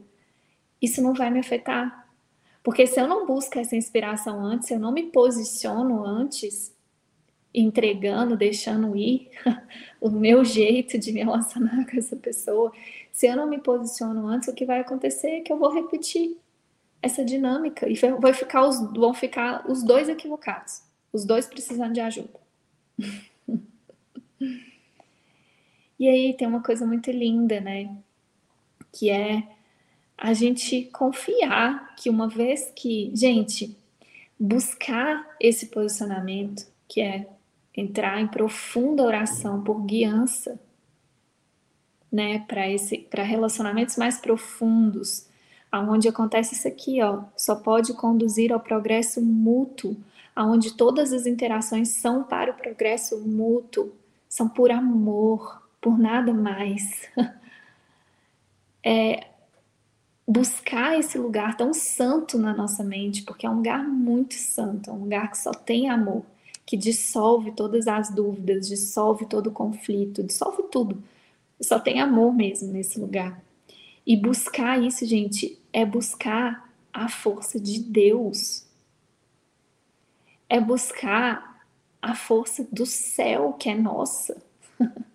isso 0.81 1.01
não 1.01 1.13
vai 1.13 1.29
me 1.31 1.39
afetar. 1.39 2.09
Porque 2.61 2.85
se 2.85 2.99
eu 2.99 3.07
não 3.07 3.25
busco 3.25 3.57
essa 3.57 3.75
inspiração 3.75 4.43
antes, 4.43 4.67
se 4.67 4.73
eu 4.73 4.79
não 4.79 4.91
me 4.91 5.03
posiciono 5.03 6.03
antes, 6.03 6.73
entregando, 7.53 8.35
deixando 8.35 8.97
ir 8.97 9.29
o 10.01 10.09
meu 10.09 10.43
jeito 10.43 10.97
de 10.97 11.11
me 11.13 11.23
relacionar 11.23 11.85
com 11.89 11.97
essa 11.97 12.15
pessoa, 12.15 12.71
se 13.11 13.27
eu 13.27 13.35
não 13.35 13.47
me 13.47 13.59
posiciono 13.59 14.27
antes, 14.27 14.49
o 14.49 14.53
que 14.53 14.65
vai 14.65 14.81
acontecer 14.81 15.27
é 15.29 15.41
que 15.41 15.53
eu 15.53 15.57
vou 15.57 15.71
repetir 15.71 16.37
essa 17.01 17.23
dinâmica 17.23 17.87
e 17.87 17.95
vai 18.19 18.33
ficar 18.33 18.67
os, 18.67 18.79
vão 18.91 19.13
ficar 19.13 19.69
os 19.69 19.83
dois 19.83 20.09
equivocados, 20.09 20.81
os 21.13 21.23
dois 21.23 21.45
precisando 21.45 21.93
de 21.93 22.01
ajuda. 22.01 22.39
E 25.99 26.09
aí 26.09 26.33
tem 26.33 26.47
uma 26.47 26.61
coisa 26.61 26.85
muito 26.85 27.09
linda, 27.09 27.59
né? 27.61 27.95
Que 28.91 29.09
é 29.09 29.47
a 30.17 30.33
gente 30.33 30.83
confiar 30.93 31.95
que 31.95 32.09
uma 32.09 32.27
vez 32.27 32.71
que, 32.75 33.11
gente, 33.13 33.75
buscar 34.39 35.25
esse 35.39 35.67
posicionamento, 35.67 36.67
que 36.87 37.01
é 37.01 37.27
entrar 37.75 38.21
em 38.21 38.27
profunda 38.27 39.03
oração 39.03 39.61
por 39.63 39.85
guiança, 39.85 40.59
né, 42.11 42.39
para 42.47 42.69
esse 42.69 42.97
para 42.97 43.23
relacionamentos 43.23 43.97
mais 43.97 44.17
profundos, 44.19 45.27
aonde 45.69 46.07
acontece 46.07 46.55
isso 46.55 46.67
aqui, 46.67 47.01
ó, 47.01 47.23
só 47.35 47.55
pode 47.55 47.93
conduzir 47.93 48.53
ao 48.53 48.59
progresso 48.59 49.21
mútuo, 49.21 49.97
aonde 50.33 50.73
todas 50.73 51.11
as 51.11 51.25
interações 51.25 51.89
são 51.89 52.23
para 52.23 52.51
o 52.51 52.55
progresso 52.55 53.19
mútuo, 53.19 53.91
são 54.35 54.49
por 54.49 54.69
amor, 54.69 55.65
por 55.79 55.97
nada 55.97 56.33
mais. 56.33 57.09
É, 58.87 59.29
buscar 60.27 60.99
esse 60.99 61.17
lugar 61.17 61.57
tão 61.57 61.73
santo 61.73 62.37
na 62.37 62.53
nossa 62.53 62.83
mente, 62.83 63.23
porque 63.23 63.47
é 63.47 63.49
um 63.49 63.55
lugar 63.55 63.83
muito 63.83 64.35
santo, 64.35 64.91
é 64.91 64.93
um 64.93 64.99
lugar 64.99 65.31
que 65.31 65.39
só 65.39 65.49
tem 65.49 65.89
amor, 65.89 66.23
que 66.67 66.77
dissolve 66.77 67.51
todas 67.53 67.87
as 67.87 68.11
dúvidas, 68.11 68.67
dissolve 68.67 69.25
todo 69.25 69.47
o 69.47 69.51
conflito, 69.51 70.21
dissolve 70.21 70.61
tudo. 70.71 71.03
Só 71.59 71.79
tem 71.79 71.99
amor 71.99 72.31
mesmo 72.31 72.71
nesse 72.71 72.99
lugar. 72.99 73.43
E 74.05 74.15
buscar 74.15 74.79
isso, 74.79 75.03
gente, 75.03 75.59
é 75.73 75.83
buscar 75.83 76.71
a 76.93 77.09
força 77.09 77.59
de 77.59 77.79
Deus. 77.79 78.67
É 80.47 80.61
buscar 80.61 81.54
a 82.05 82.13
força 82.13 82.67
do 82.71 82.85
céu 82.85 83.53
que 83.53 83.69
é 83.69 83.75
nossa. 83.75 84.41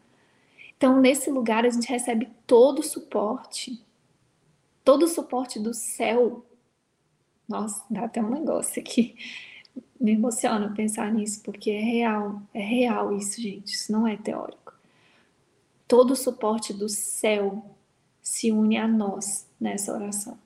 Então, 0.76 0.98
nesse 0.98 1.30
lugar, 1.30 1.66
a 1.66 1.68
gente 1.68 1.86
recebe 1.86 2.26
todo 2.46 2.78
o 2.78 2.82
suporte, 2.82 3.84
todo 4.82 5.02
o 5.02 5.08
suporte 5.08 5.58
do 5.58 5.74
céu. 5.74 6.42
Nossa, 7.46 7.84
dá 7.90 8.06
até 8.06 8.22
um 8.22 8.30
negócio 8.30 8.80
aqui. 8.80 9.14
Me 10.00 10.12
emociona 10.12 10.72
pensar 10.74 11.12
nisso, 11.12 11.42
porque 11.42 11.70
é 11.70 11.80
real, 11.80 12.40
é 12.54 12.62
real 12.62 13.14
isso, 13.14 13.42
gente, 13.42 13.74
isso 13.74 13.92
não 13.92 14.06
é 14.06 14.16
teórico. 14.16 14.72
Todo 15.86 16.12
o 16.12 16.16
suporte 16.16 16.72
do 16.72 16.88
céu 16.88 17.62
se 18.22 18.50
une 18.50 18.78
a 18.78 18.88
nós 18.88 19.46
nessa 19.60 19.92
oração. 19.92 20.38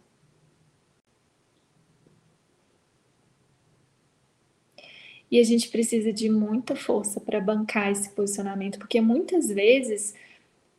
E 5.34 5.40
a 5.40 5.42
gente 5.42 5.68
precisa 5.68 6.12
de 6.12 6.30
muita 6.30 6.76
força 6.76 7.20
para 7.20 7.40
bancar 7.40 7.90
esse 7.90 8.08
posicionamento, 8.10 8.78
porque 8.78 9.00
muitas 9.00 9.48
vezes, 9.48 10.14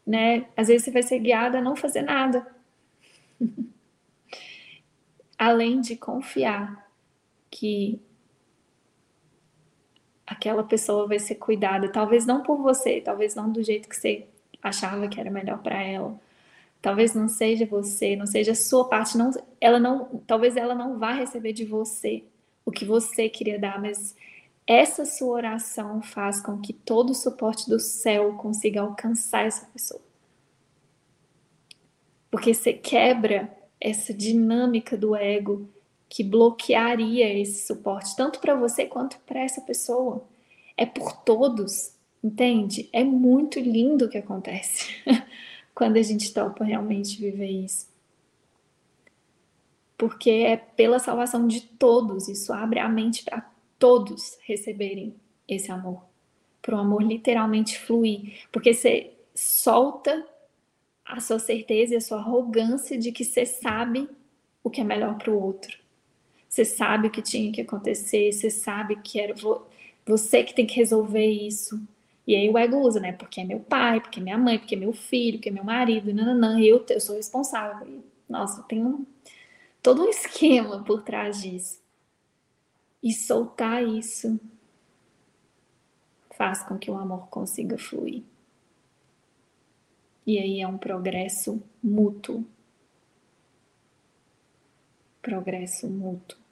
né, 0.07 0.45
às 0.55 0.69
vezes 0.69 0.85
você 0.85 0.91
vai 0.91 1.03
ser 1.03 1.19
guiada 1.19 1.57
a 1.57 1.61
não 1.61 1.75
fazer 1.75 2.03
nada. 2.03 2.47
Além 5.37 5.81
de 5.81 5.97
confiar 5.97 6.89
que 7.51 7.99
aquela 10.25 10.63
pessoa 10.63 11.05
vai 11.05 11.19
ser 11.19 11.35
cuidada, 11.35 11.91
talvez 11.91 12.25
não 12.25 12.41
por 12.41 12.55
você, 12.55 13.01
talvez 13.01 13.35
não 13.35 13.51
do 13.51 13.61
jeito 13.61 13.89
que 13.89 13.95
você 13.97 14.25
achava 14.63 15.09
que 15.09 15.19
era 15.19 15.29
melhor 15.29 15.61
para 15.61 15.83
ela. 15.83 16.17
Talvez 16.81 17.13
não 17.13 17.27
seja 17.27 17.65
você, 17.65 18.15
não 18.15 18.25
seja 18.25 18.53
a 18.53 18.55
sua 18.55 18.87
parte, 18.87 19.17
não, 19.17 19.31
ela 19.59 19.81
não, 19.81 20.23
talvez 20.25 20.55
ela 20.55 20.73
não 20.73 20.97
vá 20.97 21.11
receber 21.11 21.51
de 21.51 21.65
você 21.65 22.23
o 22.63 22.71
que 22.71 22.85
você 22.85 23.27
queria 23.27 23.59
dar, 23.59 23.81
mas 23.81 24.15
essa 24.67 25.05
sua 25.05 25.35
oração 25.35 26.01
faz 26.01 26.41
com 26.41 26.59
que 26.59 26.73
todo 26.73 27.11
o 27.11 27.15
suporte 27.15 27.69
do 27.69 27.79
céu 27.79 28.33
consiga 28.33 28.81
alcançar 28.81 29.45
essa 29.45 29.65
pessoa. 29.67 30.01
Porque 32.31 32.53
você 32.53 32.73
quebra 32.73 33.55
essa 33.79 34.13
dinâmica 34.13 34.97
do 34.97 35.15
ego 35.15 35.69
que 36.09 36.23
bloquearia 36.23 37.31
esse 37.39 37.67
suporte, 37.67 38.15
tanto 38.15 38.39
para 38.39 38.55
você 38.55 38.85
quanto 38.85 39.19
para 39.19 39.39
essa 39.39 39.61
pessoa. 39.61 40.23
É 40.75 40.85
por 40.85 41.13
todos, 41.13 41.93
entende? 42.23 42.89
É 42.91 43.03
muito 43.03 43.59
lindo 43.59 44.05
o 44.05 44.09
que 44.09 44.17
acontece 44.17 45.03
quando 45.73 45.97
a 45.97 46.01
gente 46.01 46.33
topa 46.33 46.63
realmente 46.63 47.19
viver 47.19 47.49
isso. 47.49 47.87
Porque 49.97 50.29
é 50.29 50.57
pela 50.57 50.99
salvação 50.99 51.47
de 51.47 51.61
todos, 51.61 52.27
isso 52.27 52.51
abre 52.51 52.79
a 52.79 52.89
mente 52.89 53.23
para 53.23 53.54
todos 53.85 54.39
receberem 54.41 55.13
esse 55.47 55.71
amor. 55.71 56.01
Para 56.59 56.75
o 56.75 56.79
amor 56.79 57.03
literalmente 57.03 57.77
fluir. 57.77 58.33
Porque 58.51 58.73
você 58.73 59.11
solta 59.35 60.25
a 61.05 61.19
sua 61.19 61.37
certeza 61.37 61.93
e 61.93 61.97
a 61.97 62.01
sua 62.01 62.17
arrogância 62.17 62.97
de 62.97 63.11
que 63.11 63.23
você 63.23 63.45
sabe 63.45 64.09
o 64.63 64.71
que 64.71 64.81
é 64.81 64.83
melhor 64.83 65.19
para 65.19 65.29
o 65.29 65.39
outro. 65.39 65.77
Você 66.49 66.65
sabe 66.65 67.09
o 67.09 67.11
que 67.11 67.21
tinha 67.21 67.51
que 67.51 67.61
acontecer, 67.61 68.33
você 68.33 68.49
sabe 68.49 68.95
que 69.03 69.19
era 69.19 69.35
você 70.03 70.43
que 70.43 70.55
tem 70.55 70.65
que 70.65 70.77
resolver 70.77 71.27
isso. 71.27 71.79
E 72.25 72.35
aí 72.35 72.49
o 72.49 72.57
ego 72.57 72.79
usa, 72.79 72.99
né? 72.99 73.11
Porque 73.11 73.39
é 73.41 73.43
meu 73.43 73.59
pai, 73.59 74.01
porque 74.01 74.19
é 74.19 74.23
minha 74.23 74.37
mãe, 74.37 74.57
porque 74.57 74.73
é 74.73 74.79
meu 74.79 74.93
filho, 74.93 75.37
porque 75.37 75.49
é 75.49 75.51
meu 75.51 75.63
marido, 75.63 76.11
nananã, 76.11 76.59
eu, 76.59 76.83
eu 76.89 76.99
sou 76.99 77.15
responsável. 77.15 78.03
Nossa, 78.27 78.63
tem 78.63 78.83
um, 78.83 79.05
todo 79.83 80.01
um 80.01 80.09
esquema 80.09 80.83
por 80.83 81.03
trás 81.03 81.43
disso. 81.43 81.84
E 83.05 83.13
soltar 83.13 83.83
isso 83.83 84.39
faz 86.35 86.63
com 86.63 86.75
que 86.75 86.89
o 86.89 86.97
amor 86.97 87.27
consiga 87.27 87.77
fluir. 87.77 88.23
E 90.25 90.39
aí 90.39 90.59
é 90.59 90.67
um 90.67 90.75
progresso 90.75 91.61
mútuo. 91.83 92.43
Progresso 95.21 95.87
mútuo. 95.87 96.44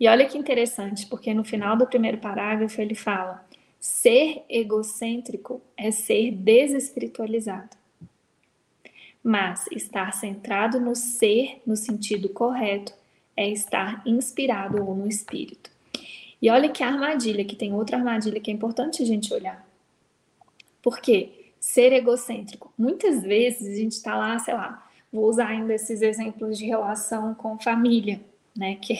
E 0.00 0.08
olha 0.08 0.26
que 0.26 0.38
interessante, 0.38 1.06
porque 1.06 1.34
no 1.34 1.44
final 1.44 1.76
do 1.76 1.86
primeiro 1.86 2.16
parágrafo 2.16 2.80
ele 2.80 2.94
fala: 2.94 3.46
ser 3.78 4.42
egocêntrico 4.48 5.60
é 5.76 5.90
ser 5.90 6.30
desespiritualizado. 6.30 7.76
Mas 9.22 9.66
estar 9.70 10.14
centrado 10.14 10.80
no 10.80 10.96
ser 10.96 11.60
no 11.66 11.76
sentido 11.76 12.30
correto 12.30 12.94
é 13.36 13.50
estar 13.50 14.02
inspirado 14.06 14.82
ou 14.82 14.94
no 14.94 15.06
espírito. 15.06 15.70
E 16.40 16.48
olha 16.48 16.70
que 16.70 16.82
armadilha, 16.82 17.44
que 17.44 17.54
tem 17.54 17.74
outra 17.74 17.98
armadilha 17.98 18.40
que 18.40 18.50
é 18.50 18.54
importante 18.54 19.02
a 19.02 19.06
gente 19.06 19.32
olhar. 19.34 19.68
Por 20.80 21.00
quê? 21.00 21.52
Ser 21.60 21.92
egocêntrico. 21.92 22.72
Muitas 22.78 23.22
vezes 23.22 23.74
a 23.74 23.76
gente 23.76 23.92
está 23.92 24.16
lá, 24.16 24.38
sei 24.38 24.54
lá, 24.54 24.90
vou 25.12 25.28
usar 25.28 25.48
ainda 25.48 25.74
esses 25.74 26.00
exemplos 26.00 26.56
de 26.56 26.64
relação 26.64 27.34
com 27.34 27.58
família 27.58 28.18
né? 28.60 28.76
Que 28.76 28.94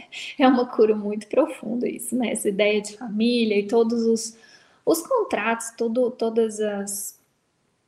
é 0.38 0.48
uma 0.48 0.66
cura 0.66 0.94
muito 0.94 1.28
profunda 1.28 1.88
isso, 1.88 2.16
né? 2.16 2.32
Essa 2.32 2.48
ideia 2.48 2.82
de 2.82 2.96
família 2.96 3.56
e 3.56 3.68
todos 3.68 4.02
os, 4.02 4.36
os 4.84 5.06
contratos, 5.06 5.70
tudo, 5.78 6.10
todas 6.10 6.60
as 6.60 7.22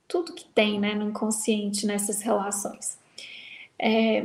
tudo 0.09 0.33
que 0.33 0.45
tem, 0.45 0.79
né, 0.79 0.95
no 0.95 1.09
inconsciente 1.09 1.85
nessas 1.85 2.23
relações. 2.23 2.97
É, 3.77 4.25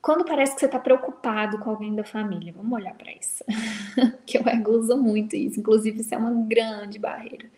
quando 0.00 0.24
parece 0.24 0.54
que 0.54 0.58
você 0.58 0.66
está 0.66 0.80
preocupado 0.80 1.60
com 1.60 1.70
alguém 1.70 1.94
da 1.94 2.02
família, 2.02 2.52
vamos 2.52 2.72
olhar 2.72 2.92
para 2.94 3.12
isso, 3.12 3.44
que 4.26 4.36
o 4.38 4.48
ego 4.48 4.72
usa 4.72 4.96
muito 4.96 5.36
isso. 5.36 5.60
Inclusive, 5.60 6.00
isso 6.00 6.12
é 6.12 6.18
uma 6.18 6.32
grande 6.44 6.98
barreira, 6.98 7.48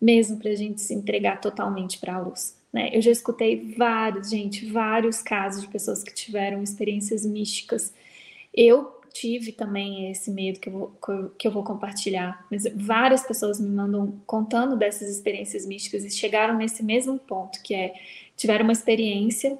mesmo 0.00 0.38
para 0.38 0.50
a 0.50 0.56
gente 0.56 0.80
se 0.80 0.92
entregar 0.92 1.40
totalmente 1.40 2.00
para 2.00 2.16
a 2.16 2.18
luz. 2.18 2.57
Né? 2.72 2.90
Eu 2.92 3.00
já 3.00 3.10
escutei 3.10 3.74
vários, 3.76 4.30
gente, 4.30 4.66
vários 4.66 5.22
casos 5.22 5.62
de 5.62 5.68
pessoas 5.68 6.02
que 6.02 6.12
tiveram 6.12 6.62
experiências 6.62 7.24
místicas. 7.24 7.92
Eu 8.52 8.98
tive 9.12 9.52
também 9.52 10.10
esse 10.10 10.30
medo 10.30 10.60
que 10.60 10.68
eu 10.68 10.72
vou, 10.72 11.32
que 11.36 11.48
eu 11.48 11.50
vou 11.50 11.64
compartilhar, 11.64 12.46
mas 12.50 12.64
várias 12.74 13.22
pessoas 13.26 13.58
me 13.58 13.68
mandam 13.68 14.20
contando 14.26 14.76
dessas 14.76 15.08
experiências 15.08 15.66
místicas 15.66 16.04
e 16.04 16.10
chegaram 16.10 16.56
nesse 16.56 16.82
mesmo 16.82 17.18
ponto, 17.18 17.60
que 17.62 17.74
é 17.74 17.94
tiveram 18.36 18.64
uma 18.64 18.72
experiência 18.72 19.58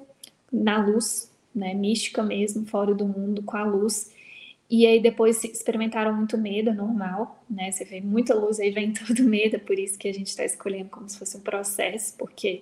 na 0.51 0.83
luz, 0.83 1.29
né, 1.53 1.73
mística 1.73 2.23
mesmo, 2.23 2.65
fora 2.65 2.93
do 2.93 3.05
mundo, 3.05 3.43
com 3.43 3.57
a 3.57 3.63
luz, 3.65 4.11
e 4.69 4.85
aí 4.85 5.01
depois 5.01 5.43
experimentaram 5.43 6.15
muito 6.15 6.37
medo, 6.37 6.69
é 6.69 6.73
normal, 6.73 7.43
né? 7.49 7.71
Você 7.71 7.83
vê 7.83 7.99
muita 7.99 8.35
luz, 8.35 8.59
aí 8.59 8.69
vem 8.69 8.93
todo 9.05 9.23
medo, 9.23 9.55
é 9.55 9.59
por 9.59 9.77
isso 9.79 9.97
que 9.97 10.07
a 10.07 10.13
gente 10.13 10.27
está 10.27 10.45
escolhendo 10.45 10.89
como 10.89 11.09
se 11.09 11.17
fosse 11.17 11.35
um 11.35 11.41
processo, 11.41 12.15
porque 12.17 12.61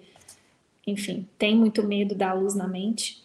enfim, 0.88 1.28
tem 1.38 1.54
muito 1.54 1.84
medo 1.84 2.16
da 2.16 2.34
luz 2.34 2.56
na 2.56 2.68
mente. 2.68 3.22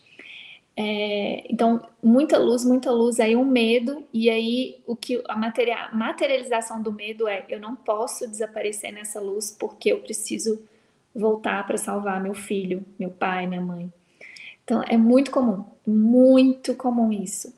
É, 0.76 1.44
então, 1.52 1.86
muita 2.02 2.38
luz, 2.38 2.64
muita 2.64 2.90
luz, 2.90 3.20
aí 3.20 3.36
um 3.36 3.44
medo, 3.44 4.04
e 4.12 4.28
aí 4.28 4.82
o 4.86 4.96
que 4.96 5.22
a 5.28 5.36
materia, 5.36 5.90
materialização 5.92 6.82
do 6.82 6.92
medo 6.92 7.28
é: 7.28 7.46
eu 7.48 7.60
não 7.60 7.76
posso 7.76 8.28
desaparecer 8.28 8.92
nessa 8.92 9.20
luz 9.20 9.54
porque 9.56 9.92
eu 9.92 10.00
preciso 10.00 10.60
voltar 11.14 11.66
para 11.66 11.76
salvar 11.76 12.20
meu 12.20 12.34
filho, 12.34 12.84
meu 12.98 13.10
pai, 13.10 13.46
minha 13.46 13.60
mãe. 13.60 13.92
Então, 14.64 14.82
é 14.88 14.96
muito 14.96 15.30
comum, 15.30 15.64
muito 15.86 16.74
comum 16.74 17.12
isso. 17.12 17.54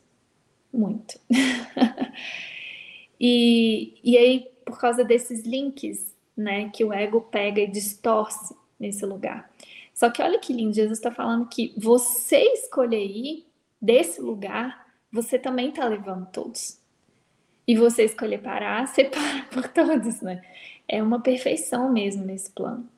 Muito. 0.73 1.19
e, 3.21 3.95
e 4.03 4.19
aí, 4.19 4.49
por 4.65 4.79
causa 4.79 5.05
desses 5.05 5.45
links, 5.45 6.13
né, 6.37 6.69
que 6.71 6.85
o 6.85 6.93
ego 6.93 7.21
pega 7.21 7.61
e 7.61 7.67
distorce 7.67 8.55
nesse 8.79 9.07
lugar. 9.07 9.49
Só 9.95 10.11
que 10.11 10.21
olha 10.21 10.39
que 10.39 10.53
lindo, 10.53 10.75
Jesus 10.75 10.99
está 10.99 11.11
falando 11.11 11.49
que 11.49 11.73
você 11.77 12.39
escolher 12.53 13.07
ir 13.07 13.47
desse 13.81 14.21
lugar, 14.21 14.87
você 15.11 15.39
também 15.39 15.69
está 15.69 15.87
levando 15.87 16.27
todos. 16.27 16.81
E 17.67 17.77
você 17.77 18.05
escolher 18.05 18.43
parar, 18.43 18.87
você 18.89 19.05
para 19.05 19.45
por 19.45 19.69
todos, 19.69 20.21
né? 20.21 20.43
É 20.89 21.03
uma 21.03 21.21
perfeição 21.21 21.91
mesmo 21.93 22.25
nesse 22.25 22.51
plano. 22.51 22.89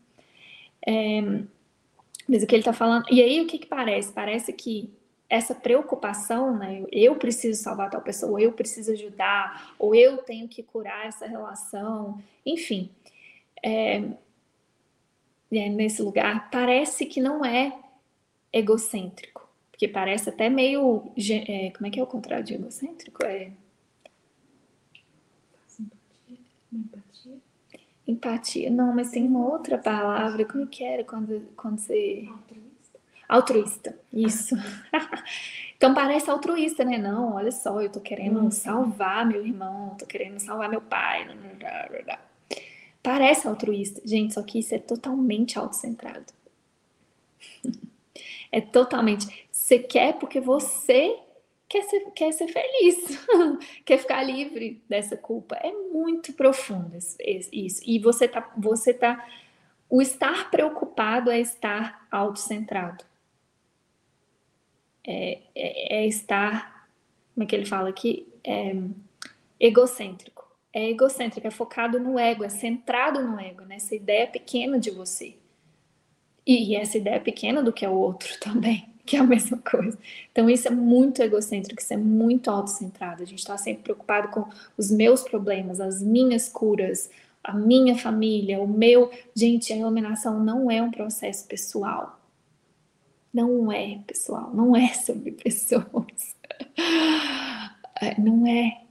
É, 0.84 1.20
mas 2.28 2.42
o 2.42 2.46
que 2.46 2.54
ele 2.54 2.62
está 2.62 2.72
falando. 2.72 3.04
E 3.10 3.22
aí, 3.22 3.40
o 3.40 3.46
que, 3.46 3.58
que 3.58 3.66
parece? 3.66 4.12
Parece 4.12 4.52
que 4.52 4.90
essa 5.28 5.54
preocupação, 5.54 6.56
né? 6.56 6.84
Eu 6.90 7.16
preciso 7.16 7.62
salvar 7.62 7.90
tal 7.90 8.00
pessoa, 8.00 8.40
eu 8.40 8.52
preciso 8.52 8.92
ajudar, 8.92 9.74
ou 9.78 9.94
eu 9.94 10.18
tenho 10.18 10.48
que 10.48 10.62
curar 10.62 11.06
essa 11.06 11.26
relação, 11.26 12.22
enfim. 12.44 12.90
É, 13.62 14.02
nesse 15.50 16.02
lugar, 16.02 16.50
parece 16.50 17.06
que 17.06 17.20
não 17.20 17.44
é 17.44 17.72
egocêntrico, 18.52 19.48
porque 19.70 19.86
parece 19.88 20.28
até 20.30 20.48
meio. 20.48 21.12
É, 21.48 21.70
como 21.70 21.86
é 21.86 21.90
que 21.90 22.00
é 22.00 22.02
o 22.02 22.06
contrário 22.06 22.44
de 22.44 22.54
egocêntrico? 22.54 23.24
É. 23.24 23.50
Empatia. 26.72 27.38
Empatia. 28.06 28.70
Não, 28.70 28.92
mas 28.94 29.10
tem 29.10 29.26
uma 29.26 29.44
outra 29.46 29.78
palavra. 29.78 30.44
Como 30.44 30.66
que 30.66 30.84
era 30.84 31.04
quando, 31.04 31.40
quando 31.56 31.78
você. 31.78 32.28
Altruísta. 32.28 32.98
Altruísta. 33.28 33.98
Isso. 34.12 34.54
então 35.76 35.94
parece 35.94 36.30
altruísta, 36.30 36.84
né? 36.84 36.98
Não, 36.98 37.34
olha 37.34 37.52
só, 37.52 37.80
eu 37.80 37.90
tô 37.90 38.00
querendo 38.00 38.40
Uhum. 38.40 38.50
salvar 38.50 39.26
meu 39.26 39.44
irmão, 39.44 39.94
tô 39.98 40.06
querendo 40.06 40.38
salvar 40.38 40.68
meu 40.68 40.80
pai. 40.80 41.26
Parece 43.06 43.46
altruísta. 43.46 44.02
Gente, 44.04 44.34
só 44.34 44.42
que 44.42 44.58
isso 44.58 44.74
é 44.74 44.80
totalmente 44.80 45.56
autocentrado. 45.56 46.26
É 48.52 48.60
totalmente. 48.60 49.46
Você 49.50 49.78
quer 49.78 50.14
porque 50.14 50.40
você 50.40 51.18
quer 51.68 51.82
ser, 51.82 52.00
quer 52.12 52.32
ser 52.32 52.46
feliz, 52.46 52.96
quer 53.84 53.98
ficar 53.98 54.22
livre 54.22 54.80
dessa 54.88 55.16
culpa. 55.16 55.56
É 55.56 55.70
muito 55.72 56.32
profundo 56.32 56.96
isso. 56.96 57.82
E 57.84 57.98
você 57.98 58.28
tá, 58.28 58.50
você 58.56 58.94
tá. 58.94 59.28
O 59.90 60.00
estar 60.00 60.48
preocupado 60.50 61.30
é 61.30 61.40
estar 61.40 62.06
autocentrado. 62.10 63.04
É, 65.06 65.40
é, 65.54 65.96
é 65.98 66.06
estar. 66.06 66.88
Como 67.34 67.44
é 67.44 67.46
que 67.46 67.56
ele 67.56 67.66
fala 67.66 67.88
aqui? 67.88 68.26
É 68.44 68.74
egocêntrico. 69.58 70.35
É 70.76 70.90
egocêntrico, 70.90 71.46
é 71.46 71.50
focado 71.50 71.98
no 71.98 72.18
ego, 72.18 72.44
é 72.44 72.50
centrado 72.50 73.22
no 73.22 73.40
ego, 73.40 73.64
nessa 73.64 73.94
ideia 73.94 74.26
pequena 74.26 74.78
de 74.78 74.90
você. 74.90 75.34
E 76.46 76.76
essa 76.76 76.98
ideia 76.98 77.18
pequena 77.18 77.62
do 77.62 77.72
que 77.72 77.82
é 77.82 77.88
o 77.88 77.94
outro 77.94 78.28
também, 78.38 78.86
que 79.06 79.16
é 79.16 79.20
a 79.20 79.24
mesma 79.24 79.56
coisa. 79.56 79.98
Então, 80.30 80.50
isso 80.50 80.68
é 80.68 80.70
muito 80.70 81.22
egocêntrico, 81.22 81.80
isso 81.80 81.94
é 81.94 81.96
muito 81.96 82.50
autocentrado. 82.50 83.22
A 83.22 83.26
gente 83.26 83.38
está 83.38 83.56
sempre 83.56 83.84
preocupado 83.84 84.28
com 84.28 84.50
os 84.76 84.90
meus 84.90 85.22
problemas, 85.22 85.80
as 85.80 86.02
minhas 86.02 86.46
curas, 86.46 87.08
a 87.42 87.54
minha 87.54 87.96
família, 87.96 88.60
o 88.60 88.68
meu. 88.68 89.10
Gente, 89.34 89.72
a 89.72 89.76
iluminação 89.76 90.44
não 90.44 90.70
é 90.70 90.82
um 90.82 90.90
processo 90.90 91.46
pessoal. 91.46 92.20
Não 93.32 93.72
é 93.72 93.98
pessoal, 94.06 94.52
não 94.52 94.76
é 94.76 94.92
sobre 94.92 95.32
pessoas. 95.32 96.36
É, 97.98 98.20
Não 98.20 98.46
é. 98.46 98.82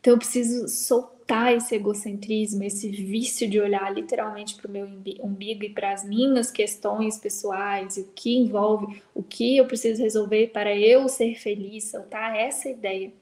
Então 0.00 0.14
eu 0.14 0.18
preciso 0.18 0.66
soltar 0.66 1.17
esse 1.54 1.74
egocentrismo, 1.74 2.64
esse 2.64 2.88
vício 2.88 3.48
de 3.48 3.60
olhar 3.60 3.92
literalmente 3.92 4.54
para 4.54 4.66
o 4.66 4.70
meu 4.70 4.86
umbi- 4.86 5.20
umbigo 5.22 5.62
e 5.64 5.68
para 5.68 5.92
as 5.92 6.02
minhas 6.02 6.50
questões 6.50 7.18
pessoais, 7.18 7.98
e 7.98 8.00
o 8.00 8.08
que 8.14 8.34
envolve, 8.34 9.02
o 9.14 9.22
que 9.22 9.58
eu 9.58 9.66
preciso 9.66 10.02
resolver 10.02 10.46
para 10.48 10.74
eu 10.74 11.06
ser 11.06 11.34
feliz, 11.34 11.90
soltar 11.90 12.34
essa 12.34 12.70
ideia 12.70 13.12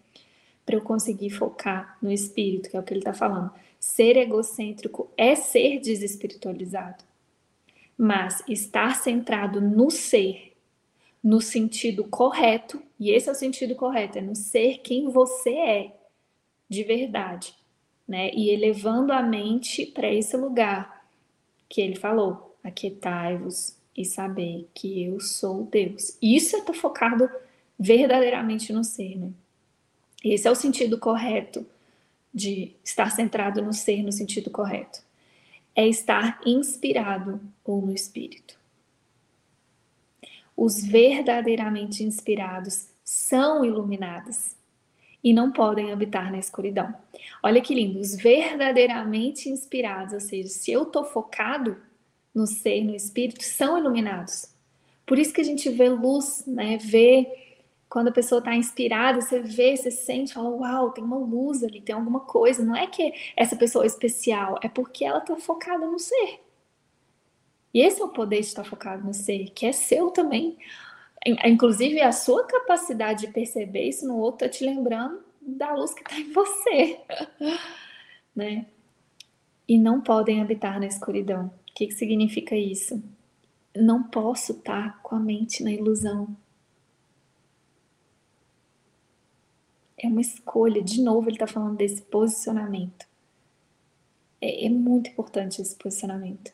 para 0.64 0.76
eu 0.76 0.82
conseguir 0.82 1.30
focar 1.30 1.98
no 2.00 2.12
espírito, 2.12 2.70
que 2.70 2.76
é 2.76 2.80
o 2.80 2.82
que 2.82 2.92
ele 2.92 3.00
está 3.00 3.12
falando. 3.12 3.50
Ser 3.80 4.16
egocêntrico 4.16 5.10
é 5.16 5.34
ser 5.34 5.80
desespiritualizado, 5.80 7.02
mas 7.98 8.40
estar 8.48 8.94
centrado 8.94 9.60
no 9.60 9.90
ser, 9.90 10.52
no 11.22 11.40
sentido 11.40 12.04
correto, 12.04 12.80
e 13.00 13.10
esse 13.10 13.28
é 13.28 13.32
o 13.32 13.34
sentido 13.34 13.74
correto, 13.74 14.18
é 14.18 14.20
no 14.20 14.36
ser 14.36 14.78
quem 14.78 15.08
você 15.08 15.50
é 15.50 15.96
de 16.68 16.84
verdade, 16.84 17.55
né? 18.06 18.30
E 18.32 18.50
elevando 18.50 19.12
a 19.12 19.22
mente 19.22 19.86
para 19.86 20.12
esse 20.12 20.36
lugar 20.36 21.04
que 21.68 21.80
ele 21.80 21.96
falou: 21.96 22.56
aquietai-vos 22.62 23.76
e 23.96 24.04
saber 24.04 24.68
que 24.74 25.04
eu 25.04 25.20
sou 25.20 25.64
Deus. 25.64 26.16
Isso 26.20 26.56
é 26.56 26.58
estar 26.60 26.74
focado 26.74 27.28
verdadeiramente 27.78 28.72
no 28.72 28.84
ser, 28.84 29.16
né? 29.16 29.30
Esse 30.24 30.48
é 30.48 30.50
o 30.50 30.54
sentido 30.54 30.98
correto 30.98 31.66
de 32.32 32.74
estar 32.84 33.10
centrado 33.10 33.62
no 33.62 33.72
ser 33.72 34.02
no 34.02 34.12
sentido 34.12 34.50
correto. 34.50 35.00
É 35.74 35.86
estar 35.86 36.40
inspirado 36.44 37.40
ou 37.64 37.80
no 37.80 37.92
espírito. 37.92 38.58
Os 40.56 40.82
verdadeiramente 40.82 42.02
inspirados 42.02 42.88
são 43.04 43.64
iluminados 43.64 44.56
e 45.26 45.32
não 45.32 45.50
podem 45.50 45.90
habitar 45.90 46.30
na 46.30 46.38
escuridão. 46.38 46.94
Olha 47.42 47.60
que 47.60 47.74
lindo, 47.74 47.98
os 47.98 48.14
verdadeiramente 48.14 49.48
inspirados, 49.48 50.14
ou 50.14 50.20
seja, 50.20 50.48
se 50.48 50.70
eu 50.70 50.84
estou 50.84 51.04
focado 51.04 51.76
no 52.32 52.46
ser, 52.46 52.84
no 52.84 52.94
espírito, 52.94 53.42
são 53.42 53.76
iluminados. 53.76 54.54
Por 55.04 55.18
isso 55.18 55.34
que 55.34 55.40
a 55.40 55.44
gente 55.44 55.68
vê 55.68 55.88
luz, 55.88 56.44
né? 56.46 56.78
Vê 56.78 57.26
quando 57.88 58.06
a 58.06 58.12
pessoa 58.12 58.38
está 58.38 58.54
inspirada, 58.54 59.20
você 59.20 59.40
vê, 59.40 59.76
você 59.76 59.90
sente, 59.90 60.32
fala, 60.32 60.48
uau, 60.48 60.92
tem 60.92 61.02
uma 61.02 61.18
luz 61.18 61.64
ali, 61.64 61.80
tem 61.80 61.96
alguma 61.96 62.20
coisa. 62.20 62.64
Não 62.64 62.76
é 62.76 62.86
que 62.86 63.12
essa 63.36 63.56
pessoa 63.56 63.82
é 63.82 63.88
especial, 63.88 64.60
é 64.62 64.68
porque 64.68 65.04
ela 65.04 65.18
está 65.18 65.34
focada 65.34 65.84
no 65.84 65.98
ser. 65.98 66.40
E 67.74 67.80
esse 67.80 68.00
é 68.00 68.04
o 68.04 68.10
poder 68.10 68.42
de 68.42 68.46
estar 68.46 68.62
focado 68.62 69.04
no 69.04 69.12
ser, 69.12 69.50
que 69.50 69.66
é 69.66 69.72
seu 69.72 70.08
também. 70.12 70.56
Inclusive, 71.44 72.00
a 72.00 72.12
sua 72.12 72.46
capacidade 72.46 73.26
de 73.26 73.32
perceber 73.32 73.88
isso 73.88 74.06
no 74.06 74.16
outro 74.16 74.46
está 74.46 74.58
te 74.58 74.64
lembrando 74.64 75.24
da 75.40 75.74
luz 75.74 75.92
que 75.92 76.02
está 76.02 76.18
em 76.18 76.32
você. 76.32 77.00
né? 78.34 78.66
E 79.66 79.76
não 79.76 80.00
podem 80.00 80.40
habitar 80.40 80.78
na 80.78 80.86
escuridão. 80.86 81.46
O 81.46 81.74
que, 81.74 81.88
que 81.88 81.94
significa 81.94 82.54
isso? 82.54 83.02
Não 83.74 84.04
posso 84.04 84.52
estar 84.52 85.02
com 85.02 85.16
a 85.16 85.18
mente 85.18 85.64
na 85.64 85.72
ilusão. 85.72 86.36
É 89.98 90.06
uma 90.06 90.20
escolha. 90.20 90.80
De 90.80 91.02
novo, 91.02 91.28
ele 91.28 91.36
está 91.36 91.46
falando 91.48 91.76
desse 91.76 92.02
posicionamento. 92.02 93.04
É, 94.40 94.66
é 94.66 94.68
muito 94.68 95.10
importante 95.10 95.60
esse 95.60 95.74
posicionamento. 95.74 96.52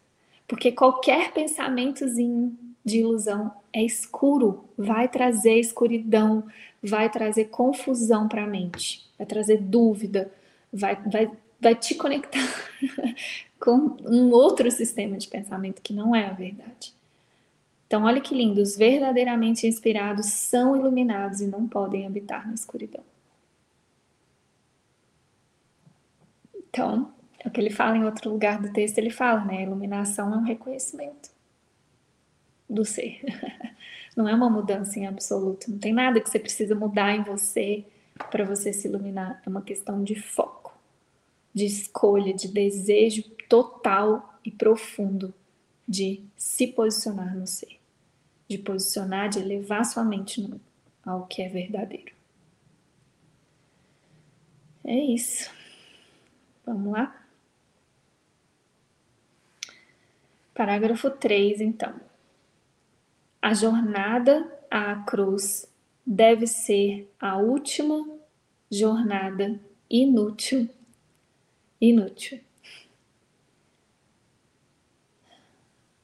Porque 0.49 0.73
qualquer 0.73 1.33
pensamentozinho 1.33 2.59
de 2.85 3.01
ilusão 3.01 3.53
é 3.73 3.83
escuro, 3.83 4.65
vai 4.77 5.09
trazer 5.09 5.59
escuridão, 5.59 6.45
vai 6.83 7.09
trazer 7.09 7.47
confusão 7.47 8.29
para 8.29 8.45
a 8.45 8.47
mente, 8.47 9.09
vai 9.17 9.27
trazer 9.27 9.59
dúvida, 9.59 10.31
vai, 10.73 10.97
vai, 10.97 11.31
vai 11.59 11.75
te 11.75 11.95
conectar 11.95 12.47
com 13.59 13.97
um 14.05 14.31
outro 14.31 14.71
sistema 14.71 15.17
de 15.17 15.29
pensamento 15.29 15.81
que 15.81 15.95
não 15.95 16.15
é 16.15 16.27
a 16.27 16.33
verdade. 16.33 16.93
Então, 17.87 18.05
olha 18.05 18.21
que 18.21 18.35
lindo, 18.35 18.61
os 18.61 18.77
verdadeiramente 18.77 19.67
inspirados 19.67 20.27
são 20.27 20.77
iluminados 20.77 21.41
e 21.41 21.47
não 21.47 21.69
podem 21.69 22.07
habitar 22.07 22.47
na 22.47 22.55
escuridão. 22.55 23.05
Então, 26.55 27.13
é 27.39 27.49
o 27.49 27.51
que 27.51 27.61
ele 27.61 27.69
fala 27.69 27.97
em 27.99 28.05
outro 28.05 28.31
lugar 28.31 28.61
do 28.61 28.73
texto, 28.73 28.97
ele 28.97 29.11
fala, 29.11 29.45
né? 29.45 29.59
A 29.59 29.63
iluminação 29.63 30.33
é 30.33 30.37
um 30.39 30.43
reconhecimento 30.43 31.32
do 32.73 32.85
ser. 32.85 33.21
Não 34.17 34.29
é 34.29 34.35
uma 34.35 34.51
mudança 34.51 34.99
em 34.99 35.07
absoluto. 35.07 35.71
Não 35.71 35.79
tem 35.79 35.93
nada 35.93 36.21
que 36.21 36.29
você 36.29 36.39
precisa 36.39 36.75
mudar 36.75 37.15
em 37.15 37.23
você 37.23 37.85
para 38.31 38.45
você 38.45 38.73
se 38.73 38.89
iluminar. 38.89 39.41
É 39.45 39.49
uma 39.49 39.63
questão 39.63 40.03
de 40.03 40.15
foco, 40.15 40.77
de 41.55 41.65
escolha, 41.65 42.35
de 42.35 42.49
desejo 42.49 43.23
total 43.49 44.39
e 44.45 44.51
profundo 44.51 45.33
de 45.89 46.23
se 46.37 46.67
posicionar 46.67 47.37
no 47.37 47.47
ser, 47.47 47.79
de 48.49 48.59
posicionar, 48.59 49.29
de 49.29 49.39
elevar 49.39 49.85
sua 49.85 50.05
mente 50.05 50.41
no, 50.41 50.61
ao 51.05 51.27
que 51.27 51.43
é 51.43 51.49
verdadeiro. 51.49 52.13
É 54.85 54.97
isso. 54.97 55.51
Vamos 56.67 56.93
lá? 56.93 57.23
Parágrafo 60.55 61.11
3, 61.11 61.61
então. 61.61 62.12
A 63.43 63.55
jornada 63.55 64.49
à 64.71 64.95
cruz 65.03 65.69
deve 66.07 66.47
ser 66.47 67.13
a 67.19 67.37
última 67.39 68.07
jornada 68.71 69.61
inútil. 69.91 70.71
Inútil. 71.81 72.41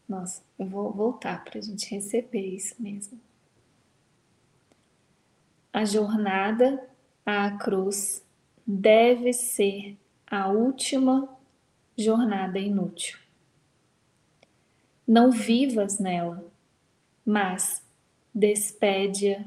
Nossa, 0.09 0.43
eu 0.59 0.67
vou 0.67 0.93
voltar 0.93 1.45
para 1.45 1.61
a 1.61 1.63
gente 1.63 1.89
receber 1.95 2.55
isso 2.55 2.75
mesmo. 2.83 3.21
A 5.73 5.85
jornada 5.85 6.91
à 7.25 7.53
cruz 7.57 8.21
deve 8.67 9.33
ser 9.33 9.97
a 10.27 10.49
última 10.49 11.29
jornada 11.97 12.59
inútil. 12.59 13.17
Não 15.07 15.31
vivas 15.31 16.01
nela, 16.01 16.45
mas 17.29 17.83
despede-a 18.35 19.45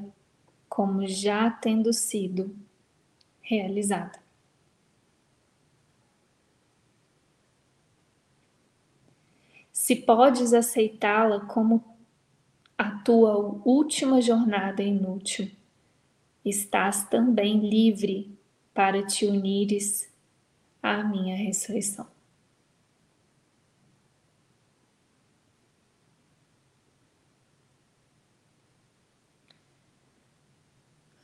como 0.68 1.04
já 1.04 1.50
tendo 1.50 1.92
sido 1.92 2.54
realizada. 3.40 4.22
Se 9.72 9.96
podes 9.96 10.52
aceitá-la 10.52 11.40
como 11.40 11.82
a 12.78 12.98
tua 13.00 13.36
última 13.64 14.22
jornada 14.22 14.80
inútil, 14.80 15.50
estás 16.44 17.02
também 17.08 17.68
livre 17.68 18.32
para 18.72 19.04
te 19.04 19.26
unires 19.26 20.08
à 20.80 21.02
minha 21.02 21.34
ressurreição. 21.34 22.06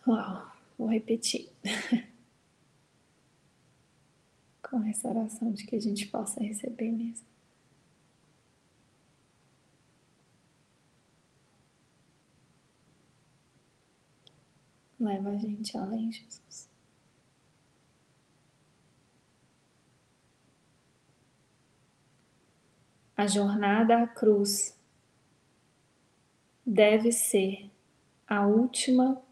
Uau, 0.08 0.50
vou 0.78 0.88
repetir. 0.88 1.52
Com 4.62 4.82
essa 4.84 5.06
oração 5.06 5.52
de 5.52 5.66
que 5.66 5.76
a 5.76 5.80
gente 5.80 6.06
possa 6.06 6.42
receber 6.42 6.90
mesmo. 6.90 7.26
Leva 14.98 15.28
a 15.28 15.36
gente 15.36 15.76
além, 15.76 16.10
Jesus. 16.10 16.70
A 23.14 23.26
jornada 23.26 24.04
à 24.04 24.06
cruz 24.06 24.74
deve 26.64 27.12
ser 27.12 27.70
a 28.26 28.46
última 28.46 29.27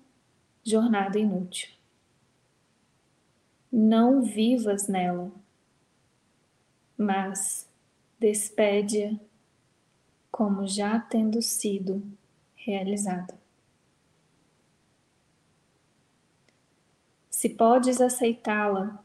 jornada 0.67 1.17
inútil. 1.17 1.69
Não 3.71 4.21
vivas 4.23 4.89
nela, 4.89 5.31
mas 6.99 7.69
despede-a 8.19 9.15
como 10.29 10.67
já 10.67 10.99
tendo 10.99 11.41
sido 11.41 12.03
realizada. 12.57 13.39
Se 17.31 17.51
podes 17.51 18.01
aceitá-la 18.01 19.05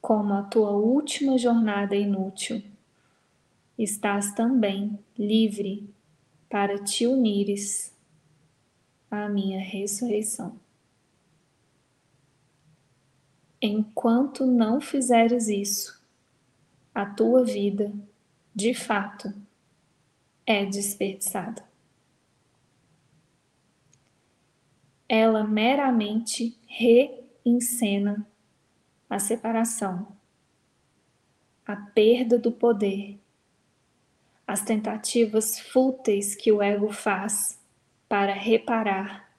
como 0.00 0.34
a 0.34 0.42
tua 0.42 0.72
última 0.72 1.38
jornada 1.38 1.94
inútil, 1.94 2.64
estás 3.78 4.32
também 4.32 4.98
livre 5.16 5.88
para 6.48 6.82
te 6.82 7.06
unires 7.06 7.95
à 9.10 9.28
minha 9.28 9.60
ressurreição. 9.60 10.58
Enquanto 13.60 14.44
não 14.44 14.80
fizeres 14.80 15.48
isso, 15.48 16.00
a 16.94 17.06
tua 17.06 17.44
vida, 17.44 17.92
de 18.54 18.74
fato, 18.74 19.32
é 20.46 20.64
desperdiçada. 20.64 21.64
Ela 25.08 25.44
meramente 25.44 26.58
reencena 26.66 28.26
a 29.08 29.18
separação, 29.18 30.16
a 31.64 31.76
perda 31.76 32.38
do 32.38 32.50
poder, 32.52 33.18
as 34.46 34.62
tentativas 34.62 35.58
fúteis 35.58 36.34
que 36.34 36.52
o 36.52 36.62
ego 36.62 36.92
faz 36.92 37.58
para 38.08 38.34
reparar 38.34 39.30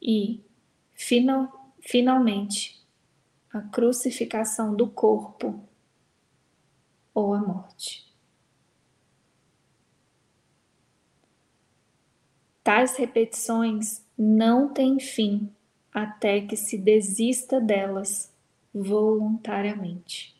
e, 0.00 0.42
final, 0.92 1.72
finalmente, 1.80 2.80
a 3.52 3.60
crucificação 3.60 4.74
do 4.74 4.88
corpo 4.88 5.62
ou 7.14 7.34
a 7.34 7.40
morte. 7.40 8.08
Tais 12.62 12.96
repetições 12.96 14.04
não 14.16 14.72
têm 14.72 15.00
fim 15.00 15.52
até 15.92 16.40
que 16.40 16.56
se 16.56 16.78
desista 16.78 17.60
delas 17.60 18.32
voluntariamente. 18.72 20.39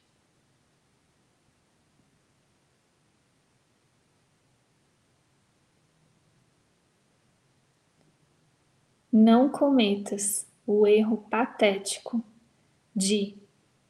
Não 9.13 9.49
cometas 9.49 10.47
o 10.67 10.87
erro 10.87 11.17
patético 11.31 12.23
de 12.95 13.37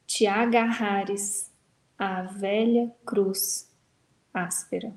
te 0.06 0.26
agarrares 0.26 1.50
à 1.98 2.22
velha 2.22 2.90
cruz 3.04 3.68
áspera. 4.32 4.92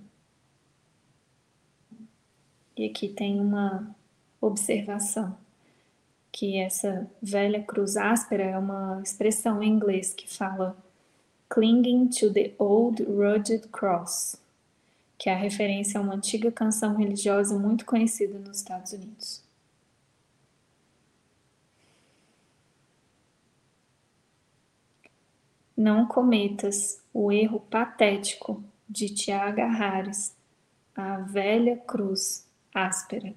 E 2.76 2.86
aqui 2.86 3.10
tem 3.10 3.40
uma 3.40 3.96
observação 4.42 5.38
que 6.32 6.58
essa 6.58 7.08
velha 7.22 7.62
cruz 7.62 7.96
áspera 7.96 8.44
é 8.44 8.58
uma 8.58 9.00
expressão 9.04 9.62
em 9.62 9.70
inglês 9.70 10.14
que 10.14 10.28
fala 10.28 10.76
clinging 11.48 12.08
to 12.08 12.34
the 12.34 12.52
old 12.58 13.04
rugged 13.04 13.68
cross, 13.68 14.36
que 15.20 15.30
é 15.30 15.34
a 15.34 15.38
referência 15.38 16.00
a 16.00 16.02
uma 16.02 16.16
antiga 16.16 16.52
canção 16.52 16.96
religiosa 16.96 17.58
muito 17.60 17.86
conhecida 17.86 18.40
nos 18.40 18.58
Estados 18.58 18.94
Unidos. 18.94 19.43
Não 25.76 26.06
cometas 26.06 27.02
o 27.14 27.32
erro 27.32 27.60
patético 27.60 28.64
de 28.88 29.10
te 29.10 29.32
agarrares 29.32 30.36
à 30.96 31.18
velha 31.18 31.78
cruz 31.78 32.48
áspera. 32.74 33.34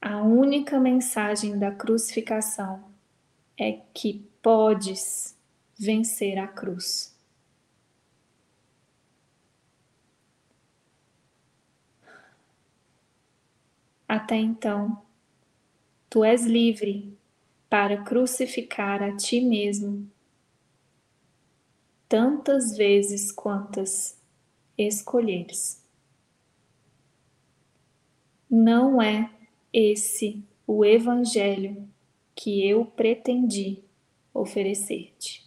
A 0.00 0.22
única 0.22 0.78
mensagem 0.78 1.58
da 1.58 1.70
crucificação 1.70 2.84
é 3.56 3.80
que 3.92 4.26
podes 4.40 5.36
vencer 5.76 6.38
a 6.38 6.46
cruz. 6.46 7.14
Até 14.08 14.36
então, 14.36 15.02
tu 16.08 16.24
és 16.24 16.46
livre 16.46 17.17
para 17.68 18.02
crucificar 18.02 19.02
a 19.02 19.14
ti 19.14 19.40
mesmo 19.40 20.10
tantas 22.08 22.74
vezes 22.76 23.30
quantas 23.30 24.18
escolheres. 24.76 25.84
Não 28.48 29.02
é 29.02 29.30
esse 29.70 30.42
o 30.66 30.84
Evangelho 30.84 31.86
que 32.34 32.66
eu 32.66 32.86
pretendi 32.86 33.82
oferecer-te. 34.32 35.46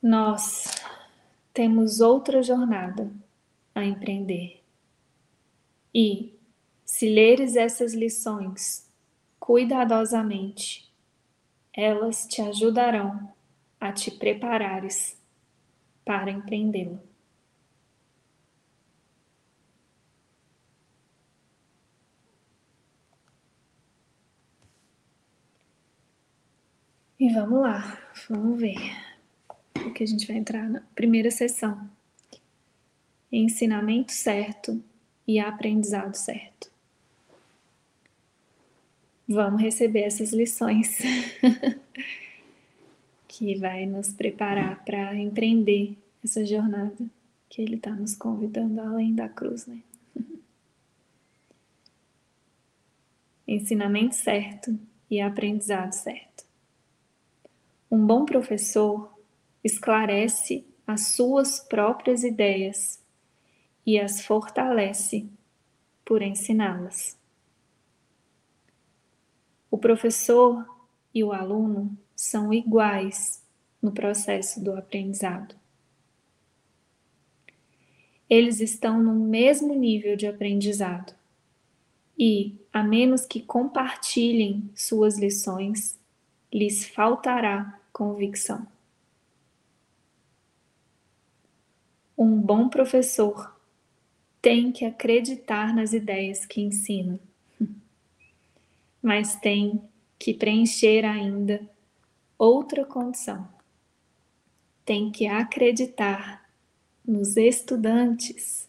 Nós 0.00 0.64
temos 1.52 2.00
outra 2.00 2.42
jornada 2.42 3.12
a 3.80 3.86
empreender. 3.86 4.62
E, 5.94 6.38
se 6.84 7.08
leres 7.08 7.56
essas 7.56 7.94
lições 7.94 8.88
cuidadosamente, 9.38 10.92
elas 11.72 12.26
te 12.26 12.40
ajudarão 12.42 13.32
a 13.80 13.92
te 13.92 14.10
preparares 14.10 15.18
para 16.04 16.30
empreendê-lo. 16.30 17.00
E 27.18 27.28
vamos 27.34 27.60
lá, 27.60 27.98
vamos 28.28 28.58
ver 28.58 28.78
o 29.86 29.92
que 29.92 30.02
a 30.02 30.06
gente 30.06 30.26
vai 30.26 30.36
entrar 30.36 30.68
na 30.68 30.80
primeira 30.94 31.30
sessão. 31.30 31.90
Ensinamento 33.30 34.12
certo 34.12 34.82
e 35.26 35.38
aprendizado 35.38 36.14
certo. 36.14 36.70
Vamos 39.28 39.62
receber 39.62 40.00
essas 40.00 40.32
lições. 40.32 40.98
que 43.40 43.54
vai 43.54 43.86
nos 43.86 44.12
preparar 44.12 44.84
para 44.84 45.14
empreender 45.16 45.96
essa 46.22 46.44
jornada 46.44 47.08
que 47.48 47.62
Ele 47.62 47.76
está 47.76 47.90
nos 47.90 48.14
convidando 48.14 48.78
além 48.82 49.14
da 49.14 49.30
cruz, 49.30 49.66
né? 49.66 49.80
Ensinamento 53.48 54.14
certo 54.14 54.78
e 55.10 55.22
aprendizado 55.22 55.92
certo. 55.92 56.44
Um 57.90 58.06
bom 58.06 58.26
professor 58.26 59.18
esclarece 59.64 60.66
as 60.86 61.14
suas 61.14 61.60
próprias 61.60 62.22
ideias 62.22 62.99
e 63.90 63.98
as 63.98 64.24
fortalece 64.24 65.28
por 66.04 66.22
ensiná-las. 66.22 67.18
O 69.68 69.76
professor 69.76 70.64
e 71.12 71.24
o 71.24 71.32
aluno 71.32 71.98
são 72.14 72.54
iguais 72.54 73.44
no 73.82 73.90
processo 73.90 74.62
do 74.62 74.76
aprendizado. 74.76 75.56
Eles 78.28 78.60
estão 78.60 79.02
no 79.02 79.12
mesmo 79.12 79.74
nível 79.74 80.14
de 80.14 80.28
aprendizado 80.28 81.12
e, 82.16 82.54
a 82.72 82.84
menos 82.84 83.26
que 83.26 83.42
compartilhem 83.42 84.70
suas 84.72 85.18
lições, 85.18 85.98
lhes 86.52 86.86
faltará 86.86 87.76
convicção. 87.92 88.64
Um 92.16 92.40
bom 92.40 92.68
professor 92.68 93.58
tem 94.40 94.72
que 94.72 94.84
acreditar 94.84 95.74
nas 95.74 95.92
ideias 95.92 96.46
que 96.46 96.60
ensina, 96.60 97.20
mas 99.02 99.36
tem 99.36 99.82
que 100.18 100.34
preencher 100.34 101.04
ainda 101.04 101.68
outra 102.38 102.84
condição. 102.84 103.48
Tem 104.84 105.10
que 105.10 105.26
acreditar 105.26 106.50
nos 107.06 107.36
estudantes 107.36 108.68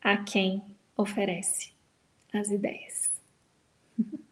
a 0.00 0.16
quem 0.16 0.62
oferece 0.96 1.72
as 2.32 2.50
ideias. 2.50 3.10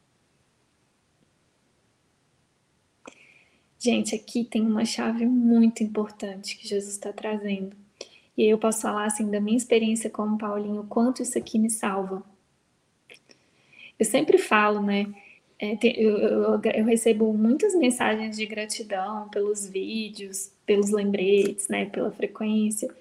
Gente, 3.78 4.14
aqui 4.14 4.44
tem 4.44 4.62
uma 4.62 4.84
chave 4.84 5.26
muito 5.26 5.82
importante 5.82 6.57
que 6.57 6.66
Jesus 6.66 6.94
está 6.94 7.12
trazendo. 7.12 7.76
E 8.37 8.43
aí 8.43 8.51
eu 8.51 8.59
posso 8.59 8.82
falar 8.82 9.07
assim 9.07 9.30
da 9.30 9.41
minha 9.41 9.57
experiência 9.57 10.11
como 10.11 10.37
Paulinho, 10.37 10.84
quanto 10.89 11.22
isso 11.22 11.39
aqui 11.39 11.59
me 11.59 11.70
salva. 11.70 12.22
Eu 13.99 14.05
sempre 14.05 14.37
falo, 14.37 14.82
né? 14.82 15.07
É, 15.59 15.78
eu, 15.82 16.18
eu, 16.18 16.61
eu, 16.62 16.84
recebo 16.84 17.32
muitas 17.32 17.74
mensagens 17.74 18.37
de 18.37 18.45
gratidão 18.45 19.26
pelos 19.30 19.66
vídeos, 19.66 20.53
pelos 20.66 20.91
lembretes, 20.91 21.68
né? 21.68 21.87
Pela 21.87 22.11
frequência. 22.11 22.95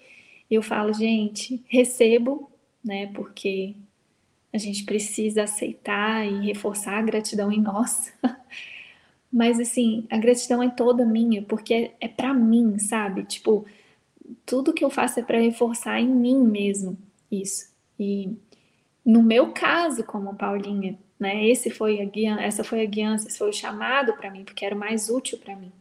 Eu 0.50 0.62
falo, 0.62 0.94
gente, 0.94 1.62
recebo, 1.68 2.50
né? 2.84 3.08
Porque 3.08 3.76
a 4.54 4.58
gente 4.58 4.86
precisa 4.86 5.44
aceitar 5.44 6.26
e 6.26 6.46
reforçar 6.46 6.98
a 6.98 7.02
gratidão 7.02 7.52
em 7.52 7.60
nós. 7.60 8.14
Mas 9.32 9.60
assim, 9.60 10.08
a 10.10 10.18
gratidão 10.18 10.64
é 10.64 10.70
toda 10.70 11.06
minha, 11.06 11.42
porque 11.42 11.74
é, 11.74 11.92
é 12.00 12.08
para 12.08 12.34
mim, 12.34 12.80
sabe? 12.80 13.26
Tipo, 13.26 13.66
tudo 14.46 14.74
que 14.74 14.84
eu 14.84 14.90
faço 14.90 15.20
é 15.20 15.24
para 15.24 15.40
reforçar 15.40 16.00
em 16.00 16.08
mim 16.08 16.38
mesmo 16.38 16.98
isso. 17.32 17.70
E 18.00 18.36
no 19.06 19.22
meu 19.22 19.52
caso, 19.52 20.04
como 20.04 20.36
Paulinha, 20.36 20.98
né? 21.20 21.48
Esse 21.48 21.70
foi 21.70 22.02
a 22.02 22.06
guia, 22.06 22.36
essa 22.40 22.64
foi 22.64 22.82
a 22.82 22.86
guiança, 22.86 23.28
esse 23.28 23.38
foi 23.38 23.50
o 23.50 23.54
chamado 23.54 24.14
para 24.14 24.32
mim, 24.32 24.44
porque 24.44 24.66
era 24.66 24.76
o 24.76 24.80
mais 24.80 25.10
útil 25.10 25.38
para 25.38 25.56
mim. 25.56 25.72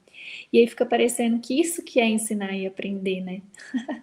E 0.53 0.59
aí 0.59 0.67
fica 0.67 0.87
parecendo 0.87 1.41
que 1.41 1.61
isso 1.61 1.83
que 1.83 2.01
é 2.01 2.07
ensinar 2.07 2.55
e 2.55 2.67
aprender, 2.67 3.21
né? 3.21 3.43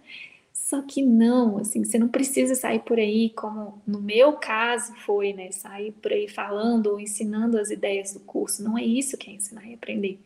Só 0.54 0.82
que 0.82 1.02
não, 1.02 1.58
assim, 1.58 1.84
você 1.84 2.00
não 2.00 2.08
precisa 2.08 2.56
sair 2.56 2.80
por 2.80 2.98
aí, 2.98 3.30
como 3.32 3.82
no 3.86 4.02
meu 4.02 4.34
caso 4.34 4.94
foi, 5.06 5.34
né? 5.34 5.52
Sair 5.52 5.92
por 5.92 6.14
aí 6.14 6.30
falando 6.30 6.88
ou 6.88 7.00
ensinando 7.00 7.58
as 7.58 7.70
ideias 7.70 8.14
do 8.14 8.22
curso. 8.22 8.64
Não 8.64 8.78
é 8.78 8.84
isso 8.84 9.18
que 9.18 9.30
é 9.30 9.34
ensinar 9.34 9.68
e 9.68 9.74
aprender. 9.74 10.18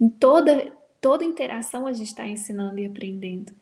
Em 0.00 0.08
toda, 0.08 0.72
toda 1.00 1.24
interação 1.24 1.86
a 1.86 1.92
gente 1.92 2.08
está 2.08 2.26
ensinando 2.26 2.78
e 2.78 2.86
aprendendo. 2.86 3.52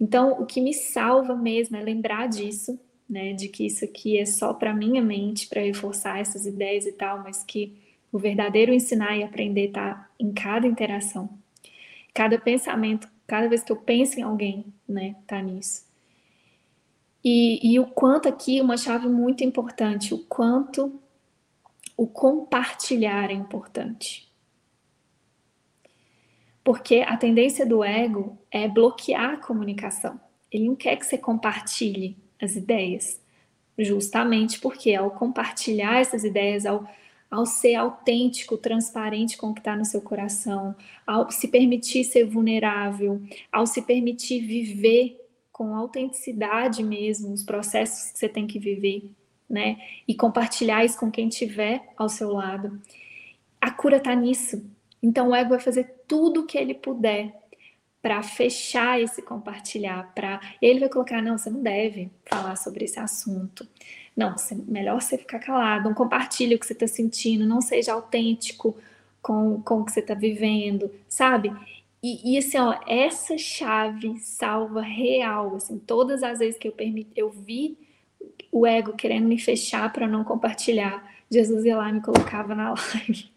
Então, 0.00 0.40
o 0.40 0.46
que 0.46 0.60
me 0.60 0.74
salva 0.74 1.34
mesmo 1.34 1.76
é 1.76 1.82
lembrar 1.82 2.28
disso, 2.28 2.78
né? 3.08 3.32
De 3.32 3.48
que 3.48 3.66
isso 3.66 3.84
aqui 3.84 4.18
é 4.18 4.26
só 4.26 4.52
para 4.52 4.74
minha 4.74 5.02
mente, 5.02 5.46
para 5.46 5.62
reforçar 5.62 6.20
essas 6.20 6.46
ideias 6.46 6.86
e 6.86 6.92
tal, 6.92 7.22
mas 7.22 7.44
que 7.44 7.76
o 8.12 8.18
verdadeiro 8.18 8.72
ensinar 8.72 9.16
e 9.16 9.22
aprender 9.22 9.68
está 9.68 10.08
em 10.18 10.32
cada 10.32 10.66
interação. 10.66 11.28
Cada 12.12 12.38
pensamento 12.38 13.08
Cada 13.26 13.48
vez 13.48 13.62
que 13.62 13.72
eu 13.72 13.76
penso 13.76 14.20
em 14.20 14.22
alguém, 14.22 14.66
né, 14.88 15.16
tá 15.26 15.40
nisso. 15.40 15.84
E, 17.22 17.72
e 17.72 17.80
o 17.80 17.86
quanto 17.86 18.28
aqui, 18.28 18.60
uma 18.60 18.76
chave 18.76 19.08
muito 19.08 19.42
importante, 19.42 20.12
o 20.12 20.18
quanto 20.18 21.00
o 21.96 22.06
compartilhar 22.06 23.30
é 23.30 23.32
importante. 23.32 24.28
Porque 26.64 27.04
a 27.06 27.16
tendência 27.16 27.66
do 27.66 27.84
ego 27.84 28.38
é 28.50 28.66
bloquear 28.66 29.34
a 29.34 29.36
comunicação. 29.36 30.18
Ele 30.50 30.66
não 30.66 30.74
quer 30.74 30.96
que 30.96 31.06
você 31.06 31.18
compartilhe 31.18 32.16
as 32.40 32.56
ideias, 32.56 33.20
justamente 33.78 34.58
porque 34.58 34.94
ao 34.94 35.10
compartilhar 35.10 36.00
essas 36.00 36.24
ideias, 36.24 36.64
ao 36.64 36.88
ao 37.34 37.44
ser 37.44 37.74
autêntico, 37.74 38.56
transparente 38.56 39.36
com 39.36 39.48
o 39.48 39.54
que 39.54 39.60
está 39.60 39.74
no 39.74 39.84
seu 39.84 40.00
coração, 40.00 40.72
ao 41.04 41.28
se 41.32 41.48
permitir 41.48 42.04
ser 42.04 42.24
vulnerável, 42.24 43.20
ao 43.50 43.66
se 43.66 43.82
permitir 43.82 44.40
viver 44.46 45.20
com 45.50 45.74
autenticidade 45.74 46.82
mesmo 46.82 47.32
os 47.32 47.42
processos 47.42 48.12
que 48.12 48.18
você 48.18 48.28
tem 48.28 48.46
que 48.46 48.60
viver, 48.60 49.10
né? 49.50 49.78
E 50.06 50.14
compartilhar 50.14 50.84
isso 50.84 50.98
com 50.98 51.10
quem 51.10 51.28
tiver 51.28 51.82
ao 51.96 52.08
seu 52.08 52.32
lado. 52.32 52.80
A 53.60 53.70
cura 53.70 53.96
está 53.96 54.14
nisso. 54.14 54.64
Então 55.04 55.28
o 55.28 55.34
ego 55.34 55.50
vai 55.50 55.60
fazer 55.60 55.84
tudo 56.08 56.40
o 56.40 56.46
que 56.46 56.56
ele 56.56 56.72
puder 56.72 57.30
para 58.00 58.22
fechar 58.22 58.98
esse 58.98 59.20
compartilhar, 59.20 60.14
para 60.14 60.40
ele 60.62 60.80
vai 60.80 60.88
colocar 60.88 61.20
não, 61.20 61.36
você 61.36 61.50
não 61.50 61.62
deve 61.62 62.10
falar 62.24 62.56
sobre 62.56 62.86
esse 62.86 62.98
assunto. 62.98 63.68
Não, 64.16 64.34
melhor 64.66 65.02
você 65.02 65.18
ficar 65.18 65.40
calado, 65.40 65.90
não 65.90 65.94
compartilhe 65.94 66.54
o 66.54 66.58
que 66.58 66.66
você 66.66 66.72
está 66.72 66.86
sentindo, 66.86 67.46
não 67.46 67.60
seja 67.60 67.92
autêntico 67.92 68.74
com, 69.20 69.60
com 69.60 69.80
o 69.80 69.84
que 69.84 69.92
você 69.92 70.00
está 70.00 70.14
vivendo, 70.14 70.90
sabe? 71.06 71.52
E, 72.02 72.34
e, 72.34 72.38
assim, 72.38 72.58
ó, 72.58 72.78
essa 72.86 73.36
chave 73.36 74.18
salva 74.20 74.80
real, 74.80 75.56
assim, 75.56 75.78
todas 75.78 76.22
as 76.22 76.38
vezes 76.38 76.58
que 76.58 76.68
eu 76.68 76.72
permiti, 76.72 77.10
eu 77.14 77.30
vi 77.30 77.76
o 78.50 78.66
ego 78.66 78.94
querendo 78.94 79.26
me 79.26 79.38
fechar 79.38 79.92
para 79.92 80.06
não 80.06 80.24
compartilhar, 80.24 81.10
Jesus 81.30 81.64
ia 81.64 81.76
lá 81.76 81.90
e 81.90 81.94
me 81.94 82.00
colocava 82.00 82.54
na 82.54 82.70
live. 82.94 83.33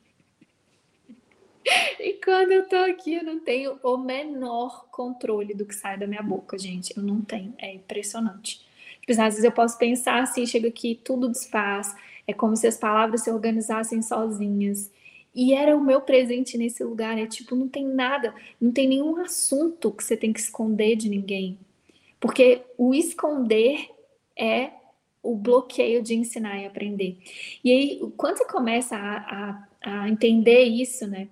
E 2.00 2.14
quando 2.24 2.52
eu 2.52 2.68
tô 2.68 2.76
aqui, 2.76 3.16
eu 3.16 3.24
não 3.24 3.40
tenho 3.40 3.80
o 3.84 3.98
menor 3.98 4.88
controle 4.92 5.54
do 5.54 5.66
que 5.66 5.76
sai 5.76 5.98
da 5.98 6.08
minha 6.08 6.22
boca, 6.22 6.58
gente. 6.58 6.96
Eu 6.96 7.04
não 7.04 7.22
tenho. 7.22 7.54
É 7.58 7.74
impressionante. 7.74 8.62
Tipo, 9.02 9.12
às 9.12 9.18
vezes 9.18 9.44
eu 9.44 9.52
posso 9.52 9.78
pensar 9.78 10.22
assim, 10.22 10.46
chega 10.46 10.68
aqui, 10.68 11.00
tudo 11.04 11.30
desfaz, 11.30 11.96
é 12.26 12.34
como 12.34 12.56
se 12.56 12.68
as 12.68 12.78
palavras 12.78 13.24
se 13.24 13.32
organizassem 13.32 14.02
sozinhas. 14.02 14.92
E 15.34 15.54
era 15.54 15.76
o 15.76 15.84
meu 15.84 16.02
presente 16.02 16.58
nesse 16.58 16.84
lugar, 16.84 17.18
é 17.18 17.28
tipo, 17.28 17.56
não 17.56 17.68
tem 17.68 17.86
nada, 17.86 18.34
não 18.60 18.72
tem 18.72 18.88
nenhum 18.88 19.18
assunto 19.18 19.92
que 19.92 20.04
você 20.04 20.18
tem 20.18 20.34
que 20.34 20.40
esconder 20.40 20.96
de 20.96 21.10
ninguém. 21.10 21.58
Porque 22.20 22.62
o 22.78 22.94
esconder 22.94 23.88
é 24.36 24.72
o 25.22 25.36
bloqueio 25.36 26.02
de 26.02 26.16
ensinar 26.16 26.60
e 26.60 26.66
aprender. 26.66 27.18
E 27.64 27.72
aí, 27.72 28.14
quando 28.18 28.38
você 28.38 28.46
começa 28.46 28.96
a, 28.96 29.18
a, 29.18 29.68
a 29.88 30.10
entender 30.10 30.64
isso, 30.64 31.08
né? 31.08 31.30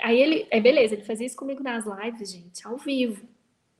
Aí 0.00 0.20
ele, 0.20 0.46
é 0.50 0.60
beleza, 0.60 0.94
ele 0.94 1.04
fazia 1.04 1.26
isso 1.26 1.36
comigo 1.36 1.62
nas 1.62 1.84
lives, 1.84 2.32
gente, 2.32 2.66
ao 2.66 2.76
vivo, 2.76 3.26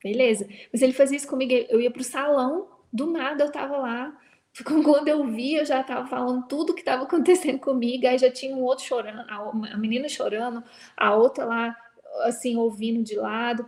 beleza. 0.03 0.47
Mas 0.71 0.81
ele 0.81 0.93
fazia 0.93 1.17
isso 1.17 1.27
comigo, 1.27 1.53
eu 1.69 1.81
ia 1.81 1.91
pro 1.91 2.03
salão 2.03 2.67
do 2.91 3.07
nada 3.11 3.43
eu 3.43 3.51
tava 3.51 3.77
lá. 3.77 4.17
Quando 4.65 5.07
eu 5.07 5.27
vi, 5.27 5.55
eu 5.55 5.65
já 5.65 5.83
tava 5.83 6.07
falando 6.07 6.47
tudo 6.47 6.73
que 6.73 6.81
estava 6.81 7.03
acontecendo 7.03 7.59
comigo. 7.59 8.07
Aí 8.07 8.17
já 8.17 8.31
tinha 8.31 8.55
um 8.55 8.63
outro 8.63 8.85
chorando, 8.85 9.21
a 9.29 9.77
menina 9.77 10.09
chorando, 10.09 10.63
a 10.97 11.15
outra 11.15 11.45
lá, 11.45 11.77
assim, 12.23 12.55
ouvindo 12.57 13.03
de 13.03 13.15
lado. 13.15 13.65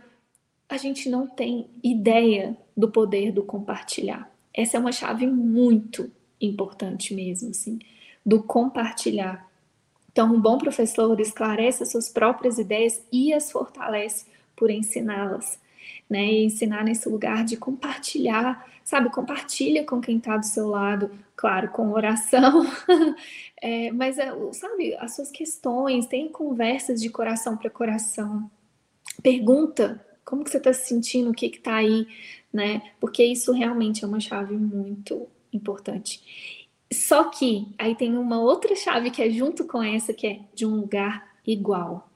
A 0.68 0.76
gente 0.76 1.08
não 1.08 1.26
tem 1.26 1.70
ideia 1.82 2.56
do 2.76 2.90
poder 2.90 3.32
do 3.32 3.42
compartilhar. 3.42 4.30
Essa 4.52 4.76
é 4.76 4.80
uma 4.80 4.92
chave 4.92 5.26
muito 5.26 6.10
importante 6.40 7.14
mesmo, 7.14 7.50
assim, 7.50 7.78
do 8.24 8.42
compartilhar. 8.42 9.50
Então, 10.12 10.32
um 10.32 10.40
bom 10.40 10.58
professor 10.58 11.18
esclarece 11.18 11.82
as 11.82 11.90
suas 11.90 12.08
próprias 12.08 12.58
ideias 12.58 13.02
e 13.10 13.32
as 13.32 13.50
fortalece 13.50 14.26
por 14.54 14.70
ensiná-las, 14.70 15.58
né? 16.08 16.24
E 16.26 16.44
ensinar 16.44 16.84
nesse 16.84 17.08
lugar 17.08 17.44
de 17.44 17.56
compartilhar 17.56 18.64
sabe? 18.84 19.10
Compartilha 19.10 19.84
com 19.84 20.00
quem 20.00 20.18
está 20.18 20.36
do 20.36 20.46
seu 20.46 20.68
lado, 20.68 21.10
claro, 21.36 21.68
com 21.70 21.92
oração, 21.92 22.66
é, 23.60 23.90
mas, 23.92 24.18
é, 24.18 24.32
sabe, 24.52 24.94
as 24.96 25.14
suas 25.14 25.30
questões, 25.30 26.06
tem 26.06 26.28
conversas 26.28 27.00
de 27.00 27.08
coração 27.08 27.56
para 27.56 27.70
coração, 27.70 28.50
pergunta 29.22 30.04
como 30.24 30.44
que 30.44 30.50
você 30.50 30.58
está 30.58 30.72
se 30.72 30.86
sentindo, 30.86 31.30
o 31.30 31.34
que 31.34 31.46
está 31.46 31.76
aí, 31.76 32.06
né? 32.52 32.82
Porque 33.00 33.24
isso 33.24 33.52
realmente 33.52 34.04
é 34.04 34.06
uma 34.06 34.20
chave 34.20 34.56
muito 34.56 35.28
importante. 35.52 36.61
Só 36.92 37.24
que 37.24 37.68
aí 37.78 37.94
tem 37.94 38.16
uma 38.16 38.40
outra 38.40 38.74
chave 38.74 39.10
que 39.10 39.22
é 39.22 39.30
junto 39.30 39.66
com 39.66 39.82
essa, 39.82 40.12
que 40.12 40.26
é 40.26 40.40
de 40.54 40.66
um 40.66 40.76
lugar 40.76 41.30
igual, 41.46 42.10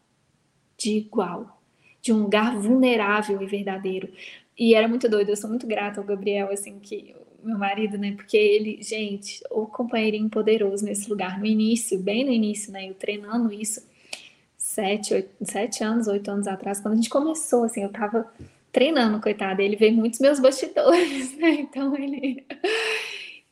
de 0.76 0.96
igual, 0.98 1.60
de 2.02 2.12
um 2.12 2.22
lugar 2.22 2.56
vulnerável 2.56 3.40
e 3.42 3.46
verdadeiro. 3.46 4.12
E 4.58 4.74
era 4.74 4.88
muito 4.88 5.08
doido, 5.08 5.30
eu 5.30 5.36
sou 5.36 5.50
muito 5.50 5.66
grata 5.66 6.00
ao 6.00 6.06
Gabriel, 6.06 6.50
assim, 6.50 6.78
que 6.78 7.14
meu 7.42 7.58
marido, 7.58 7.96
né? 7.96 8.12
Porque 8.12 8.36
ele, 8.36 8.82
gente, 8.82 9.40
o 9.50 9.66
companheirinho 9.66 10.28
poderoso 10.28 10.84
nesse 10.84 11.08
lugar, 11.08 11.38
no 11.38 11.46
início, 11.46 11.98
bem 11.98 12.24
no 12.24 12.32
início, 12.32 12.72
né? 12.72 12.88
Eu 12.88 12.94
treinando 12.94 13.52
isso 13.52 13.86
sete, 14.56 15.14
oito, 15.14 15.30
sete 15.42 15.84
anos, 15.84 16.08
oito 16.08 16.28
anos 16.30 16.46
atrás, 16.46 16.80
quando 16.80 16.94
a 16.94 16.96
gente 16.96 17.08
começou, 17.08 17.64
assim, 17.64 17.82
eu 17.82 17.88
tava 17.88 18.26
treinando, 18.72 19.20
coitado, 19.20 19.62
ele 19.62 19.76
veio 19.76 19.94
muitos 19.94 20.20
meus 20.20 20.40
bastidores, 20.40 21.36
né? 21.38 21.50
Então 21.50 21.96
ele. 21.96 22.44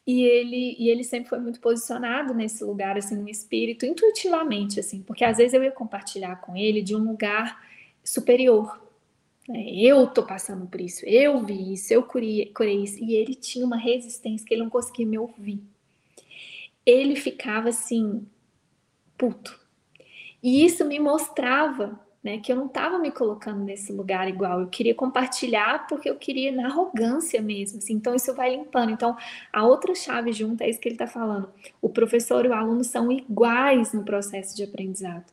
E 0.06 0.22
ele, 0.22 0.76
e 0.78 0.90
ele 0.90 1.02
sempre 1.02 1.30
foi 1.30 1.40
muito 1.40 1.60
posicionado 1.60 2.34
nesse 2.34 2.62
lugar, 2.62 2.96
assim, 2.96 3.16
no 3.16 3.28
espírito, 3.28 3.86
intuitivamente, 3.86 4.78
assim, 4.78 5.02
porque 5.02 5.24
às 5.24 5.38
vezes 5.38 5.54
eu 5.54 5.62
ia 5.62 5.72
compartilhar 5.72 6.36
com 6.36 6.54
ele 6.54 6.82
de 6.82 6.94
um 6.94 6.98
lugar 6.98 7.62
superior. 8.04 8.82
Né? 9.48 9.64
Eu 9.70 10.06
tô 10.06 10.22
passando 10.22 10.66
por 10.66 10.80
isso, 10.80 11.06
eu 11.06 11.42
vi 11.42 11.72
isso, 11.72 11.92
eu 11.92 12.02
curei, 12.02 12.46
curei 12.54 12.82
isso. 12.82 13.02
E 13.02 13.14
ele 13.14 13.34
tinha 13.34 13.64
uma 13.64 13.76
resistência 13.78 14.46
que 14.46 14.52
ele 14.52 14.62
não 14.62 14.70
conseguia 14.70 15.06
me 15.06 15.18
ouvir. 15.18 15.62
Ele 16.84 17.16
ficava 17.16 17.70
assim, 17.70 18.26
puto. 19.16 19.58
E 20.42 20.66
isso 20.66 20.84
me 20.84 21.00
mostrava 21.00 21.98
né? 22.24 22.38
Que 22.38 22.50
eu 22.50 22.56
não 22.56 22.66
estava 22.66 22.98
me 22.98 23.10
colocando 23.10 23.62
nesse 23.62 23.92
lugar 23.92 24.26
igual. 24.26 24.62
Eu 24.62 24.68
queria 24.68 24.94
compartilhar 24.94 25.86
porque 25.86 26.08
eu 26.08 26.16
queria 26.16 26.50
na 26.50 26.66
arrogância 26.68 27.42
mesmo. 27.42 27.78
Assim, 27.78 27.92
então 27.92 28.14
isso 28.14 28.34
vai 28.34 28.56
limpando. 28.56 28.90
Então 28.90 29.14
a 29.52 29.64
outra 29.64 29.94
chave 29.94 30.32
junto 30.32 30.62
é 30.62 30.70
isso 30.70 30.80
que 30.80 30.88
ele 30.88 30.94
está 30.94 31.06
falando. 31.06 31.50
O 31.82 31.90
professor 31.90 32.46
e 32.46 32.48
o 32.48 32.54
aluno 32.54 32.82
são 32.82 33.12
iguais 33.12 33.92
no 33.92 34.02
processo 34.02 34.56
de 34.56 34.64
aprendizado. 34.64 35.26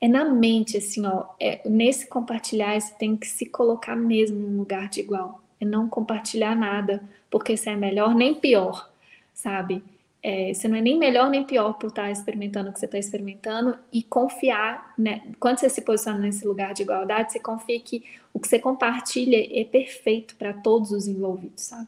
É 0.00 0.06
na 0.06 0.26
mente, 0.26 0.76
assim, 0.76 1.06
ó. 1.06 1.28
É, 1.40 1.66
nesse 1.66 2.06
compartilhar, 2.06 2.78
você 2.78 2.92
tem 2.94 3.16
que 3.16 3.26
se 3.26 3.46
colocar 3.46 3.96
mesmo 3.96 4.38
num 4.38 4.58
lugar 4.58 4.88
de 4.90 5.00
igual. 5.00 5.40
É 5.58 5.64
não 5.64 5.88
compartilhar 5.88 6.54
nada, 6.54 7.02
porque 7.30 7.56
você 7.56 7.70
é 7.70 7.76
melhor 7.76 8.14
nem 8.14 8.34
pior, 8.34 8.90
sabe? 9.32 9.82
É, 10.26 10.54
você 10.54 10.66
não 10.66 10.78
é 10.78 10.80
nem 10.80 10.98
melhor 10.98 11.28
nem 11.28 11.44
pior 11.44 11.74
por 11.74 11.88
estar 11.88 12.10
experimentando 12.10 12.70
o 12.70 12.72
que 12.72 12.78
você 12.80 12.86
está 12.86 12.96
experimentando 12.96 13.78
e 13.92 14.02
confiar, 14.02 14.94
né? 14.96 15.22
Quando 15.38 15.58
você 15.58 15.68
se 15.68 15.82
posiciona 15.82 16.18
nesse 16.18 16.46
lugar 16.46 16.72
de 16.72 16.80
igualdade, 16.80 17.30
você 17.30 17.38
confia 17.38 17.78
que 17.78 18.02
o 18.32 18.40
que 18.40 18.48
você 18.48 18.58
compartilha 18.58 19.36
é 19.36 19.64
perfeito 19.64 20.34
para 20.36 20.54
todos 20.54 20.92
os 20.92 21.06
envolvidos, 21.06 21.64
sabe? 21.64 21.86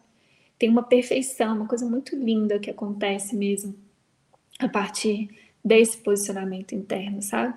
Tem 0.59 0.69
uma 0.69 0.83
perfeição, 0.83 1.57
uma 1.57 1.67
coisa 1.67 1.87
muito 1.87 2.15
linda 2.15 2.59
que 2.59 2.69
acontece 2.69 3.35
mesmo 3.35 3.75
a 4.59 4.69
partir 4.69 5.31
desse 5.65 5.97
posicionamento 5.97 6.75
interno, 6.75 7.23
sabe? 7.23 7.55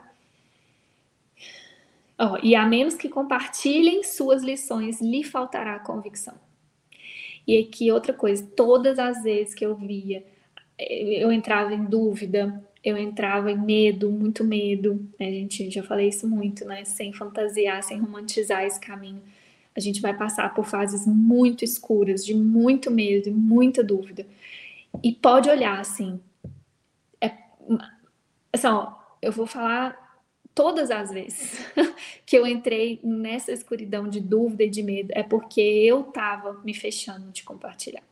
Oh, 2.17 2.37
e 2.41 2.55
a 2.55 2.65
menos 2.65 2.95
que 2.95 3.09
compartilhem 3.09 4.01
suas 4.01 4.43
lições, 4.43 5.01
lhe 5.01 5.25
faltará 5.25 5.77
convicção. 5.79 6.35
E 7.45 7.57
aqui 7.57 7.91
outra 7.91 8.13
coisa, 8.13 8.47
todas 8.55 8.97
as 8.97 9.21
vezes 9.23 9.53
que 9.53 9.65
eu 9.65 9.75
via 9.75 10.23
eu 10.79 11.31
entrava 11.31 11.73
em 11.73 11.83
dúvida, 11.83 12.63
eu 12.83 12.97
entrava 12.97 13.51
em 13.51 13.57
medo, 13.57 14.09
muito 14.09 14.43
medo. 14.43 14.95
Né? 15.19 15.27
A 15.27 15.31
gente 15.31 15.69
já 15.69 15.83
falei 15.83 16.07
isso 16.07 16.27
muito, 16.27 16.65
né? 16.65 16.85
Sem 16.85 17.11
fantasiar, 17.11 17.83
sem 17.83 17.99
romantizar 17.99 18.63
esse 18.63 18.79
caminho. 18.79 19.21
A 19.75 19.79
gente 19.79 20.01
vai 20.01 20.15
passar 20.15 20.53
por 20.53 20.65
fases 20.65 21.05
muito 21.05 21.63
escuras, 21.63 22.25
de 22.25 22.33
muito 22.33 22.89
medo 22.89 23.29
e 23.29 23.31
muita 23.31 23.83
dúvida. 23.83 24.25
E 25.03 25.13
pode 25.13 25.49
olhar 25.49 25.79
assim. 25.79 26.19
É, 27.21 27.31
assim 28.51 28.67
ó, 28.67 28.93
eu 29.21 29.31
vou 29.31 29.45
falar 29.45 30.09
todas 30.55 30.91
as 30.91 31.11
vezes 31.11 31.65
que 32.25 32.37
eu 32.37 32.45
entrei 32.45 32.99
nessa 33.03 33.51
escuridão 33.51 34.09
de 34.09 34.19
dúvida 34.19 34.63
e 34.63 34.69
de 34.69 34.83
medo, 34.83 35.11
é 35.13 35.23
porque 35.23 35.61
eu 35.61 36.01
estava 36.01 36.53
me 36.63 36.73
fechando 36.73 37.31
de 37.31 37.43
compartilhar. 37.43 38.03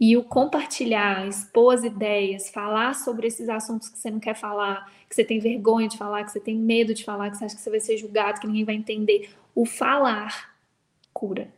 E 0.00 0.16
o 0.16 0.24
compartilhar, 0.24 1.28
expor 1.28 1.74
as 1.74 1.84
ideias, 1.84 2.48
falar 2.48 2.94
sobre 2.94 3.26
esses 3.26 3.50
assuntos 3.50 3.90
que 3.90 3.98
você 3.98 4.10
não 4.10 4.18
quer 4.18 4.34
falar, 4.34 4.90
que 5.06 5.14
você 5.14 5.22
tem 5.22 5.38
vergonha 5.38 5.88
de 5.88 5.98
falar, 5.98 6.24
que 6.24 6.32
você 6.32 6.40
tem 6.40 6.56
medo 6.56 6.94
de 6.94 7.04
falar, 7.04 7.30
que 7.30 7.36
você 7.36 7.44
acha 7.44 7.54
que 7.54 7.60
você 7.60 7.68
vai 7.68 7.80
ser 7.80 7.98
julgado, 7.98 8.40
que 8.40 8.46
ninguém 8.46 8.64
vai 8.64 8.74
entender. 8.74 9.28
O 9.54 9.66
falar 9.66 10.54
cura. 11.12 11.52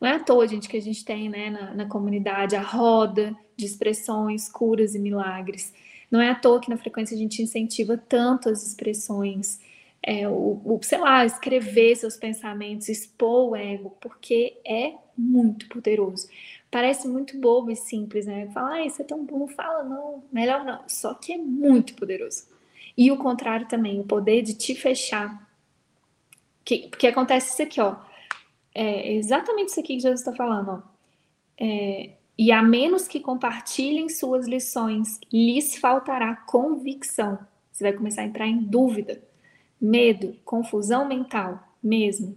Não 0.00 0.08
é 0.08 0.12
à 0.12 0.18
toa, 0.18 0.48
gente, 0.48 0.68
que 0.68 0.76
a 0.76 0.82
gente 0.82 1.04
tem 1.04 1.28
né, 1.28 1.50
na, 1.50 1.74
na 1.74 1.86
comunidade 1.86 2.56
a 2.56 2.62
roda 2.62 3.36
de 3.56 3.66
expressões, 3.66 4.48
curas 4.48 4.94
e 4.94 4.98
milagres. 4.98 5.74
Não 6.10 6.20
é 6.20 6.30
à 6.30 6.34
toa 6.34 6.60
que 6.60 6.70
na 6.70 6.78
frequência 6.78 7.14
a 7.14 7.18
gente 7.18 7.42
incentiva 7.42 7.96
tanto 7.96 8.48
as 8.48 8.66
expressões, 8.66 9.58
é, 10.02 10.28
o, 10.28 10.60
o, 10.64 10.78
sei 10.82 10.98
lá, 10.98 11.26
escrever 11.26 11.96
seus 11.96 12.16
pensamentos, 12.16 12.88
expor 12.88 13.50
o 13.50 13.56
ego, 13.56 13.96
porque 14.00 14.58
é 14.64 14.94
muito 15.16 15.68
poderoso. 15.68 16.28
Parece 16.70 17.08
muito 17.08 17.38
bobo 17.38 17.70
e 17.70 17.76
simples, 17.76 18.26
né? 18.26 18.48
Falar, 18.52 18.74
ah, 18.74 18.86
isso 18.86 19.00
é 19.00 19.04
tão 19.04 19.24
bom, 19.24 19.46
fala, 19.46 19.84
não, 19.84 20.22
melhor 20.32 20.64
não. 20.64 20.82
Só 20.88 21.14
que 21.14 21.32
é 21.32 21.38
muito 21.38 21.94
poderoso. 21.94 22.48
E 22.96 23.10
o 23.10 23.16
contrário 23.16 23.68
também, 23.68 24.00
o 24.00 24.04
poder 24.04 24.42
de 24.42 24.54
te 24.54 24.74
fechar. 24.74 25.46
Que, 26.64 26.88
porque 26.88 27.06
acontece 27.06 27.52
isso 27.52 27.62
aqui, 27.62 27.80
ó. 27.80 27.96
É 28.74 29.12
exatamente 29.14 29.70
isso 29.70 29.80
aqui 29.80 29.94
que 29.94 30.00
Jesus 30.00 30.20
está 30.20 30.32
falando, 30.32 30.70
ó. 30.70 30.96
É, 31.58 32.10
e 32.38 32.52
a 32.52 32.62
menos 32.62 33.08
que 33.08 33.20
compartilhem 33.20 34.08
suas 34.08 34.46
lições, 34.46 35.18
lhes 35.32 35.76
faltará 35.76 36.36
convicção. 36.36 37.38
Você 37.72 37.84
vai 37.84 37.92
começar 37.92 38.22
a 38.22 38.26
entrar 38.26 38.46
em 38.46 38.58
dúvida, 38.58 39.22
medo, 39.80 40.36
confusão 40.44 41.06
mental 41.06 41.62
mesmo. 41.82 42.36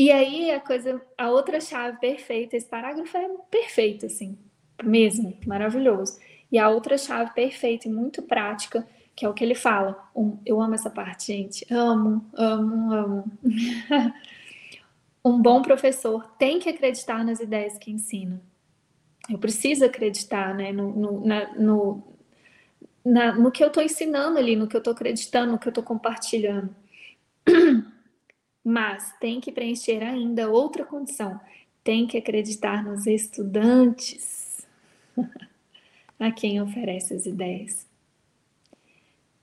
E 0.00 0.10
aí 0.10 0.50
a 0.50 0.58
coisa, 0.58 0.98
a 1.18 1.28
outra 1.28 1.60
chave 1.60 1.98
perfeita, 1.98 2.56
esse 2.56 2.64
parágrafo 2.64 3.14
é 3.18 3.28
perfeito, 3.50 4.06
assim, 4.06 4.38
mesmo, 4.82 5.36
maravilhoso. 5.46 6.18
E 6.50 6.58
a 6.58 6.70
outra 6.70 6.96
chave 6.96 7.34
perfeita 7.34 7.86
e 7.86 7.92
muito 7.92 8.22
prática, 8.22 8.88
que 9.14 9.26
é 9.26 9.28
o 9.28 9.34
que 9.34 9.44
ele 9.44 9.54
fala. 9.54 10.02
Um, 10.16 10.38
eu 10.46 10.58
amo 10.58 10.74
essa 10.74 10.88
parte, 10.88 11.26
gente. 11.26 11.66
Amo, 11.70 12.24
amo, 12.32 12.94
amo. 12.94 13.24
um 15.22 15.38
bom 15.38 15.60
professor 15.60 16.26
tem 16.38 16.58
que 16.58 16.70
acreditar 16.70 17.22
nas 17.22 17.38
ideias 17.38 17.76
que 17.76 17.90
ensina. 17.90 18.40
Eu 19.28 19.38
preciso 19.38 19.84
acreditar 19.84 20.54
né, 20.54 20.72
no, 20.72 20.96
no, 20.96 21.26
na, 21.26 21.54
no, 21.56 22.02
na, 23.04 23.34
no 23.34 23.52
que 23.52 23.62
eu 23.62 23.68
estou 23.68 23.82
ensinando 23.82 24.38
ali, 24.38 24.56
no 24.56 24.66
que 24.66 24.76
eu 24.76 24.80
estou 24.80 24.94
acreditando, 24.94 25.52
no 25.52 25.58
que 25.58 25.68
eu 25.68 25.72
estou 25.72 25.84
compartilhando. 25.84 26.74
Mas 28.64 29.12
tem 29.18 29.40
que 29.40 29.52
preencher 29.52 30.02
ainda 30.02 30.50
outra 30.50 30.84
condição: 30.84 31.40
tem 31.82 32.06
que 32.06 32.18
acreditar 32.18 32.84
nos 32.84 33.06
estudantes, 33.06 34.66
a 36.18 36.30
quem 36.30 36.60
oferece 36.60 37.14
as 37.14 37.26
ideias. 37.26 37.86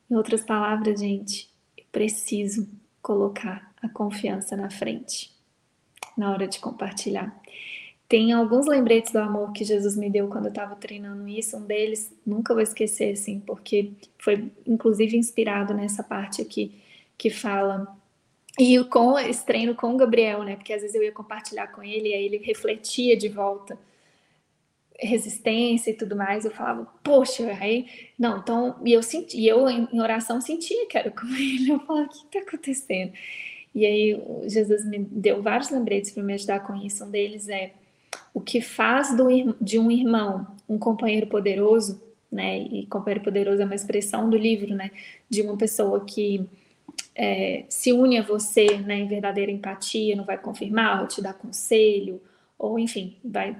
Em 0.09 0.15
outras 0.15 0.43
palavras, 0.43 0.99
gente, 0.99 1.49
preciso 1.91 2.69
colocar 3.01 3.73
a 3.81 3.89
confiança 3.89 4.55
na 4.55 4.69
frente 4.69 5.35
na 6.17 6.31
hora 6.31 6.47
de 6.47 6.59
compartilhar. 6.59 7.35
Tem 8.09 8.31
alguns 8.31 8.65
lembretes 8.65 9.11
do 9.11 9.19
amor 9.19 9.51
que 9.51 9.65
Jesus 9.65 9.97
me 9.97 10.09
deu 10.09 10.27
quando 10.29 10.45
eu 10.45 10.49
estava 10.49 10.75
treinando 10.75 11.27
isso. 11.27 11.57
Um 11.57 11.65
deles, 11.65 12.11
nunca 12.25 12.53
vou 12.53 12.63
esquecer, 12.63 13.13
assim, 13.13 13.39
porque 13.41 13.91
foi 14.17 14.49
inclusive 14.65 15.15
inspirado 15.17 15.73
nessa 15.73 16.03
parte 16.03 16.41
aqui 16.41 16.81
que 17.17 17.29
fala 17.29 17.95
e 18.57 18.83
com 18.85 19.17
esse 19.19 19.45
treino 19.45 19.75
com 19.75 19.93
o 19.93 19.97
Gabriel, 19.97 20.43
né? 20.43 20.55
Porque 20.55 20.73
às 20.73 20.81
vezes 20.81 20.95
eu 20.95 21.03
ia 21.03 21.11
compartilhar 21.11 21.67
com 21.67 21.83
ele 21.83 22.09
e 22.09 22.13
aí 22.13 22.25
ele 22.25 22.37
refletia 22.37 23.15
de 23.15 23.29
volta 23.29 23.77
resistência 24.99 25.91
e 25.91 25.93
tudo 25.93 26.15
mais. 26.15 26.43
Eu 26.43 26.51
falava, 26.51 26.87
poxa, 27.03 27.45
aí 27.59 27.85
não, 28.17 28.39
então, 28.39 28.75
e 28.83 28.93
eu 28.93 29.03
senti, 29.03 29.37
e 29.37 29.47
eu 29.47 29.69
em 29.69 30.01
oração 30.01 30.41
sentia 30.41 30.87
que 30.87 30.97
era 30.97 31.11
com 31.11 31.27
ele. 31.35 31.71
Eu 31.71 31.79
falava, 31.81 32.07
o 32.07 32.09
que 32.09 32.17
está 32.17 32.39
acontecendo? 32.39 33.13
E 33.75 33.85
aí 33.85 34.19
Jesus 34.45 34.85
me 34.85 34.99
deu 34.99 35.41
vários 35.41 35.69
lembretes 35.69 36.11
para 36.11 36.23
me 36.23 36.33
ajudar 36.33 36.61
com 36.61 36.75
isso. 36.75 37.05
Um 37.05 37.11
deles 37.11 37.47
é 37.47 37.73
o 38.33 38.41
que 38.41 38.59
faz 38.59 39.15
do, 39.15 39.27
de 39.61 39.77
um 39.77 39.91
irmão 39.91 40.47
um 40.67 40.77
companheiro 40.77 41.27
poderoso, 41.27 42.01
né? 42.31 42.59
E 42.59 42.85
companheiro 42.87 43.23
poderoso 43.23 43.61
é 43.61 43.65
uma 43.65 43.75
expressão 43.75 44.29
do 44.29 44.35
livro, 44.35 44.73
né? 44.75 44.91
De 45.29 45.41
uma 45.41 45.55
pessoa 45.55 46.03
que 46.03 46.45
é, 47.19 47.65
se 47.67 47.91
une 47.91 48.19
a 48.19 48.21
você 48.21 48.77
né, 48.77 48.99
em 48.99 49.07
verdadeira 49.07 49.51
empatia, 49.51 50.15
não 50.15 50.23
vai 50.23 50.37
confirmar 50.37 51.01
ou 51.01 51.07
te 51.07 51.19
dar 51.19 51.33
conselho, 51.33 52.21
ou 52.59 52.77
enfim, 52.77 53.17
vai 53.25 53.57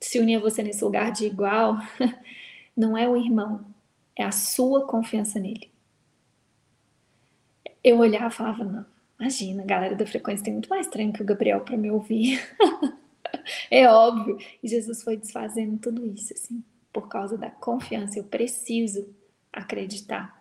se 0.00 0.20
unir 0.20 0.36
a 0.36 0.40
você 0.40 0.62
nesse 0.62 0.84
lugar 0.84 1.10
de 1.10 1.26
igual, 1.26 1.76
não 2.76 2.96
é 2.96 3.08
o 3.08 3.16
irmão, 3.16 3.66
é 4.14 4.22
a 4.22 4.30
sua 4.30 4.86
confiança 4.86 5.40
nele. 5.40 5.68
Eu 7.82 7.98
olhava 7.98 8.28
e 8.28 8.36
falava, 8.36 8.62
não, 8.62 8.86
imagina, 9.18 9.64
a 9.64 9.66
galera 9.66 9.96
da 9.96 10.06
frequência 10.06 10.44
tem 10.44 10.52
muito 10.52 10.68
mais 10.68 10.86
treino 10.86 11.12
que 11.12 11.22
o 11.22 11.26
Gabriel 11.26 11.62
para 11.62 11.76
me 11.76 11.90
ouvir. 11.90 12.40
é 13.70 13.88
óbvio. 13.88 14.38
E 14.62 14.68
Jesus 14.68 15.02
foi 15.02 15.16
desfazendo 15.16 15.78
tudo 15.78 16.06
isso, 16.06 16.32
assim, 16.32 16.62
por 16.92 17.08
causa 17.08 17.36
da 17.36 17.50
confiança. 17.50 18.18
Eu 18.18 18.24
preciso 18.24 19.08
acreditar 19.52 20.39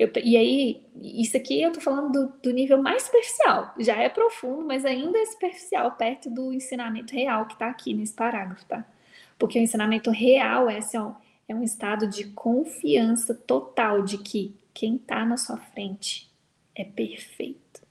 eu, 0.00 0.10
e 0.24 0.34
aí, 0.34 0.82
isso 1.02 1.36
aqui 1.36 1.60
eu 1.60 1.72
tô 1.72 1.78
falando 1.78 2.10
do, 2.10 2.32
do, 2.42 2.52
nível 2.54 2.82
mais 2.82 3.02
superficial. 3.02 3.74
Já 3.78 3.98
é 3.98 4.08
profundo, 4.08 4.66
mas 4.66 4.86
ainda 4.86 5.18
é 5.18 5.26
superficial, 5.26 5.92
perto 5.92 6.30
do 6.30 6.54
ensinamento 6.54 7.14
real 7.14 7.44
que 7.44 7.58
tá 7.58 7.68
aqui 7.68 7.92
nesse 7.92 8.14
parágrafo, 8.14 8.64
tá? 8.64 8.82
Porque 9.38 9.58
o 9.58 9.62
ensinamento 9.62 10.10
real 10.10 10.70
é, 10.70 10.78
assim, 10.78 10.96
ó, 10.96 11.12
é 11.46 11.54
um 11.54 11.62
estado 11.62 12.08
de 12.08 12.24
confiança 12.28 13.34
total 13.34 14.02
de 14.02 14.16
que 14.16 14.56
quem 14.72 14.96
tá 14.96 15.22
na 15.26 15.36
sua 15.36 15.58
frente 15.58 16.30
é 16.74 16.82
perfeito 16.84 17.82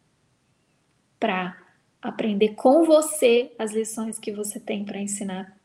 para 1.20 1.56
aprender 2.02 2.56
com 2.56 2.86
você 2.86 3.52
as 3.60 3.72
lições 3.72 4.18
que 4.18 4.32
você 4.32 4.60
tem 4.60 4.84
para 4.84 5.00
ensinar 5.00 5.56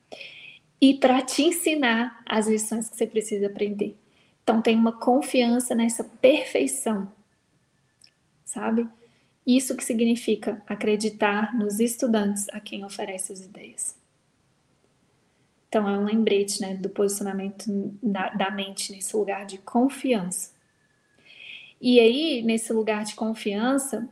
e 0.78 0.92
para 0.92 1.22
te 1.22 1.42
ensinar 1.42 2.22
as 2.26 2.46
lições 2.46 2.90
que 2.90 2.96
você 2.96 3.06
precisa 3.06 3.46
aprender. 3.46 3.96
Então 4.44 4.60
tem 4.60 4.76
uma 4.76 4.92
confiança 4.92 5.74
nessa 5.74 6.04
perfeição, 6.04 7.10
sabe? 8.44 8.86
Isso 9.46 9.74
que 9.74 9.82
significa 9.82 10.62
acreditar 10.66 11.54
nos 11.56 11.80
estudantes 11.80 12.46
a 12.50 12.60
quem 12.60 12.84
oferece 12.84 13.32
as 13.32 13.40
ideias. 13.40 13.96
Então 15.68 15.88
é 15.88 15.98
um 15.98 16.04
lembrete 16.04 16.60
né, 16.60 16.74
do 16.74 16.90
posicionamento 16.90 17.64
da, 18.02 18.28
da 18.28 18.50
mente 18.50 18.92
nesse 18.92 19.16
lugar 19.16 19.46
de 19.46 19.58
confiança. 19.58 20.52
E 21.80 21.98
aí, 21.98 22.42
nesse 22.42 22.72
lugar 22.72 23.04
de 23.04 23.14
confiança, 23.14 24.08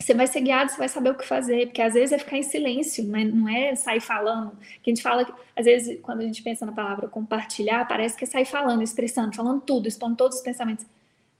você 0.00 0.14
vai 0.14 0.28
ser 0.28 0.40
guiado, 0.40 0.70
você 0.70 0.78
vai 0.78 0.88
saber 0.88 1.10
o 1.10 1.14
que 1.16 1.26
fazer, 1.26 1.66
porque 1.66 1.82
às 1.82 1.94
vezes 1.94 2.12
é 2.12 2.18
ficar 2.18 2.36
em 2.36 2.42
silêncio, 2.42 3.04
né? 3.04 3.24
não 3.24 3.48
é 3.48 3.74
sair 3.74 4.00
falando. 4.00 4.52
Que 4.82 4.90
a 4.90 4.94
gente 4.94 5.02
fala, 5.02 5.26
às 5.56 5.64
vezes, 5.64 6.00
quando 6.00 6.20
a 6.20 6.22
gente 6.22 6.40
pensa 6.40 6.64
na 6.64 6.72
palavra 6.72 7.08
compartilhar, 7.08 7.86
parece 7.86 8.16
que 8.16 8.22
é 8.22 8.26
sair 8.26 8.44
falando, 8.44 8.82
expressando, 8.82 9.34
falando 9.34 9.60
tudo, 9.60 9.88
expondo 9.88 10.14
todos 10.16 10.36
os 10.36 10.42
pensamentos. 10.42 10.86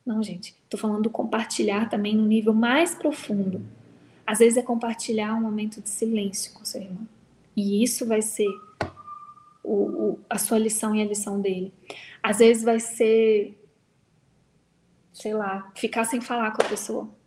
Não, 0.04 0.22
gente, 0.22 0.56
estou 0.64 0.78
falando 0.78 1.02
do 1.02 1.10
compartilhar 1.10 1.88
também 1.88 2.16
no 2.16 2.26
nível 2.26 2.52
mais 2.52 2.94
profundo. 2.94 3.64
Às 4.26 4.40
vezes 4.40 4.58
é 4.58 4.62
compartilhar 4.62 5.34
um 5.34 5.40
momento 5.40 5.80
de 5.80 5.88
silêncio 5.88 6.52
com 6.52 6.64
seu 6.64 6.82
irmão. 6.82 7.06
E 7.56 7.82
isso 7.82 8.06
vai 8.06 8.22
ser 8.22 8.48
o, 9.62 9.72
o, 9.72 10.20
a 10.28 10.36
sua 10.36 10.58
lição 10.58 10.96
e 10.96 11.02
a 11.02 11.04
lição 11.04 11.40
dele. 11.40 11.72
Às 12.22 12.38
vezes 12.38 12.64
vai 12.64 12.80
ser, 12.80 13.56
sei 15.12 15.32
lá, 15.32 15.70
ficar 15.76 16.04
sem 16.04 16.20
falar 16.20 16.50
com 16.50 16.62
a 16.62 16.68
pessoa 16.68 17.17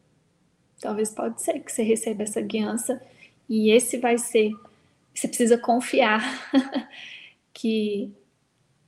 Talvez 0.81 1.11
pode 1.11 1.39
ser 1.41 1.59
que 1.59 1.71
você 1.71 1.83
receba 1.83 2.23
essa 2.23 2.41
guiança 2.41 2.99
e 3.47 3.69
esse 3.69 3.97
vai 3.97 4.17
ser. 4.17 4.51
Você 5.13 5.27
precisa 5.27 5.57
confiar 5.57 6.21
que 7.53 8.11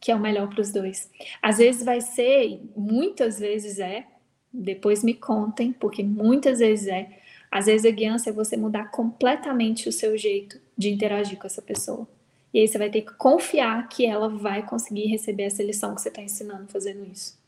que 0.02 0.12
é 0.12 0.16
o 0.16 0.20
melhor 0.20 0.50
para 0.50 0.60
os 0.60 0.70
dois. 0.70 1.10
Às 1.42 1.60
vezes 1.60 1.86
vai 1.86 2.02
ser, 2.02 2.60
muitas 2.76 3.40
vezes 3.40 3.80
é. 3.80 4.06
Depois 4.52 5.02
me 5.02 5.14
contem, 5.14 5.72
porque 5.72 6.04
muitas 6.04 6.60
vezes 6.60 6.88
é. 6.88 7.10
Às 7.50 7.68
vezes 7.68 7.86
a 7.86 7.96
guiança 7.96 8.30
é 8.30 8.34
você 8.34 8.58
mudar 8.58 8.92
completamente 8.92 9.88
o 9.88 9.94
seu 9.94 10.18
jeito 10.18 10.60
de 10.78 10.90
interagir 10.90 11.40
com 11.40 11.48
essa 11.48 11.62
pessoa. 11.62 12.06
E 12.54 12.60
aí 12.60 12.68
você 12.68 12.78
vai 12.78 12.90
ter 12.90 13.04
que 13.04 13.14
confiar 13.14 13.88
que 13.88 14.06
ela 14.06 14.28
vai 14.28 14.66
conseguir 14.66 15.06
receber 15.06 15.44
essa 15.44 15.64
lição 15.64 15.96
que 15.96 16.02
você 16.02 16.10
está 16.10 16.22
ensinando 16.22 16.68
fazendo 16.68 17.10
isso 17.10 17.42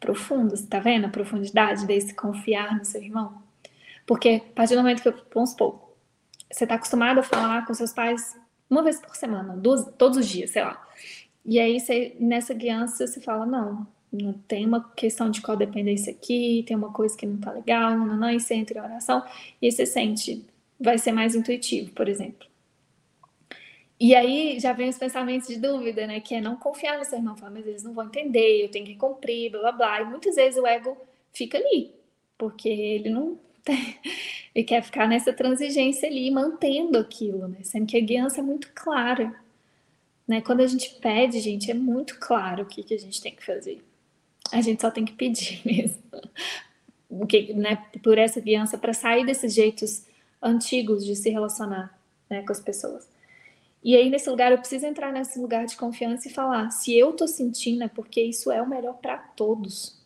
profundo, 0.00 0.56
você 0.56 0.66
tá 0.66 0.80
vendo 0.80 1.04
a 1.04 1.10
profundidade 1.10 1.86
desse 1.86 2.14
confiar 2.14 2.76
no 2.76 2.84
seu 2.84 3.02
irmão? 3.02 3.42
Porque 4.06 4.42
a 4.50 4.54
partir 4.54 4.74
do 4.74 4.80
momento 4.80 5.02
que 5.02 5.08
eu, 5.08 5.14
vamos 5.32 5.50
supor, 5.50 5.94
você 6.50 6.66
tá 6.66 6.74
acostumado 6.74 7.20
a 7.20 7.22
falar 7.22 7.66
com 7.66 7.74
seus 7.74 7.92
pais 7.92 8.36
uma 8.68 8.82
vez 8.82 9.00
por 9.00 9.14
semana, 9.14 9.56
duas, 9.56 9.86
todos 9.98 10.18
os 10.18 10.28
dias, 10.28 10.50
sei 10.50 10.62
lá. 10.62 10.84
E 11.44 11.58
aí 11.58 11.78
você, 11.78 12.16
nessa 12.18 12.54
guiança 12.54 13.06
você 13.06 13.20
fala, 13.20 13.46
não, 13.46 13.86
não 14.12 14.32
tem 14.32 14.66
uma 14.66 14.90
questão 14.90 15.30
de 15.30 15.40
codependência 15.40 16.12
aqui, 16.12 16.64
tem 16.66 16.76
uma 16.76 16.92
coisa 16.92 17.16
que 17.16 17.26
não 17.26 17.38
tá 17.38 17.52
legal, 17.52 17.96
não, 17.96 18.06
não, 18.06 18.16
não, 18.16 18.30
e 18.30 18.40
você 18.40 18.54
entra 18.54 18.78
em 18.78 18.82
oração, 18.82 19.24
e 19.60 19.66
aí 19.66 19.72
você 19.72 19.86
sente, 19.86 20.44
vai 20.78 20.98
ser 20.98 21.12
mais 21.12 21.34
intuitivo, 21.34 21.92
por 21.92 22.08
exemplo. 22.08 22.49
E 24.00 24.14
aí 24.14 24.58
já 24.58 24.72
vem 24.72 24.88
os 24.88 24.96
pensamentos 24.96 25.46
de 25.46 25.58
dúvida, 25.58 26.06
né? 26.06 26.20
Que 26.20 26.36
é 26.36 26.40
não 26.40 26.56
confiar 26.56 26.98
no 26.98 27.04
seu 27.04 27.18
irmão, 27.18 27.36
falar, 27.36 27.52
mas 27.52 27.66
eles 27.66 27.82
não 27.82 27.92
vão 27.92 28.06
entender, 28.06 28.64
eu 28.64 28.70
tenho 28.70 28.86
que 28.86 28.96
cumprir, 28.96 29.50
blá 29.50 29.60
blá 29.60 29.72
blá. 29.72 30.00
E 30.00 30.04
muitas 30.06 30.36
vezes 30.36 30.58
o 30.58 30.66
ego 30.66 30.96
fica 31.32 31.58
ali, 31.58 31.92
porque 32.38 32.68
ele 32.68 33.10
não 33.10 33.38
tem, 33.62 33.98
ele 34.54 34.64
quer 34.64 34.82
ficar 34.82 35.06
nessa 35.06 35.34
transigência 35.34 36.08
ali, 36.08 36.30
mantendo 36.30 36.98
aquilo, 36.98 37.46
né? 37.46 37.58
Sendo 37.62 37.86
que 37.86 37.96
a 37.98 38.00
guiança 38.00 38.40
é 38.40 38.42
muito 38.42 38.70
clara. 38.74 39.34
Né? 40.26 40.40
Quando 40.40 40.60
a 40.60 40.66
gente 40.66 40.94
pede, 41.00 41.40
gente, 41.40 41.70
é 41.70 41.74
muito 41.74 42.18
claro 42.18 42.62
o 42.62 42.66
que, 42.66 42.82
que 42.82 42.94
a 42.94 42.98
gente 42.98 43.20
tem 43.20 43.34
que 43.34 43.44
fazer. 43.44 43.82
A 44.52 44.62
gente 44.62 44.80
só 44.80 44.90
tem 44.90 45.04
que 45.04 45.12
pedir 45.12 45.60
mesmo. 45.66 46.02
Que, 47.28 47.52
né, 47.52 47.84
por 48.02 48.16
essa 48.16 48.40
guiança, 48.40 48.78
para 48.78 48.94
sair 48.94 49.26
desses 49.26 49.52
jeitos 49.52 50.06
antigos 50.40 51.04
de 51.04 51.16
se 51.16 51.28
relacionar 51.28 51.98
né, 52.30 52.42
com 52.42 52.52
as 52.52 52.60
pessoas. 52.60 53.09
E 53.82 53.96
aí, 53.96 54.10
nesse 54.10 54.28
lugar, 54.28 54.52
eu 54.52 54.58
preciso 54.58 54.86
entrar 54.86 55.10
nesse 55.10 55.38
lugar 55.38 55.64
de 55.66 55.76
confiança 55.76 56.28
e 56.28 56.32
falar: 56.32 56.70
se 56.70 56.96
eu 56.96 57.12
tô 57.12 57.26
sentindo, 57.26 57.82
é 57.82 57.88
porque 57.88 58.20
isso 58.20 58.52
é 58.52 58.60
o 58.60 58.68
melhor 58.68 58.94
para 58.98 59.16
todos. 59.16 59.98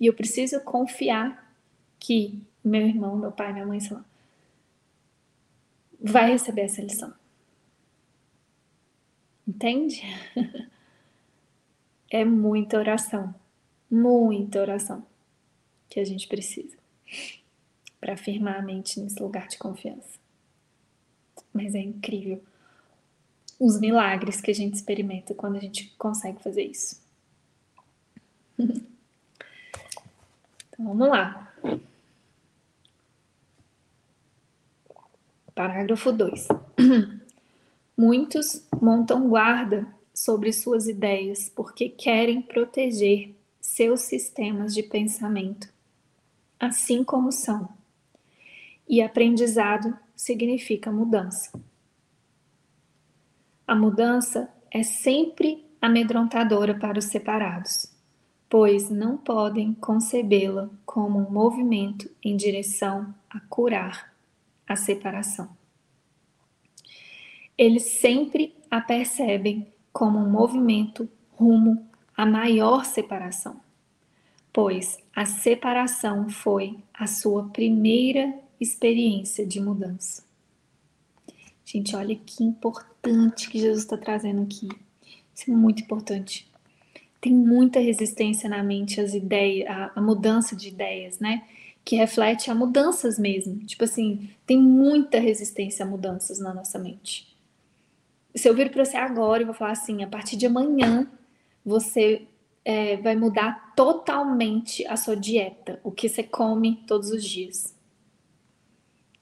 E 0.00 0.06
eu 0.06 0.12
preciso 0.12 0.60
confiar 0.60 1.54
que 1.98 2.40
meu 2.62 2.86
irmão, 2.86 3.16
meu 3.16 3.32
pai, 3.32 3.52
minha 3.52 3.66
mãe, 3.66 3.80
sei 3.80 3.96
lá, 3.96 4.04
vai 6.00 6.30
receber 6.30 6.62
essa 6.62 6.82
lição. 6.82 7.12
Entende? 9.46 10.02
É 12.08 12.24
muita 12.24 12.78
oração, 12.78 13.34
muita 13.90 14.60
oração 14.60 15.04
que 15.88 15.98
a 15.98 16.04
gente 16.04 16.28
precisa 16.28 16.78
para 18.00 18.14
afirmar 18.14 18.60
a 18.60 18.62
mente 18.62 19.00
nesse 19.00 19.20
lugar 19.20 19.48
de 19.48 19.58
confiança. 19.58 20.16
Mas 21.52 21.74
é 21.74 21.80
incrível 21.80 22.40
os 23.58 23.80
milagres 23.80 24.40
que 24.40 24.50
a 24.50 24.54
gente 24.54 24.74
experimenta 24.74 25.34
quando 25.34 25.56
a 25.56 25.60
gente 25.60 25.94
consegue 25.98 26.42
fazer 26.42 26.62
isso. 26.62 27.00
Então 30.78 30.88
vamos 30.88 31.08
lá. 31.08 31.54
Parágrafo 35.54 36.12
2. 36.12 36.48
Muitos 37.96 38.62
montam 38.78 39.26
guarda 39.26 39.88
sobre 40.12 40.52
suas 40.52 40.86
ideias 40.86 41.48
porque 41.48 41.88
querem 41.88 42.42
proteger 42.42 43.34
seus 43.58 44.02
sistemas 44.02 44.74
de 44.74 44.82
pensamento, 44.82 45.72
assim 46.60 47.02
como 47.02 47.32
são. 47.32 47.70
E 48.86 49.00
aprendizado 49.00 49.98
significa 50.14 50.92
mudança. 50.92 51.50
A 53.66 53.74
mudança 53.74 54.48
é 54.70 54.84
sempre 54.84 55.66
amedrontadora 55.82 56.78
para 56.78 57.00
os 57.00 57.06
separados, 57.06 57.92
pois 58.48 58.88
não 58.88 59.16
podem 59.16 59.74
concebê-la 59.74 60.70
como 60.84 61.18
um 61.18 61.28
movimento 61.28 62.08
em 62.22 62.36
direção 62.36 63.12
a 63.28 63.40
curar 63.40 64.14
a 64.68 64.76
separação. 64.76 65.48
Eles 67.58 67.82
sempre 67.84 68.54
a 68.70 68.80
percebem 68.80 69.66
como 69.92 70.18
um 70.18 70.30
movimento 70.30 71.08
rumo 71.32 71.88
à 72.16 72.24
maior 72.24 72.84
separação, 72.84 73.60
pois 74.52 74.96
a 75.14 75.24
separação 75.24 76.28
foi 76.28 76.78
a 76.94 77.06
sua 77.06 77.48
primeira 77.48 78.32
experiência 78.60 79.44
de 79.44 79.60
mudança. 79.60 80.25
Gente, 81.66 81.96
olha 81.96 82.14
que 82.14 82.44
importante 82.44 83.50
que 83.50 83.58
Jesus 83.58 83.82
está 83.82 83.96
trazendo 83.96 84.40
aqui. 84.40 84.68
Isso 85.34 85.50
é 85.50 85.52
muito 85.52 85.82
importante. 85.82 86.48
Tem 87.20 87.34
muita 87.34 87.80
resistência 87.80 88.48
na 88.48 88.62
mente 88.62 89.00
às 89.00 89.14
ideias, 89.14 89.68
a 89.68 90.00
mudança 90.00 90.54
de 90.54 90.68
ideias, 90.68 91.18
né? 91.18 91.42
Que 91.84 91.96
reflete 91.96 92.52
a 92.52 92.54
mudanças 92.54 93.18
mesmo. 93.18 93.58
Tipo 93.66 93.82
assim, 93.82 94.30
tem 94.46 94.56
muita 94.56 95.18
resistência 95.18 95.84
a 95.84 95.88
mudanças 95.88 96.38
na 96.38 96.54
nossa 96.54 96.78
mente. 96.78 97.36
Se 98.32 98.48
eu 98.48 98.54
vir 98.54 98.70
para 98.70 98.84
você 98.84 98.96
agora 98.96 99.42
e 99.42 99.44
vou 99.46 99.54
falar 99.54 99.72
assim, 99.72 100.04
a 100.04 100.06
partir 100.06 100.36
de 100.36 100.46
amanhã 100.46 101.10
você 101.64 102.28
é, 102.64 102.96
vai 102.98 103.16
mudar 103.16 103.74
totalmente 103.74 104.86
a 104.86 104.96
sua 104.96 105.16
dieta, 105.16 105.80
o 105.82 105.90
que 105.90 106.08
você 106.08 106.22
come 106.22 106.84
todos 106.86 107.10
os 107.10 107.24
dias. 107.24 107.75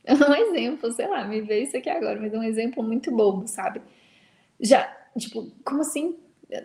Um 0.28 0.34
exemplo, 0.34 0.92
sei 0.92 1.08
lá, 1.08 1.24
me 1.24 1.40
veio 1.40 1.64
isso 1.64 1.76
aqui 1.76 1.88
agora, 1.88 2.20
mas 2.20 2.32
é 2.32 2.38
um 2.38 2.42
exemplo 2.42 2.82
muito 2.82 3.10
bobo, 3.10 3.46
sabe? 3.48 3.80
Já, 4.60 4.86
tipo, 5.18 5.50
como 5.64 5.80
assim? 5.80 6.16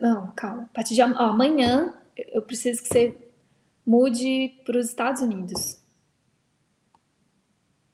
Não, 0.01 0.31
calma. 0.35 0.63
A 0.63 0.73
partir 0.73 0.93
de 0.93 1.01
ó, 1.01 1.05
amanhã 1.05 1.93
eu 2.17 2.41
preciso 2.41 2.81
que 2.81 2.89
você 2.89 3.15
mude 3.85 4.59
para 4.65 4.77
os 4.77 4.89
Estados 4.89 5.21
Unidos. 5.21 5.79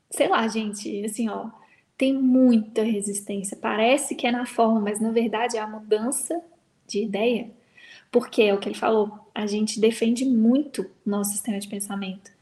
Sei 0.09 0.27
lá, 0.27 0.47
gente, 0.47 1.05
assim, 1.05 1.29
ó, 1.29 1.49
tem 1.97 2.13
muita 2.13 2.83
resistência. 2.83 3.55
Parece 3.55 4.15
que 4.15 4.25
é 4.25 4.31
na 4.31 4.45
forma, 4.45 4.79
mas 4.79 4.99
na 4.99 5.11
verdade 5.11 5.57
é 5.57 5.59
a 5.59 5.67
mudança 5.67 6.41
de 6.87 7.03
ideia. 7.03 7.51
Porque 8.11 8.41
é 8.43 8.53
o 8.53 8.59
que 8.59 8.69
ele 8.69 8.75
falou, 8.75 9.29
a 9.33 9.45
gente 9.45 9.79
defende 9.79 10.25
muito 10.25 10.81
o 11.05 11.09
nosso 11.09 11.31
sistema 11.31 11.59
de 11.59 11.67
pensamento 11.67 12.34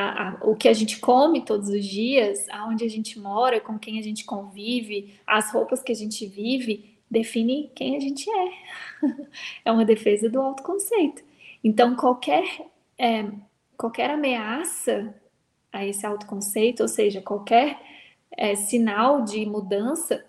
a, 0.00 0.28
a, 0.28 0.38
o 0.42 0.54
que 0.54 0.68
a 0.68 0.72
gente 0.72 1.00
come 1.00 1.44
todos 1.44 1.68
os 1.68 1.84
dias, 1.84 2.48
aonde 2.50 2.84
a 2.84 2.88
gente 2.88 3.18
mora, 3.18 3.60
com 3.60 3.76
quem 3.76 3.98
a 3.98 4.02
gente 4.02 4.24
convive, 4.24 5.18
as 5.26 5.50
roupas 5.50 5.82
que 5.82 5.90
a 5.90 5.94
gente 5.94 6.24
vive, 6.24 6.96
define 7.10 7.68
quem 7.74 7.96
a 7.96 8.00
gente 8.00 8.30
é. 8.30 8.52
é 9.66 9.72
uma 9.72 9.84
defesa 9.84 10.30
do 10.30 10.40
autoconceito. 10.40 11.20
Então, 11.64 11.96
qualquer, 11.96 12.44
é, 12.96 13.28
qualquer 13.76 14.10
ameaça 14.10 15.12
a 15.72 15.84
esse 15.84 16.06
autoconceito, 16.06 16.84
ou 16.84 16.88
seja, 16.88 17.20
qualquer 17.20 17.80
é, 18.30 18.54
sinal 18.54 19.22
de 19.24 19.44
mudança, 19.44 20.24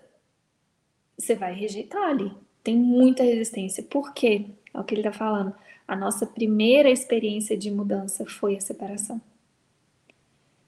você 1.16 1.36
vai 1.36 1.54
rejeitar 1.54 2.10
ali. 2.10 2.32
Tem 2.64 2.76
muita 2.76 3.22
resistência. 3.22 3.84
Por 3.84 4.12
quê? 4.12 4.46
É 4.74 4.80
o 4.80 4.82
que 4.82 4.94
ele 4.94 5.06
está 5.06 5.12
falando. 5.12 5.54
A 5.86 5.94
nossa 5.94 6.26
primeira 6.26 6.90
experiência 6.90 7.56
de 7.56 7.70
mudança 7.70 8.26
foi 8.26 8.56
a 8.56 8.60
separação. 8.60 9.20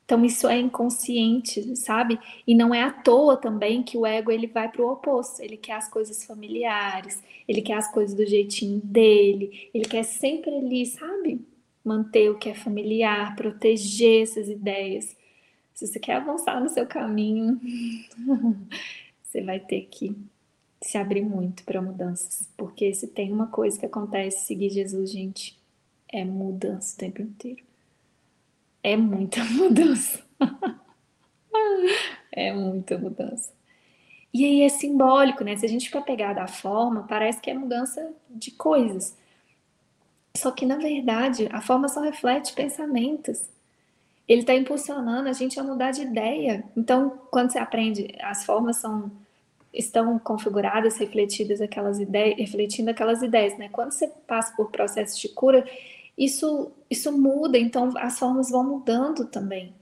Então 0.05 0.25
isso 0.25 0.49
é 0.49 0.59
inconsciente, 0.59 1.77
sabe? 1.77 2.19
E 2.47 2.55
não 2.55 2.75
é 2.75 2.83
à 2.83 2.91
toa 2.91 3.37
também 3.37 3.83
que 3.83 3.97
o 3.97 4.05
ego 4.05 4.31
ele 4.31 4.47
vai 4.47 4.69
para 4.71 4.83
o 4.83 4.91
oposto. 4.91 5.41
Ele 5.41 5.57
quer 5.57 5.75
as 5.75 5.89
coisas 5.89 6.25
familiares, 6.25 7.23
ele 7.49 7.63
quer 7.63 7.75
as 7.75 7.91
coisas 7.91 8.15
do 8.15 8.27
jeitinho 8.27 8.81
dele, 8.81 9.71
ele 9.73 9.85
quer 9.85 10.03
sempre 10.03 10.51
ali, 10.55 10.85
sabe? 10.87 11.41
Manter 11.85 12.31
o 12.31 12.39
que 12.39 12.49
é 12.49 12.55
familiar, 12.55 13.35
proteger 13.37 14.23
essas 14.23 14.49
ideias. 14.49 15.17
Se 15.75 15.87
você 15.87 15.99
quer 15.99 16.17
avançar 16.17 16.61
no 16.61 16.69
seu 16.69 16.87
caminho, 16.87 17.61
você 19.23 19.41
vai 19.41 19.59
ter 19.59 19.89
que 19.91 20.15
se 20.83 20.99
abrir 20.99 21.23
muito 21.23 21.65
para 21.65 21.81
mudanças, 21.81 22.49
porque 22.57 22.93
se 22.93 23.07
tem 23.07 23.33
uma 23.33 23.47
coisa 23.47 23.79
que 23.79 23.87
acontece 23.87 24.47
seguir 24.47 24.71
Jesus, 24.71 25.11
gente, 25.11 25.57
é 26.09 26.25
mudança 26.25 26.95
o 26.95 26.99
tempo 26.99 27.23
inteiro. 27.23 27.72
É 28.83 28.97
muita 28.97 29.45
mudança. 29.53 30.23
é 32.33 32.53
muita 32.53 32.99
mudança. 32.99 33.53
E 34.35 34.45
aí 34.45 34.63
é 34.63 34.69
simbólico, 34.69 35.45
né? 35.45 35.57
Se 35.57 35.67
a 35.67 35.69
gente 35.69 35.91
for 35.91 36.03
pegar 36.03 36.33
da 36.33 36.47
forma, 36.47 37.05
parece 37.07 37.41
que 37.41 37.51
é 37.51 37.55
mudança 37.55 38.13
de 38.31 38.51
coisas. 38.51 39.17
Só 40.35 40.51
que, 40.51 40.65
na 40.65 40.77
verdade, 40.77 41.49
a 41.53 41.61
forma 41.61 41.89
só 41.89 42.01
reflete 42.01 42.55
pensamentos. 42.55 43.51
Ele 44.27 44.41
está 44.41 44.55
impulsionando 44.55 45.29
a 45.29 45.33
gente 45.33 45.61
a 45.61 45.63
mudar 45.63 45.91
de 45.91 46.03
ideia. 46.03 46.65
Então, 46.75 47.21
quando 47.31 47.51
você 47.53 47.59
aprende, 47.59 48.15
as 48.21 48.45
formas 48.45 48.77
são 48.77 49.11
estão 49.73 50.19
configuradas, 50.19 50.99
refletidas 50.99 51.61
aquelas 51.61 51.99
ideias, 51.99 52.37
refletindo 52.39 52.91
aquelas 52.91 53.23
ideias, 53.23 53.57
né? 53.57 53.71
Quando 53.71 53.93
você 53.93 54.07
passa 54.27 54.55
por 54.55 54.71
processos 54.71 55.19
de 55.19 55.29
cura, 55.31 55.67
isso, 56.17 56.73
isso 56.91 57.11
muda, 57.13 57.59
então 57.59 57.93
as 57.97 58.19
formas 58.19 58.51
vão 58.51 58.65
mudando 58.65 59.27
também. 59.27 59.75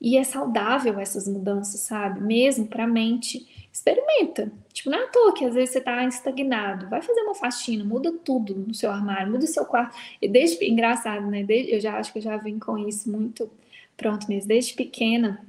E 0.00 0.16
é 0.16 0.22
saudável 0.22 0.98
essas 1.00 1.26
mudanças, 1.26 1.80
sabe? 1.80 2.20
Mesmo 2.20 2.66
para 2.66 2.84
a 2.84 2.86
mente. 2.86 3.66
Experimenta. 3.72 4.52
Tipo, 4.72 4.90
não 4.90 4.98
é 4.98 5.04
à 5.04 5.08
toa 5.08 5.34
que 5.34 5.44
às 5.44 5.54
vezes 5.54 5.70
você 5.70 5.78
está 5.78 6.04
estagnado. 6.04 6.88
Vai 6.88 7.02
fazer 7.02 7.20
uma 7.22 7.34
faxina, 7.34 7.84
muda 7.84 8.12
tudo 8.12 8.54
no 8.54 8.74
seu 8.74 8.90
armário, 8.90 9.32
muda 9.32 9.44
o 9.44 9.48
seu 9.48 9.64
quarto. 9.64 9.96
E 10.22 10.28
desde 10.28 10.64
engraçado, 10.64 11.26
né? 11.26 11.42
Desde, 11.42 11.72
eu 11.72 11.80
já 11.80 11.98
acho 11.98 12.12
que 12.12 12.18
eu 12.18 12.22
já 12.22 12.36
vim 12.36 12.58
com 12.58 12.78
isso 12.78 13.10
muito 13.10 13.50
pronto 13.96 14.28
mesmo. 14.28 14.48
Desde 14.48 14.74
pequena, 14.74 15.44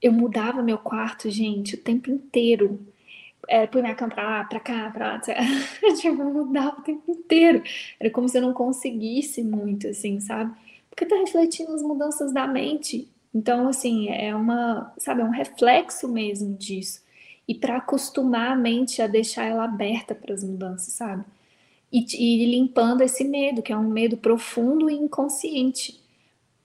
eu 0.00 0.12
mudava 0.12 0.62
meu 0.62 0.78
quarto, 0.78 1.28
gente, 1.30 1.74
o 1.74 1.78
tempo 1.78 2.10
inteiro 2.10 2.80
é, 3.48 3.66
põe 3.66 3.82
minha 3.82 3.94
cama 3.94 4.14
pra 4.14 4.24
lá, 4.24 4.44
pra 4.44 4.60
cá, 4.60 4.90
pra 4.90 5.12
lá, 5.12 5.20
tipo, 6.00 6.24
mudava 6.24 6.80
o 6.80 6.82
tempo 6.82 7.10
inteiro. 7.10 7.62
Era 7.98 8.10
como 8.10 8.28
se 8.28 8.38
eu 8.38 8.42
não 8.42 8.52
conseguisse 8.52 9.42
muito, 9.42 9.88
assim, 9.88 10.20
sabe? 10.20 10.54
Porque 10.90 11.06
tá 11.06 11.16
refletindo 11.16 11.72
as 11.72 11.82
mudanças 11.82 12.32
da 12.32 12.46
mente. 12.46 13.08
Então, 13.34 13.68
assim, 13.68 14.08
é 14.08 14.34
uma, 14.34 14.92
sabe, 14.98 15.20
é 15.20 15.24
um 15.24 15.30
reflexo 15.30 16.08
mesmo 16.08 16.54
disso. 16.56 17.02
E 17.46 17.54
para 17.54 17.76
acostumar 17.76 18.52
a 18.52 18.56
mente 18.56 19.00
a 19.00 19.06
deixar 19.06 19.44
ela 19.44 19.64
aberta 19.64 20.14
para 20.14 20.34
as 20.34 20.42
mudanças, 20.42 20.94
sabe? 20.94 21.24
E, 21.92 22.04
e 22.18 22.46
limpando 22.46 23.02
esse 23.02 23.24
medo, 23.24 23.62
que 23.62 23.72
é 23.72 23.76
um 23.76 23.88
medo 23.88 24.16
profundo 24.16 24.90
e 24.90 24.94
inconsciente. 24.94 26.00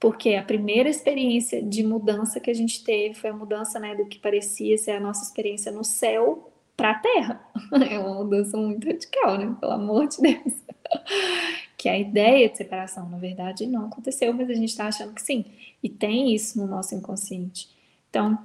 Porque 0.00 0.34
a 0.34 0.42
primeira 0.42 0.88
experiência 0.88 1.62
de 1.62 1.84
mudança 1.84 2.40
que 2.40 2.50
a 2.50 2.54
gente 2.54 2.82
teve 2.82 3.14
foi 3.14 3.30
a 3.30 3.34
mudança, 3.34 3.78
né, 3.78 3.94
do 3.94 4.06
que 4.06 4.18
parecia 4.18 4.76
ser 4.76 4.92
a 4.92 5.00
nossa 5.00 5.22
experiência 5.22 5.70
no 5.70 5.84
céu 5.84 6.51
para 6.76 6.90
a 6.90 6.94
Terra. 6.94 7.40
É 7.90 7.98
uma 7.98 8.14
mudança 8.14 8.56
muito 8.56 8.86
radical, 8.86 9.38
né? 9.38 9.56
Pelo 9.60 9.72
amor 9.72 10.08
de 10.08 10.20
Deus. 10.20 10.54
Que 11.76 11.88
a 11.88 11.98
ideia 11.98 12.48
de 12.48 12.56
separação, 12.56 13.08
na 13.08 13.18
verdade, 13.18 13.66
não 13.66 13.86
aconteceu, 13.86 14.32
mas 14.32 14.48
a 14.48 14.54
gente 14.54 14.68
está 14.68 14.86
achando 14.86 15.12
que 15.12 15.20
sim. 15.20 15.44
E 15.82 15.88
tem 15.88 16.32
isso 16.32 16.56
no 16.56 16.64
nosso 16.64 16.94
inconsciente. 16.94 17.68
Então, 18.08 18.38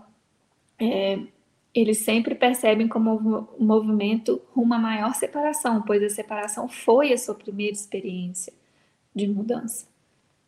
é, 0.79 1.19
eles 1.71 1.99
sempre 1.99 2.33
percebem 2.33 2.87
como 2.87 3.47
um 3.59 3.63
movimento 3.63 4.41
rumo 4.55 4.73
a 4.73 4.79
maior 4.79 5.13
separação, 5.13 5.83
pois 5.83 6.01
a 6.01 6.09
separação 6.09 6.67
foi 6.67 7.13
a 7.13 7.17
sua 7.19 7.35
primeira 7.35 7.73
experiência 7.73 8.51
de 9.13 9.27
mudança. 9.27 9.85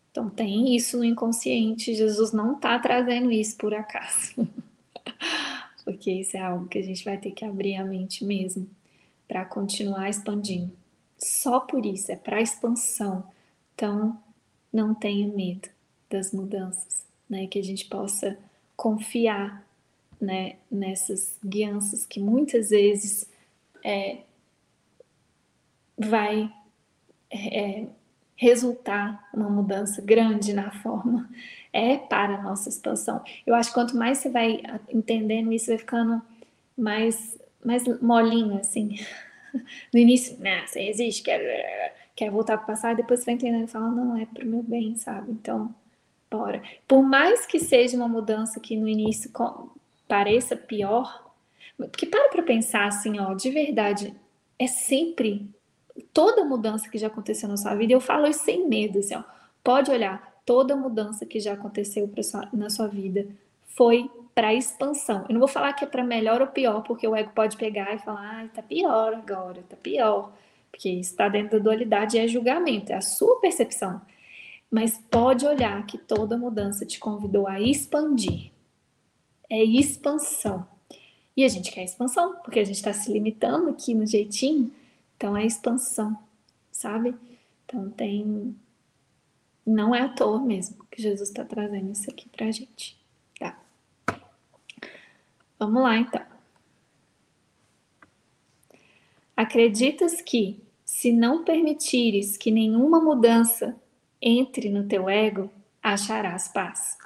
Então, 0.09 0.27
tem 0.27 0.75
isso 0.75 0.97
no 0.97 1.05
inconsciente. 1.05 1.93
Jesus 1.93 2.31
não 2.31 2.53
está 2.53 2.79
trazendo 2.79 3.31
isso 3.31 3.55
por 3.57 3.75
acaso. 3.75 4.47
porque 5.89 6.11
isso 6.11 6.37
é 6.37 6.39
algo 6.39 6.67
que 6.67 6.77
a 6.77 6.83
gente 6.83 7.03
vai 7.03 7.17
ter 7.17 7.31
que 7.31 7.43
abrir 7.43 7.75
a 7.75 7.83
mente 7.83 8.23
mesmo 8.23 8.69
para 9.27 9.43
continuar 9.43 10.07
expandindo. 10.07 10.71
Só 11.17 11.59
por 11.59 11.83
isso, 11.83 12.11
é 12.11 12.15
para 12.15 12.39
expansão. 12.39 13.23
Então, 13.73 14.15
não 14.71 14.93
tenha 14.93 15.27
medo 15.27 15.67
das 16.07 16.31
mudanças, 16.31 17.07
né? 17.27 17.47
Que 17.47 17.57
a 17.57 17.63
gente 17.63 17.85
possa 17.85 18.37
confiar 18.77 19.67
né, 20.21 20.57
nessas 20.69 21.39
guianças 21.43 22.05
que 22.05 22.19
muitas 22.19 22.69
vezes 22.69 23.27
é, 23.83 24.19
vai 25.97 26.53
é, 27.31 27.87
resultar 28.35 29.27
uma 29.33 29.49
mudança 29.49 30.03
grande 30.03 30.53
na 30.53 30.69
forma 30.69 31.27
é 31.71 31.97
para 31.97 32.35
a 32.35 32.41
nossa 32.41 32.69
expansão. 32.69 33.23
Eu 33.45 33.55
acho 33.55 33.69
que 33.69 33.75
quanto 33.75 33.95
mais 33.95 34.17
você 34.17 34.29
vai 34.29 34.61
entendendo 34.89 35.51
isso, 35.51 35.67
vai 35.67 35.77
ficando 35.77 36.21
mais, 36.77 37.37
mais 37.63 37.83
molinho, 38.01 38.57
assim. 38.59 38.97
No 39.91 39.99
início, 39.99 40.37
né, 40.37 40.63
você 40.67 40.79
existe, 40.81 41.23
quer, 41.23 41.95
quer 42.15 42.29
voltar 42.29 42.55
para 42.55 42.65
o 42.65 42.67
passado, 42.67 42.97
depois 42.97 43.19
você 43.21 43.25
vai 43.25 43.33
entendendo 43.33 43.63
e 43.63 43.67
fala, 43.67 43.89
não, 43.89 44.15
é 44.15 44.23
para 44.23 44.45
o 44.45 44.47
meu 44.47 44.61
bem, 44.61 44.95
sabe? 44.95 45.31
Então, 45.31 45.73
bora. 46.29 46.61
Por 46.87 47.01
mais 47.01 47.47
que 47.47 47.57
seja 47.57 47.97
uma 47.97 48.07
mudança 48.07 48.59
que 48.59 48.77
no 48.77 48.87
início 48.87 49.31
pareça 50.07 50.55
pior, 50.55 51.33
porque 51.77 52.05
para 52.05 52.29
para 52.29 52.43
pensar 52.43 52.87
assim, 52.87 53.19
ó, 53.19 53.33
de 53.33 53.49
verdade, 53.49 54.13
é 54.59 54.67
sempre 54.67 55.49
toda 56.13 56.45
mudança 56.45 56.89
que 56.89 56.97
já 56.97 57.07
aconteceu 57.07 57.49
na 57.49 57.57
sua 57.57 57.73
vida, 57.75 57.93
eu 57.93 58.01
falo 58.01 58.27
isso 58.27 58.43
sem 58.43 58.67
medo, 58.67 58.99
assim, 58.99 59.15
ó, 59.15 59.23
pode 59.63 59.89
olhar, 59.89 60.28
toda 60.49 60.75
mudança 60.75 61.27
que 61.27 61.39
já 61.39 61.53
aconteceu 61.53 62.11
sua, 62.23 62.49
na 62.51 62.71
sua 62.71 62.87
vida 62.87 63.27
foi 63.67 64.09
para 64.33 64.51
expansão. 64.51 65.23
Eu 65.29 65.33
não 65.33 65.39
vou 65.39 65.47
falar 65.47 65.73
que 65.73 65.83
é 65.85 65.87
para 65.87 66.03
melhor 66.03 66.41
ou 66.41 66.47
pior, 66.47 66.81
porque 66.81 67.07
o 67.07 67.15
ego 67.15 67.29
pode 67.35 67.55
pegar 67.55 67.93
e 67.93 67.99
falar, 67.99 68.45
ah, 68.45 68.47
tá 68.47 68.63
pior 68.63 69.13
agora, 69.13 69.61
tá 69.69 69.77
pior. 69.77 70.33
Porque 70.71 70.89
está 70.89 71.29
dentro 71.29 71.59
da 71.59 71.63
dualidade 71.63 72.17
é 72.17 72.27
julgamento, 72.27 72.91
é 72.91 72.95
a 72.95 73.01
sua 73.01 73.39
percepção. 73.39 74.01
Mas 74.71 74.97
pode 75.11 75.45
olhar 75.45 75.85
que 75.85 75.99
toda 75.99 76.35
mudança 76.35 76.83
te 76.83 76.97
convidou 76.99 77.47
a 77.47 77.61
expandir. 77.61 78.51
É 79.47 79.63
expansão. 79.63 80.65
E 81.37 81.43
a 81.43 81.47
gente 81.47 81.71
quer 81.71 81.83
expansão, 81.83 82.37
porque 82.37 82.59
a 82.59 82.65
gente 82.65 82.77
está 82.77 82.91
se 82.91 83.13
limitando 83.13 83.69
aqui 83.69 83.93
no 83.93 84.07
jeitinho. 84.07 84.71
Então 85.15 85.37
é 85.37 85.45
expansão, 85.45 86.17
sabe? 86.71 87.13
Então 87.67 87.91
tem 87.91 88.55
não 89.65 89.93
é 89.93 90.01
à 90.01 90.09
toa 90.09 90.39
mesmo 90.39 90.85
que 90.89 91.01
Jesus 91.01 91.29
está 91.29 91.45
trazendo 91.45 91.91
isso 91.91 92.09
aqui 92.09 92.27
para 92.29 92.47
a 92.47 92.51
gente. 92.51 92.99
Tá? 93.39 93.59
Vamos 95.57 95.83
lá 95.83 95.97
então. 95.97 96.25
Acreditas 99.35 100.21
que, 100.21 100.61
se 100.83 101.13
não 101.13 101.45
permitires 101.45 102.35
que 102.35 102.51
nenhuma 102.51 102.99
mudança 102.99 103.75
entre 104.21 104.69
no 104.69 104.87
teu 104.87 105.09
ego, 105.09 105.49
acharás 105.81 106.49
paz. 106.49 106.97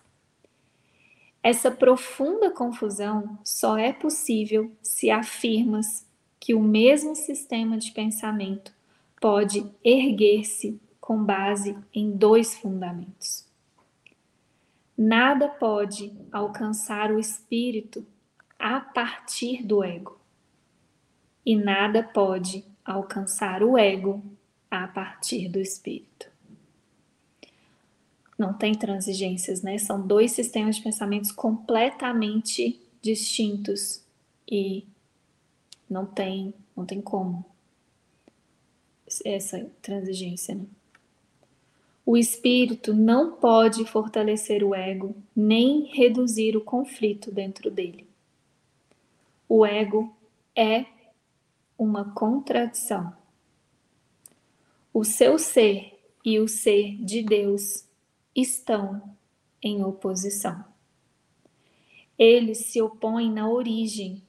Essa 1.43 1.69
profunda 1.69 2.49
confusão 2.49 3.37
só 3.43 3.77
é 3.77 3.91
possível 3.91 4.71
se 4.81 5.11
afirmas 5.11 6.07
que 6.39 6.53
o 6.53 6.61
mesmo 6.61 7.15
sistema 7.15 7.77
de 7.77 7.91
pensamento 7.91 8.73
pode 9.21 9.65
erguer-se 9.83 10.79
com 11.03 11.21
base 11.21 11.77
em 11.93 12.15
dois 12.15 12.55
fundamentos. 12.55 13.45
Nada 14.97 15.49
pode 15.49 16.15
alcançar 16.31 17.11
o 17.11 17.19
espírito 17.19 18.07
a 18.57 18.79
partir 18.79 19.63
do 19.63 19.83
ego, 19.83 20.17
e 21.45 21.57
nada 21.57 22.01
pode 22.01 22.63
alcançar 22.85 23.63
o 23.63 23.77
ego 23.77 24.23
a 24.71 24.87
partir 24.87 25.49
do 25.49 25.59
espírito. 25.59 26.31
Não 28.37 28.53
tem 28.53 28.73
transigências, 28.73 29.61
né? 29.61 29.77
São 29.77 30.07
dois 30.07 30.31
sistemas 30.31 30.77
de 30.77 30.83
pensamentos 30.83 31.33
completamente 31.33 32.81
distintos 33.01 34.01
e 34.49 34.87
não 35.89 36.05
tem, 36.05 36.53
não 36.73 36.85
tem 36.85 37.01
como 37.01 37.43
essa 39.25 39.69
transigência, 39.81 40.55
né? 40.55 40.65
O 42.05 42.17
espírito 42.17 42.93
não 42.93 43.37
pode 43.37 43.85
fortalecer 43.85 44.63
o 44.63 44.75
ego 44.75 45.15
nem 45.33 45.85
reduzir 45.85 46.57
o 46.57 46.61
conflito 46.61 47.31
dentro 47.31 47.71
dele. 47.71 48.05
O 49.47 49.65
ego 49.65 50.13
é 50.55 50.85
uma 51.77 52.13
contradição. 52.13 53.15
O 54.93 55.03
seu 55.03 55.39
ser 55.39 55.97
e 56.25 56.39
o 56.39 56.47
ser 56.47 56.97
de 56.97 57.23
Deus 57.23 57.87
estão 58.35 59.15
em 59.61 59.83
oposição. 59.83 60.63
Eles 62.17 62.65
se 62.67 62.81
opõem 62.81 63.31
na 63.31 63.49
origem, 63.49 64.21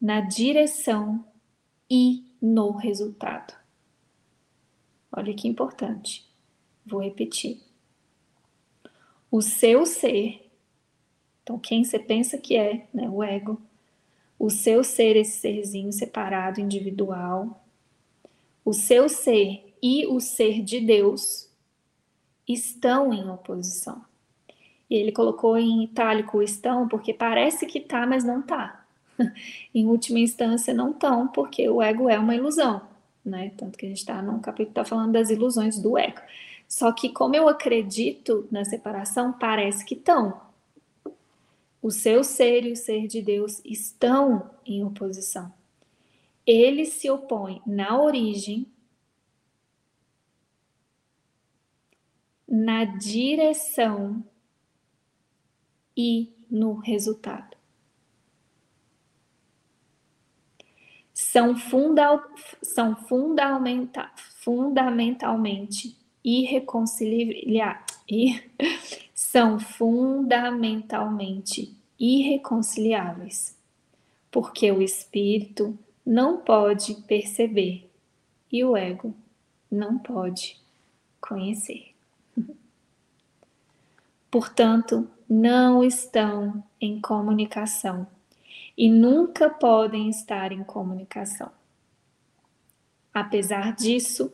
na 0.00 0.20
direção 0.20 1.24
e 1.88 2.24
no 2.42 2.72
resultado. 2.72 3.54
Olha 5.10 5.32
que 5.32 5.48
importante. 5.48 6.33
Vou 6.86 7.02
repetir. 7.02 7.60
O 9.30 9.42
seu 9.42 9.84
ser, 9.84 10.48
então 11.42 11.58
quem 11.58 11.84
você 11.84 11.98
pensa 11.98 12.38
que 12.38 12.56
é, 12.56 12.86
né, 12.92 13.08
o 13.08 13.22
ego, 13.22 13.60
o 14.38 14.50
seu 14.50 14.84
ser, 14.84 15.16
esse 15.16 15.38
serzinho 15.38 15.92
separado, 15.92 16.60
individual, 16.60 17.64
o 18.64 18.72
seu 18.72 19.08
ser 19.08 19.74
e 19.82 20.06
o 20.06 20.20
ser 20.20 20.62
de 20.62 20.80
Deus 20.80 21.50
estão 22.46 23.12
em 23.12 23.28
oposição. 23.28 24.04
E 24.88 24.94
ele 24.94 25.12
colocou 25.12 25.56
em 25.56 25.84
itálico 25.84 26.42
estão 26.42 26.86
porque 26.88 27.12
parece 27.12 27.66
que 27.66 27.80
tá, 27.80 28.06
mas 28.06 28.24
não 28.24 28.42
tá. 28.42 28.84
em 29.74 29.86
última 29.86 30.18
instância, 30.18 30.74
não 30.74 30.90
estão, 30.90 31.28
porque 31.28 31.68
o 31.68 31.80
ego 31.80 32.08
é 32.08 32.18
uma 32.18 32.34
ilusão, 32.34 32.82
né? 33.24 33.52
Tanto 33.56 33.78
que 33.78 33.86
a 33.86 33.88
gente 33.88 33.98
está 33.98 34.20
num 34.20 34.40
capítulo 34.40 34.68
que 34.68 34.74
tá 34.74 34.84
falando 34.84 35.12
das 35.12 35.30
ilusões 35.30 35.78
do 35.78 35.96
ego. 35.96 36.20
Só 36.68 36.92
que, 36.92 37.10
como 37.10 37.36
eu 37.36 37.48
acredito 37.48 38.48
na 38.50 38.64
separação, 38.64 39.32
parece 39.32 39.84
que 39.84 39.94
estão. 39.94 40.40
O 41.80 41.90
seu 41.90 42.24
ser 42.24 42.64
e 42.64 42.72
o 42.72 42.76
ser 42.76 43.06
de 43.06 43.20
Deus 43.20 43.60
estão 43.64 44.50
em 44.64 44.82
oposição. 44.82 45.52
Ele 46.46 46.84
se 46.84 47.10
opõe 47.10 47.60
na 47.66 48.00
origem, 48.00 48.66
na 52.48 52.84
direção 52.84 54.24
e 55.96 56.32
no 56.50 56.74
resultado. 56.74 57.56
São, 61.12 61.56
fundal, 61.56 62.22
são 62.62 62.96
fundamenta, 62.96 64.10
fundamentalmente 64.16 66.03
irreconciliáveis. 66.24 67.84
São 69.14 69.60
fundamentalmente 69.60 71.76
irreconciliáveis, 71.98 73.56
porque 74.30 74.70
o 74.72 74.82
espírito 74.82 75.78
não 76.04 76.38
pode 76.38 76.94
perceber 77.02 77.88
e 78.50 78.64
o 78.64 78.76
ego 78.76 79.14
não 79.70 79.98
pode 79.98 80.60
conhecer. 81.20 81.94
Portanto, 84.30 85.08
não 85.28 85.82
estão 85.82 86.62
em 86.80 87.00
comunicação 87.00 88.06
e 88.76 88.90
nunca 88.90 89.48
podem 89.48 90.08
estar 90.08 90.52
em 90.52 90.64
comunicação. 90.64 91.50
Apesar 93.12 93.74
disso, 93.74 94.32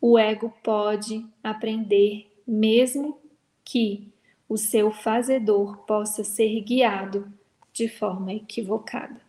o 0.00 0.18
ego 0.18 0.52
pode 0.62 1.26
aprender, 1.42 2.32
mesmo 2.46 3.20
que 3.64 4.12
o 4.48 4.56
seu 4.56 4.90
fazedor 4.90 5.78
possa 5.78 6.24
ser 6.24 6.60
guiado 6.62 7.32
de 7.72 7.88
forma 7.88 8.32
equivocada. 8.32 9.20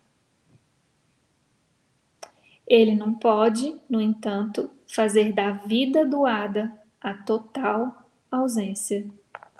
Ele 2.65 2.95
não 2.95 3.13
pode, 3.13 3.75
no 3.89 3.99
entanto, 3.99 4.69
fazer 4.87 5.33
da 5.33 5.51
vida 5.51 6.05
doada 6.05 6.71
a 7.01 7.13
total 7.13 8.07
ausência 8.31 9.07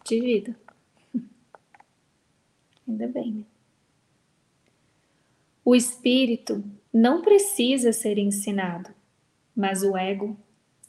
de 0.06 0.20
vida. 0.20 0.56
Ainda 2.88 3.08
bem, 3.08 3.32
né? 3.32 3.44
O 5.66 5.76
espírito 5.76 6.64
não 6.92 7.22
precisa 7.22 7.92
ser 7.92 8.18
ensinado, 8.18 8.90
mas 9.56 9.84
o 9.84 9.96
ego 9.96 10.38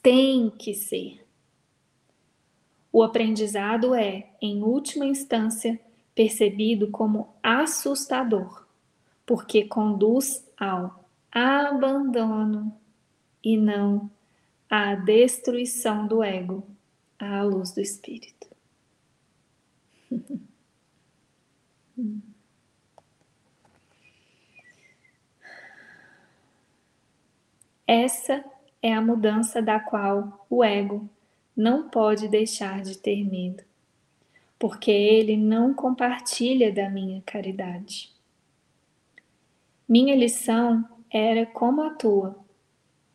tem 0.01 0.49
que 0.49 0.73
ser. 0.73 1.25
O 2.91 3.03
aprendizado 3.03 3.95
é, 3.95 4.29
em 4.41 4.63
última 4.63 5.05
instância, 5.05 5.79
percebido 6.13 6.89
como 6.91 7.33
assustador, 7.41 8.65
porque 9.25 9.63
conduz 9.65 10.45
ao 10.57 11.05
abandono 11.31 12.77
e 13.43 13.55
não 13.55 14.11
à 14.69 14.95
destruição 14.95 16.05
do 16.07 16.21
ego 16.23 16.63
à 17.17 17.41
luz 17.43 17.71
do 17.71 17.79
espírito. 17.79 18.47
Essa 27.87 28.43
é 28.81 28.93
a 28.93 29.01
mudança 29.01 29.61
da 29.61 29.79
qual 29.79 30.45
o 30.49 30.63
ego 30.63 31.07
não 31.55 31.89
pode 31.89 32.27
deixar 32.27 32.81
de 32.81 32.97
ter 32.97 33.23
medo, 33.23 33.63
porque 34.57 34.89
ele 34.89 35.37
não 35.37 35.73
compartilha 35.73 36.71
da 36.71 36.89
minha 36.89 37.21
caridade. 37.21 38.11
Minha 39.87 40.15
lição 40.15 40.87
era 41.09 41.45
como 41.45 41.83
a 41.83 41.91
tua, 41.91 42.35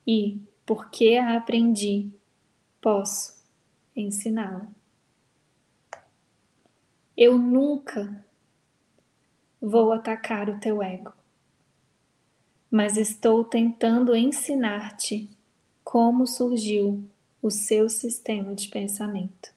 e, 0.06 0.38
porque 0.64 1.16
a 1.16 1.36
aprendi, 1.36 2.10
posso 2.80 3.44
ensiná-la. 3.97 4.68
Eu 7.16 7.38
nunca 7.38 8.24
vou 9.60 9.90
atacar 9.93 10.51
o 10.51 10.60
teu 10.60 10.82
ego, 10.82 11.12
mas 12.70 12.97
estou 12.97 13.43
tentando 13.43 14.14
ensinar-te 14.14 15.35
como 15.86 16.26
surgiu 16.26 17.08
o 17.40 17.48
seu 17.48 17.88
sistema 17.88 18.56
de 18.56 18.66
pensamento. 18.66 19.54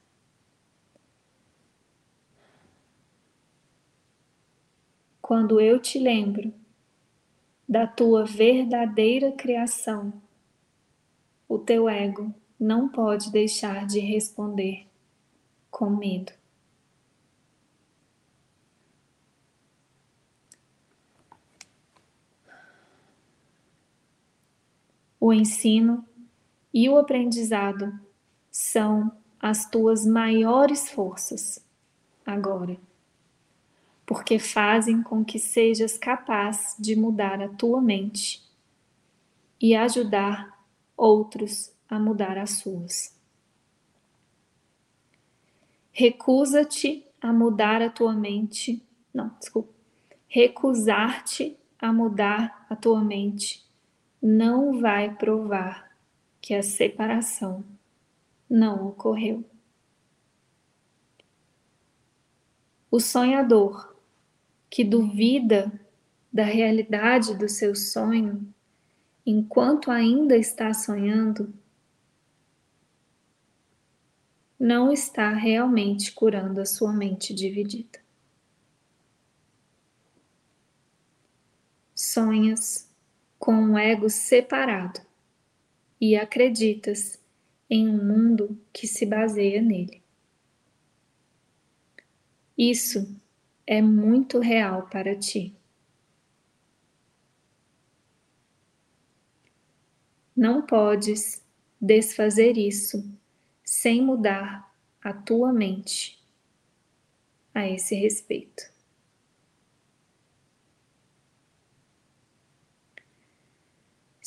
Quando 5.19 5.59
eu 5.59 5.79
te 5.79 5.97
lembro 5.97 6.53
da 7.67 7.87
tua 7.87 8.25
verdadeira 8.25 9.31
criação, 9.31 10.13
o 11.47 11.57
teu 11.57 11.89
ego 11.89 12.31
não 12.59 12.87
pode 12.87 13.31
deixar 13.31 13.87
de 13.87 13.99
responder 13.99 14.85
com 15.71 15.89
medo. 15.89 16.31
O 25.19 25.33
ensino 25.33 26.07
e 26.73 26.89
o 26.89 26.97
aprendizado 26.97 27.99
são 28.51 29.11
as 29.39 29.69
tuas 29.69 30.05
maiores 30.05 30.89
forças 30.89 31.65
agora, 32.25 32.77
porque 34.05 34.37
fazem 34.37 35.01
com 35.01 35.23
que 35.23 35.39
sejas 35.39 35.97
capaz 35.97 36.75
de 36.79 36.95
mudar 36.95 37.41
a 37.41 37.49
tua 37.49 37.81
mente 37.81 38.43
e 39.59 39.75
ajudar 39.75 40.59
outros 40.95 41.71
a 41.87 41.97
mudar 41.97 42.37
as 42.37 42.51
suas. 42.59 43.17
Recusa-te 45.91 47.05
a 47.19 47.33
mudar 47.33 47.81
a 47.81 47.89
tua 47.89 48.13
mente. 48.13 48.81
Não, 49.13 49.35
desculpa. 49.39 49.73
Recusar-te 50.27 51.57
a 51.79 51.91
mudar 51.91 52.65
a 52.69 52.75
tua 52.75 53.03
mente 53.03 53.65
não 54.21 54.79
vai 54.79 55.13
provar 55.15 55.88
que 56.41 56.53
a 56.53 56.63
separação 56.63 57.63
não 58.49 58.87
ocorreu. 58.87 59.43
O 62.89 62.99
sonhador 62.99 63.95
que 64.69 64.83
duvida 64.83 65.71
da 66.31 66.43
realidade 66.43 67.35
do 67.37 67.49
seu 67.49 67.75
sonho 67.75 68.53
enquanto 69.25 69.91
ainda 69.91 70.35
está 70.35 70.73
sonhando, 70.73 71.53
não 74.59 74.91
está 74.91 75.29
realmente 75.29 76.11
curando 76.11 76.59
a 76.59 76.65
sua 76.65 76.91
mente 76.91 77.33
dividida. 77.33 77.99
Sonhas 81.93 82.89
com 83.37 83.53
um 83.53 83.77
ego 83.77 84.09
separado 84.09 85.01
e 85.99 86.15
acreditas 86.15 87.19
em 87.69 87.87
um 87.87 88.03
mundo 88.03 88.59
que 88.73 88.87
se 88.87 89.05
baseia 89.05 89.61
nele. 89.61 90.01
Isso 92.57 93.15
é 93.65 93.81
muito 93.81 94.39
real 94.39 94.87
para 94.89 95.15
ti. 95.15 95.55
Não 100.35 100.61
podes 100.65 101.45
desfazer 101.79 102.57
isso 102.57 103.09
sem 103.63 104.01
mudar 104.01 104.73
a 105.01 105.13
tua 105.13 105.53
mente 105.53 106.19
a 107.53 107.67
esse 107.67 107.95
respeito. 107.95 108.78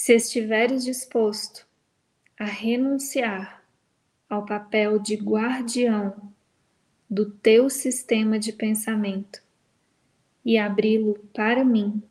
Se 0.04 0.16
estiveres 0.16 0.82
disposto 0.82 1.64
a 2.36 2.44
renunciar 2.44 3.64
ao 4.28 4.44
papel 4.44 4.98
de 4.98 5.14
guardião 5.14 6.34
do 7.08 7.30
teu 7.30 7.70
sistema 7.70 8.36
de 8.36 8.52
pensamento 8.52 9.40
e 10.44 10.58
abri-lo 10.58 11.14
para 11.32 11.64
mim, 11.64 12.02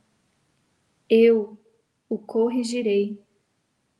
eu 1.09 1.57
o 2.07 2.17
corrigirei 2.17 3.19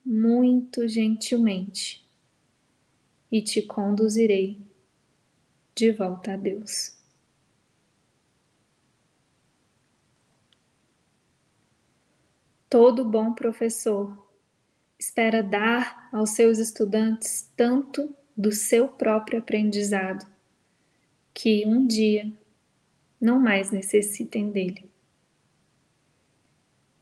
muito 0.06 0.88
gentilmente 0.88 2.02
e 3.30 3.42
te 3.42 3.62
conduzirei 3.62 4.58
de 5.76 5.92
volta 5.92 6.36
a 6.36 6.38
Deus. 6.38 7.01
Todo 12.72 13.04
bom 13.04 13.34
professor 13.34 14.18
espera 14.98 15.44
dar 15.44 16.08
aos 16.10 16.30
seus 16.30 16.58
estudantes 16.58 17.52
tanto 17.54 18.16
do 18.36 18.54
seu 18.54 18.88
próprio 18.88 19.40
aprendizado 19.40 20.26
que 21.34 21.66
um 21.68 21.86
dia 21.86 22.32
não 23.20 23.42
mais 23.42 23.72
necessitem 23.72 24.52
dele. 24.52 24.90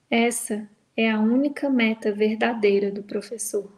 Essa 0.10 0.68
é 0.98 1.12
a 1.12 1.20
única 1.20 1.70
meta 1.70 2.12
verdadeira 2.12 2.92
do 2.92 3.04
professor. 3.04 3.72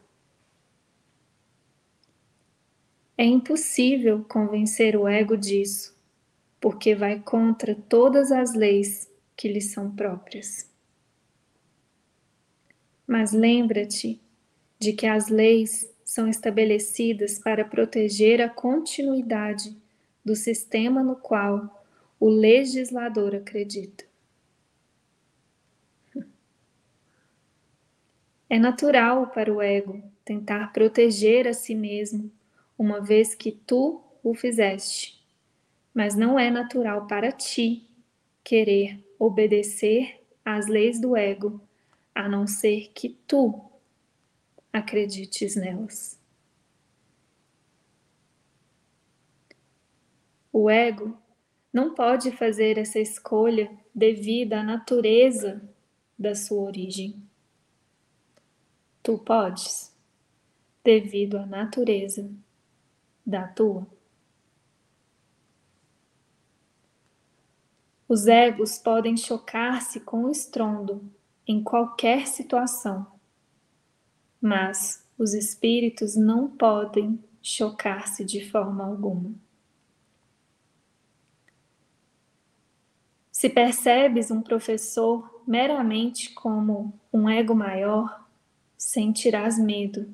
É 3.18 3.26
impossível 3.26 4.24
convencer 4.30 4.96
o 4.96 5.10
ego 5.10 5.36
disso, 5.36 5.94
porque 6.58 6.96
vai 6.96 7.20
contra 7.20 7.76
todas 7.76 8.32
as 8.32 8.54
leis 8.54 9.12
que 9.36 9.50
lhe 9.50 9.60
são 9.60 9.94
próprias. 9.94 10.71
Mas 13.12 13.34
lembra-te 13.34 14.22
de 14.80 14.94
que 14.94 15.06
as 15.06 15.28
leis 15.28 15.94
são 16.02 16.30
estabelecidas 16.30 17.38
para 17.38 17.66
proteger 17.66 18.42
a 18.42 18.48
continuidade 18.48 19.76
do 20.24 20.34
sistema 20.34 21.04
no 21.04 21.18
qual 21.18 21.84
o 22.18 22.30
legislador 22.30 23.36
acredita. 23.36 24.06
É 28.50 28.58
natural 28.58 29.28
para 29.28 29.54
o 29.54 29.62
ego 29.62 30.02
tentar 30.24 30.72
proteger 30.72 31.50
a 31.50 31.54
si 31.54 31.76
mesmo, 31.76 32.32
uma 32.80 33.02
vez 33.02 33.36
que 33.36 33.52
tu 33.52 34.02
o 34.24 34.34
fizeste, 34.34 35.22
mas 35.94 36.16
não 36.16 36.40
é 36.40 36.50
natural 36.50 37.08
para 37.08 37.30
ti 37.30 37.90
querer 38.42 39.06
obedecer 39.20 40.24
às 40.46 40.68
leis 40.68 40.98
do 40.98 41.18
ego, 41.18 41.62
a 42.14 42.28
não 42.28 42.46
ser 42.46 42.92
que 42.94 43.10
tu 43.28 43.72
acredites 44.72 45.56
nelas. 45.56 46.20
O 50.52 50.70
ego 50.70 51.18
não 51.72 51.94
pode 51.94 52.32
fazer 52.32 52.78
essa 52.78 53.00
escolha 53.00 53.72
devido 53.96 54.54
à 54.54 54.64
natureza 54.64 55.62
da 56.20 56.36
sua 56.36 56.64
origem. 56.64 57.16
Tu 59.02 59.18
podes, 59.18 59.96
devido 60.84 61.38
à 61.38 61.46
natureza 61.46 62.30
da 63.26 63.48
tua. 63.48 63.88
Os 68.08 68.28
egos 68.28 68.78
podem 68.78 69.16
chocar-se 69.16 70.02
com 70.02 70.26
o 70.26 70.30
estrondo 70.30 71.10
em 71.48 71.64
qualquer 71.64 72.28
situação, 72.28 73.08
mas 74.42 75.06
os 75.18 75.34
espíritos 75.34 76.16
não 76.16 76.48
podem 76.48 77.24
chocar-se 77.42 78.24
de 78.24 78.50
forma 78.50 78.86
alguma. 78.86 79.34
Se 83.32 83.50
percebes 83.50 84.30
um 84.30 84.42
professor 84.42 85.42
meramente 85.48 86.32
como 86.34 86.94
um 87.12 87.28
ego 87.28 87.56
maior, 87.56 88.28
sentirás 88.78 89.58
medo, 89.58 90.14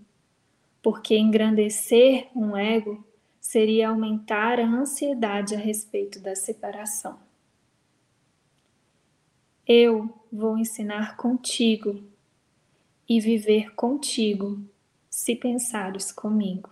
porque 0.81 1.17
engrandecer 1.17 2.29
um 2.33 2.55
ego 2.55 3.05
seria 3.41 3.89
aumentar 3.89 4.59
a 4.59 4.65
ansiedade 4.65 5.55
a 5.55 5.57
respeito 5.57 6.19
da 6.19 6.35
separação. 6.35 7.26
Eu 9.69 10.18
vou 10.31 10.57
ensinar 10.57 11.18
contigo 11.18 12.02
e 13.07 13.19
viver 13.19 13.76
contigo 13.76 14.64
se 15.10 15.35
pensares 15.35 16.10
comigo. 16.10 16.69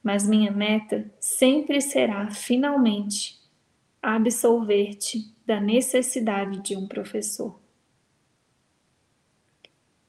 Mas 0.00 0.28
minha 0.28 0.52
meta 0.52 1.12
sempre 1.18 1.80
será, 1.80 2.30
finalmente, 2.30 3.42
absolver-te 4.00 5.34
da 5.44 5.58
necessidade 5.58 6.60
de 6.60 6.76
um 6.76 6.86
professor. 6.86 7.58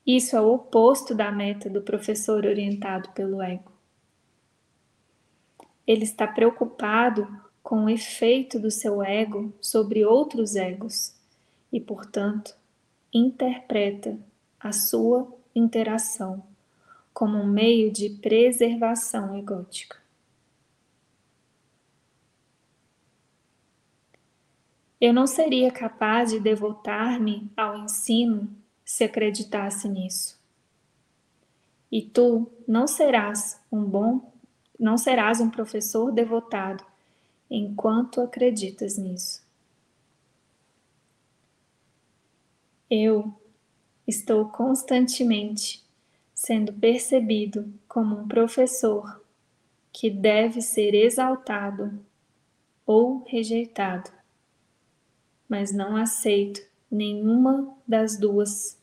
Isso 0.06 0.36
é 0.36 0.42
o 0.42 0.54
oposto 0.54 1.16
da 1.16 1.32
meta 1.32 1.68
do 1.72 1.82
professor 1.82 2.46
orientado 2.46 3.10
pelo 3.14 3.42
ego. 3.42 3.72
Ele 5.88 6.04
está 6.04 6.28
preocupado 6.28 7.28
com 7.64 7.86
o 7.86 7.90
efeito 7.90 8.60
do 8.60 8.70
seu 8.70 9.02
ego 9.02 9.52
sobre 9.60 10.06
outros 10.06 10.56
egos 10.56 11.15
e, 11.76 11.82
portanto, 11.82 12.56
interpreta 13.14 14.18
a 14.58 14.72
sua 14.72 15.28
interação 15.54 16.42
como 17.14 17.38
um 17.38 17.46
meio 17.46 17.92
de 17.92 18.12
preservação 18.12 19.38
egótica. 19.38 19.98
Eu 25.02 25.14
não 25.14 25.28
seria 25.28 25.70
capaz 25.70 26.32
de 26.32 26.40
devotar-me 26.40 27.52
ao 27.58 27.78
ensino 27.78 28.50
se 28.86 29.04
acreditasse 29.04 29.90
nisso. 29.90 30.40
E 31.92 32.02
tu 32.02 32.50
não 32.66 32.88
serás 32.88 33.60
um 33.70 33.84
bom, 33.84 34.32
não 34.80 34.98
serás 34.98 35.42
um 35.42 35.50
professor 35.50 36.10
devotado 36.10 36.86
enquanto 37.50 38.22
acreditas 38.22 38.98
nisso. 38.98 39.45
Eu 42.90 43.34
estou 44.07 44.48
constantemente 44.49 45.84
sendo 46.34 46.72
percebido 46.72 47.74
como 47.88 48.20
um 48.20 48.28
professor 48.28 49.24
que 49.91 50.10
deve 50.10 50.62
ser 50.62 50.94
exaltado 50.94 52.06
ou 52.86 53.24
rejeitado, 53.24 54.12
mas 55.49 55.72
não 55.72 55.95
aceito 55.95 56.62
nenhuma 56.91 57.76
das 57.88 58.20
duas 58.20 58.78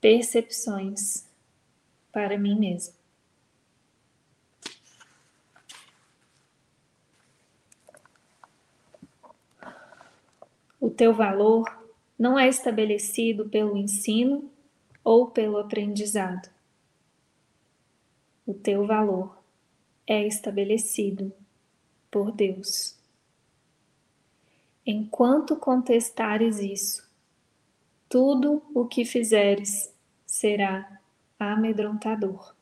percepções 0.00 1.28
para 2.10 2.36
mim 2.36 2.58
mesmo. 2.58 2.94
O 10.80 10.90
teu 10.90 11.12
valor 11.12 11.77
não 12.18 12.38
é 12.38 12.48
estabelecido 12.48 13.48
pelo 13.48 13.76
ensino 13.76 14.50
ou 15.04 15.30
pelo 15.30 15.58
aprendizado. 15.58 16.50
O 18.44 18.52
teu 18.52 18.86
valor 18.86 19.38
é 20.06 20.26
estabelecido 20.26 21.32
por 22.10 22.32
Deus. 22.32 22.98
Enquanto 24.84 25.54
contestares 25.54 26.58
isso, 26.58 27.06
tudo 28.08 28.62
o 28.74 28.86
que 28.86 29.04
fizeres 29.04 29.94
será 30.26 30.98
amedrontador. 31.38 32.54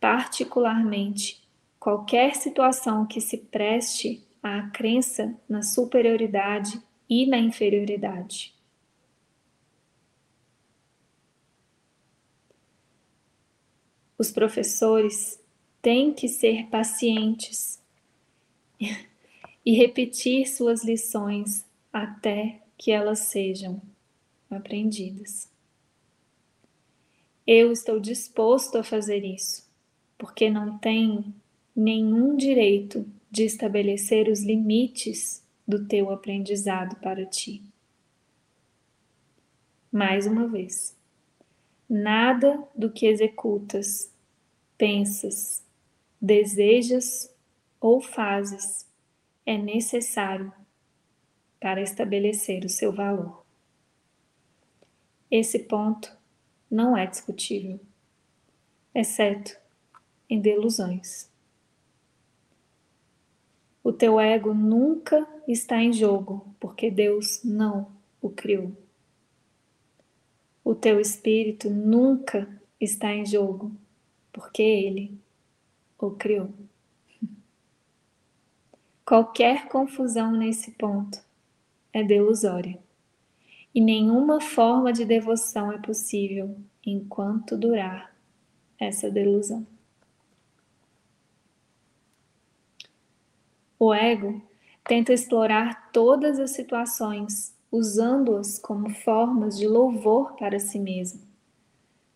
Particularmente, 0.00 1.42
qualquer 1.78 2.34
situação 2.34 3.06
que 3.06 3.20
se 3.20 3.38
preste 3.38 4.26
à 4.42 4.68
crença 4.70 5.34
na 5.48 5.62
superioridade 5.62 6.82
e 7.08 7.26
na 7.26 7.38
inferioridade. 7.38 8.56
os 14.18 14.30
professores 14.30 15.38
têm 15.82 16.12
que 16.12 16.28
ser 16.28 16.66
pacientes 16.66 17.80
e 19.64 19.72
repetir 19.72 20.46
suas 20.46 20.84
lições 20.84 21.64
até 21.92 22.62
que 22.78 22.90
elas 22.90 23.20
sejam 23.20 23.80
aprendidas. 24.50 25.50
Eu 27.46 27.70
estou 27.70 28.00
disposto 28.00 28.76
a 28.76 28.82
fazer 28.82 29.24
isso, 29.24 29.68
porque 30.18 30.50
não 30.50 30.78
tenho 30.78 31.32
nenhum 31.74 32.36
direito 32.36 33.06
de 33.30 33.44
estabelecer 33.44 34.28
os 34.28 34.42
limites 34.42 35.44
do 35.66 35.86
teu 35.86 36.10
aprendizado 36.10 36.96
para 36.96 37.26
ti. 37.26 37.62
Mais 39.90 40.26
uma 40.26 40.46
vez, 40.46 40.96
nada 41.88 42.62
do 42.74 42.90
que 42.90 43.06
executas, 43.06 44.12
pensas, 44.76 45.64
desejas 46.20 47.32
ou 47.80 48.00
fazes 48.00 48.86
é 49.44 49.56
necessário 49.56 50.52
para 51.60 51.80
estabelecer 51.80 52.64
o 52.64 52.68
seu 52.68 52.92
valor. 52.92 53.44
Esse 55.30 55.60
ponto 55.60 56.16
não 56.70 56.96
é 56.96 57.06
discutível, 57.06 57.80
exceto 58.94 59.56
em 60.28 60.40
delusões. 60.40 61.30
O 63.86 63.92
teu 63.92 64.18
ego 64.18 64.52
nunca 64.52 65.24
está 65.46 65.80
em 65.80 65.92
jogo, 65.92 66.52
porque 66.58 66.90
Deus 66.90 67.44
não 67.44 67.86
o 68.20 68.28
criou. 68.28 68.72
O 70.64 70.74
teu 70.74 70.98
espírito 70.98 71.70
nunca 71.70 72.48
está 72.80 73.14
em 73.14 73.24
jogo, 73.24 73.70
porque 74.32 74.60
Ele 74.60 75.16
o 76.00 76.10
criou. 76.10 76.50
Qualquer 79.06 79.68
confusão 79.68 80.32
nesse 80.32 80.72
ponto 80.72 81.22
é 81.92 82.02
delusória, 82.02 82.80
e 83.72 83.80
nenhuma 83.80 84.40
forma 84.40 84.92
de 84.92 85.04
devoção 85.04 85.70
é 85.70 85.78
possível 85.78 86.56
enquanto 86.84 87.56
durar 87.56 88.12
essa 88.80 89.08
delusão. 89.08 89.64
O 93.78 93.92
ego 93.92 94.42
tenta 94.84 95.12
explorar 95.12 95.90
todas 95.92 96.38
as 96.38 96.52
situações, 96.52 97.54
usando-as 97.70 98.58
como 98.58 98.90
formas 98.90 99.58
de 99.58 99.66
louvor 99.66 100.34
para 100.36 100.58
si 100.58 100.78
mesmo, 100.78 101.20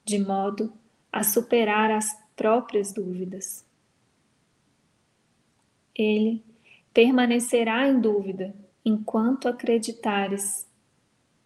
de 0.05 0.19
modo 0.19 0.73
a 1.13 1.23
superar 1.23 1.91
as 1.91 2.17
próprias 2.35 2.93
dúvidas. 2.93 3.65
Ele 5.95 6.43
permanecerá 6.95 7.87
em 7.87 8.01
dúvida 8.01 8.55
enquanto 8.85 9.49
acreditares 9.49 10.67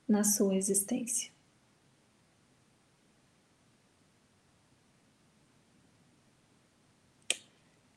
na 0.07 0.23
sua 0.23 0.55
existência. 0.55 1.33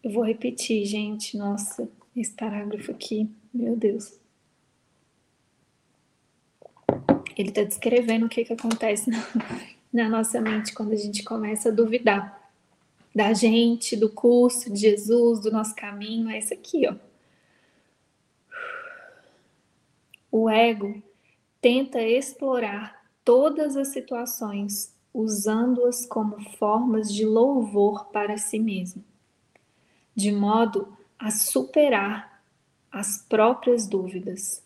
Eu 0.01 0.11
vou 0.11 0.23
repetir, 0.23 0.85
gente. 0.85 1.37
Nossa, 1.37 1.89
esse 2.21 2.33
parágrafo 2.33 2.91
aqui, 2.91 3.29
meu 3.53 3.75
Deus. 3.75 4.19
Ele 7.37 7.49
está 7.49 7.63
descrevendo 7.63 8.25
o 8.25 8.29
que, 8.29 8.43
que 8.43 8.53
acontece 8.53 9.09
na, 9.11 9.19
na 9.93 10.09
nossa 10.09 10.41
mente 10.41 10.73
quando 10.73 10.93
a 10.93 10.95
gente 10.95 11.23
começa 11.23 11.69
a 11.69 11.71
duvidar 11.71 12.51
da 13.13 13.33
gente, 13.33 13.95
do 13.95 14.09
curso, 14.09 14.71
de 14.71 14.79
Jesus, 14.79 15.39
do 15.39 15.51
nosso 15.51 15.75
caminho. 15.75 16.29
É 16.29 16.39
isso 16.39 16.53
aqui, 16.53 16.87
ó. 16.87 16.95
O 20.31 20.49
ego 20.49 21.01
tenta 21.61 22.01
explorar 22.01 23.03
todas 23.23 23.75
as 23.75 23.89
situações 23.89 24.95
usando-as 25.13 26.05
como 26.05 26.39
formas 26.57 27.11
de 27.11 27.25
louvor 27.25 28.05
para 28.05 28.37
si 28.37 28.59
mesmo, 28.59 29.03
de 30.15 30.31
modo 30.31 30.96
a 31.17 31.31
superar 31.31 32.43
as 32.91 33.21
próprias 33.23 33.87
dúvidas. 33.87 34.63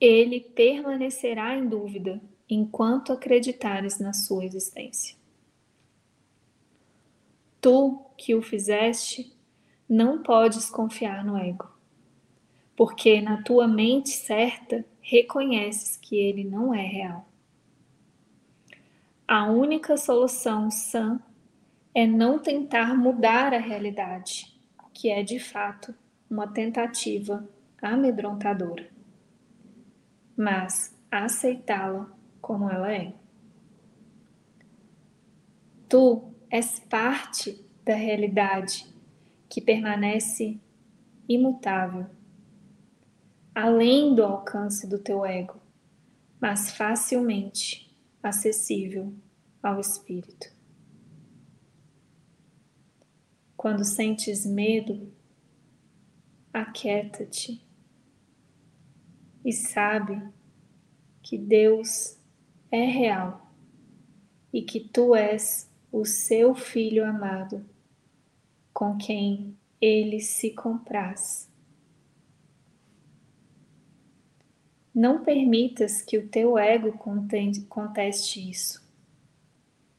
Ele 0.00 0.40
permanecerá 0.40 1.56
em 1.56 1.68
dúvida 1.68 2.20
enquanto 2.48 3.12
acreditares 3.12 3.98
na 3.98 4.12
sua 4.12 4.44
existência. 4.44 5.16
Tu 7.60 8.00
que 8.16 8.34
o 8.34 8.42
fizeste, 8.42 9.34
não 9.88 10.22
podes 10.22 10.70
confiar 10.70 11.24
no 11.24 11.36
ego, 11.36 11.68
porque 12.76 13.20
na 13.20 13.42
tua 13.42 13.66
mente 13.66 14.10
certa 14.10 14.84
reconheces 15.00 15.96
que 15.96 16.16
ele 16.16 16.44
não 16.44 16.72
é 16.72 16.86
real. 16.86 17.26
A 19.26 19.46
única 19.46 19.96
solução 19.96 20.70
sã 20.70 21.20
é 21.94 22.06
não 22.06 22.38
tentar 22.38 22.96
mudar 22.96 23.52
a 23.52 23.58
realidade, 23.58 24.58
que 24.92 25.10
é 25.10 25.22
de 25.22 25.38
fato 25.38 25.94
uma 26.28 26.46
tentativa 26.46 27.48
amedrontadora, 27.82 28.88
mas 30.36 30.96
aceitá-la 31.10 32.10
como 32.40 32.70
ela 32.70 32.92
é. 32.92 33.12
Tu 35.88 36.32
és 36.48 36.78
parte 36.80 37.64
da 37.84 37.94
realidade 37.94 38.86
que 39.48 39.60
permanece 39.60 40.60
imutável, 41.28 42.06
além 43.54 44.14
do 44.14 44.22
alcance 44.22 44.86
do 44.86 44.98
teu 44.98 45.24
ego, 45.24 45.60
mas 46.40 46.70
facilmente 46.70 47.92
acessível 48.22 49.12
ao 49.60 49.80
espírito. 49.80 50.59
Quando 53.60 53.84
sentes 53.84 54.46
medo, 54.46 55.12
aquieta-te 56.50 57.62
e 59.44 59.52
sabe 59.52 60.26
que 61.22 61.36
Deus 61.36 62.18
é 62.70 62.86
real 62.86 63.52
e 64.50 64.62
que 64.62 64.80
tu 64.80 65.14
és 65.14 65.70
o 65.92 66.06
seu 66.06 66.54
filho 66.54 67.04
amado, 67.04 67.62
com 68.72 68.96
quem 68.96 69.54
ele 69.78 70.20
se 70.20 70.52
compraz. 70.52 71.52
Não 74.94 75.22
permitas 75.22 76.00
que 76.00 76.16
o 76.16 76.26
teu 76.28 76.56
ego 76.56 76.96
conteste 77.68 78.50
isso, 78.50 78.82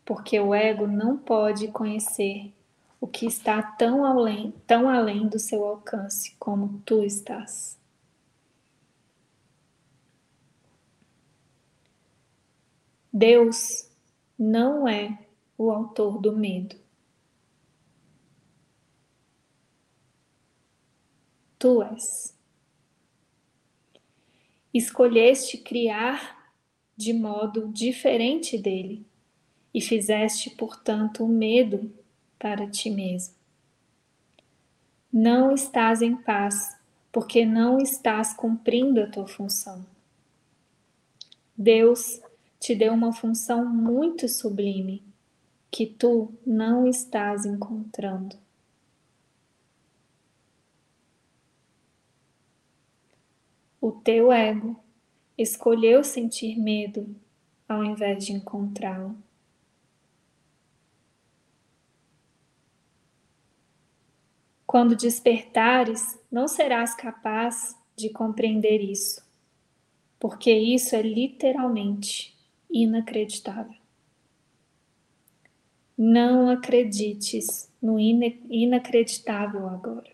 porque 0.03 0.39
o 0.39 0.51
ego 0.51 0.87
não 0.87 1.15
pode 1.15 1.67
conhecer 1.67 2.51
o 3.01 3.07
que 3.07 3.25
está 3.25 3.63
tão 3.63 4.05
além, 4.05 4.51
tão 4.67 4.87
além 4.87 5.27
do 5.27 5.39
seu 5.39 5.65
alcance 5.65 6.35
como 6.37 6.83
tu 6.85 7.03
estás. 7.03 7.81
Deus 13.11 13.89
não 14.37 14.87
é 14.87 15.25
o 15.57 15.71
autor 15.71 16.21
do 16.21 16.37
medo. 16.37 16.79
Tu 21.57 21.83
és. 21.83 22.37
Escolheste 24.71 25.57
criar 25.57 26.53
de 26.95 27.13
modo 27.13 27.67
diferente 27.67 28.59
dele 28.59 29.05
e 29.73 29.81
fizeste, 29.81 30.51
portanto, 30.51 31.25
o 31.25 31.27
medo 31.27 31.91
para 32.41 32.67
ti 32.67 32.89
mesmo. 32.89 33.35
Não 35.13 35.53
estás 35.53 36.01
em 36.01 36.15
paz 36.15 36.75
porque 37.11 37.45
não 37.45 37.77
estás 37.77 38.33
cumprindo 38.33 38.99
a 38.99 39.07
tua 39.07 39.27
função. 39.27 39.85
Deus 41.55 42.19
te 42.59 42.73
deu 42.73 42.93
uma 42.93 43.13
função 43.13 43.63
muito 43.63 44.27
sublime 44.27 45.03
que 45.69 45.85
tu 45.85 46.33
não 46.43 46.87
estás 46.87 47.45
encontrando. 47.45 48.35
O 53.79 53.91
teu 53.91 54.31
ego 54.31 54.79
escolheu 55.37 56.03
sentir 56.03 56.57
medo 56.57 57.15
ao 57.67 57.83
invés 57.83 58.25
de 58.25 58.33
encontrá-lo. 58.33 59.15
Quando 64.71 64.95
despertares, 64.95 66.17
não 66.31 66.47
serás 66.47 66.95
capaz 66.95 67.77
de 67.93 68.09
compreender 68.09 68.79
isso, 68.79 69.21
porque 70.17 70.49
isso 70.49 70.95
é 70.95 71.01
literalmente 71.01 72.33
inacreditável. 72.71 73.75
Não 75.97 76.49
acredites 76.49 77.69
no 77.81 77.99
inacreditável 77.99 79.67
agora. 79.67 80.09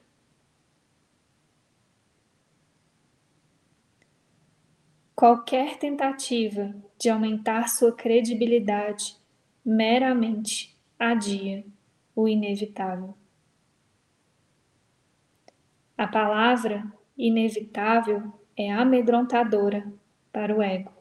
Qualquer 5.16 5.78
tentativa 5.78 6.74
de 7.00 7.12
aumentar 7.12 7.70
sua 7.70 7.92
credibilidade 7.92 9.18
meramente 9.64 10.76
adia 10.98 11.64
o 12.16 12.28
inevitável. 12.28 13.14
A 15.98 16.08
palavra 16.08 16.86
inevitável 17.18 18.32
é 18.56 18.72
amedrontadora 18.72 19.92
para 20.32 20.56
o 20.56 20.62
ego, 20.62 20.92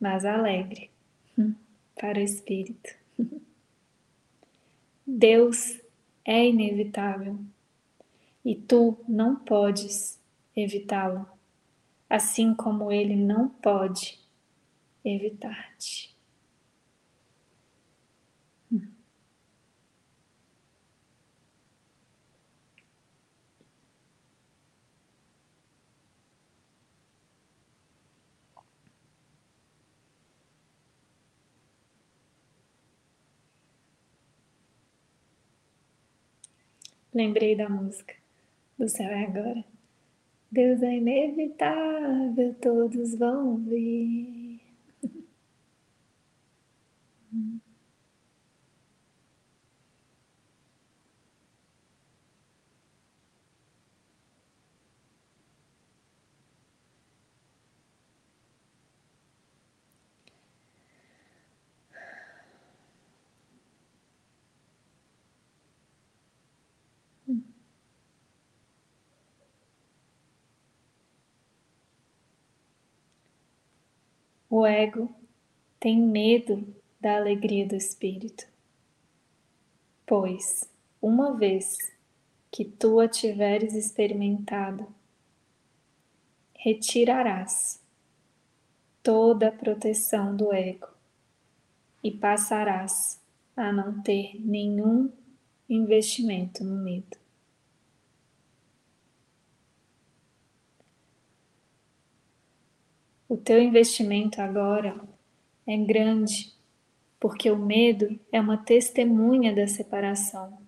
mas 0.00 0.24
alegre 0.24 0.90
hum, 1.38 1.54
para 1.94 2.18
o 2.18 2.22
espírito. 2.22 2.90
Deus 5.06 5.80
é 6.24 6.44
inevitável 6.44 7.38
e 8.44 8.56
tu 8.56 8.98
não 9.08 9.36
podes 9.36 10.20
evitá-lo, 10.56 11.24
assim 12.08 12.52
como 12.52 12.90
ele 12.90 13.14
não 13.14 13.48
pode 13.48 14.18
evitar-te. 15.04 16.16
Lembrei 37.12 37.56
da 37.56 37.68
música 37.68 38.14
do 38.78 38.88
céu 38.88 39.08
é 39.10 39.24
agora. 39.24 39.64
Deus 40.50 40.82
é 40.82 40.96
inevitável, 40.96 42.54
todos 42.60 43.14
vão 43.14 43.56
vir. 43.56 44.39
O 74.60 74.66
ego 74.66 75.10
tem 75.80 75.98
medo 75.98 76.68
da 77.00 77.16
alegria 77.16 77.66
do 77.66 77.74
espírito, 77.74 78.46
pois, 80.04 80.70
uma 81.00 81.34
vez 81.34 81.78
que 82.50 82.66
tu 82.66 83.00
a 83.00 83.08
tiveres 83.08 83.72
experimentado, 83.72 84.86
retirarás 86.54 87.82
toda 89.02 89.48
a 89.48 89.52
proteção 89.52 90.36
do 90.36 90.52
ego 90.52 90.88
e 92.04 92.10
passarás 92.10 93.18
a 93.56 93.72
não 93.72 94.02
ter 94.02 94.38
nenhum 94.44 95.10
investimento 95.70 96.62
no 96.62 96.84
medo. 96.84 97.16
O 103.30 103.36
teu 103.36 103.62
investimento 103.62 104.42
agora 104.42 105.00
é 105.64 105.76
grande, 105.76 106.52
porque 107.20 107.48
o 107.48 107.56
medo 107.56 108.18
é 108.32 108.40
uma 108.40 108.58
testemunha 108.58 109.54
da 109.54 109.68
separação 109.68 110.60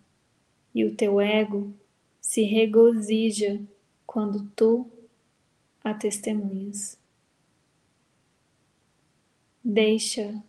e 0.73 0.85
o 0.85 0.95
teu 0.95 1.21
ego 1.21 1.75
se 2.21 2.45
regozija 2.45 3.61
quando 4.07 4.49
tu 4.55 4.89
a 5.83 5.93
testemunhas. 5.93 6.97
Deixa 9.65 10.41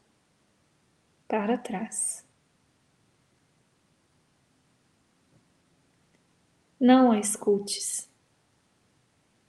para 1.28 1.58
trás. 1.58 2.24
Não 6.80 7.12
a 7.12 7.20
escutes 7.20 8.08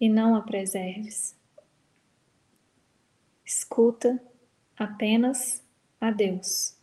e 0.00 0.08
não 0.08 0.34
a 0.34 0.40
preserves 0.40 1.36
escuta 3.56 4.20
apenas 4.76 5.62
a 6.00 6.10
Deus, 6.10 6.76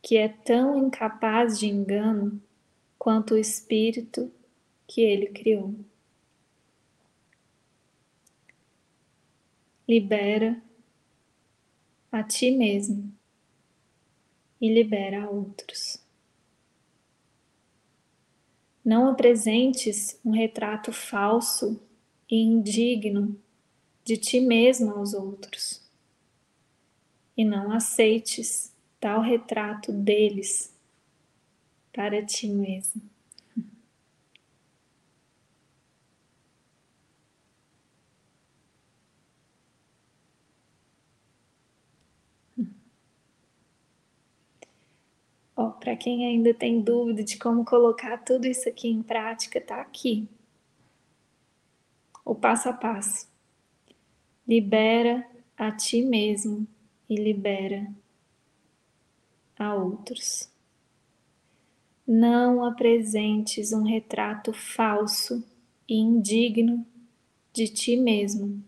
que 0.00 0.16
é 0.16 0.28
tão 0.28 0.86
incapaz 0.86 1.58
de 1.58 1.66
engano 1.66 2.42
quanto 2.98 3.34
o 3.34 3.38
espírito 3.38 4.32
que 4.86 5.02
ele 5.02 5.26
criou. 5.28 5.74
Libera 9.86 10.62
a 12.10 12.22
ti 12.22 12.50
mesmo 12.50 13.12
e 14.58 14.72
libera 14.72 15.24
a 15.24 15.30
outros. 15.30 16.02
Não 18.82 19.08
apresentes 19.08 20.18
um 20.24 20.30
retrato 20.30 20.90
falso 20.90 21.80
e 22.30 22.36
indigno 22.36 23.43
de 24.04 24.16
ti 24.18 24.38
mesmo 24.40 24.92
aos 24.92 25.14
outros. 25.14 25.82
E 27.36 27.44
não 27.44 27.72
aceites 27.72 28.72
tal 29.00 29.20
retrato 29.22 29.90
deles 29.90 30.72
para 31.92 32.24
ti 32.24 32.46
mesmo. 32.46 33.02
Ó, 45.56 45.70
para 45.70 45.96
quem 45.96 46.26
ainda 46.26 46.52
tem 46.52 46.80
dúvida 46.80 47.22
de 47.22 47.38
como 47.38 47.64
colocar 47.64 48.18
tudo 48.18 48.46
isso 48.46 48.68
aqui 48.68 48.88
em 48.88 49.02
prática, 49.02 49.60
tá 49.60 49.80
aqui. 49.80 50.28
O 52.24 52.34
passo 52.34 52.68
a 52.68 52.72
passo. 52.72 53.33
Libera 54.46 55.26
a 55.56 55.72
ti 55.72 56.02
mesmo 56.02 56.66
e 57.08 57.16
libera 57.16 57.90
a 59.58 59.74
outros. 59.74 60.50
Não 62.06 62.62
apresentes 62.62 63.72
um 63.72 63.82
retrato 63.82 64.52
falso 64.52 65.42
e 65.88 65.94
indigno 65.94 66.86
de 67.52 67.68
ti 67.68 67.96
mesmo 67.96 68.62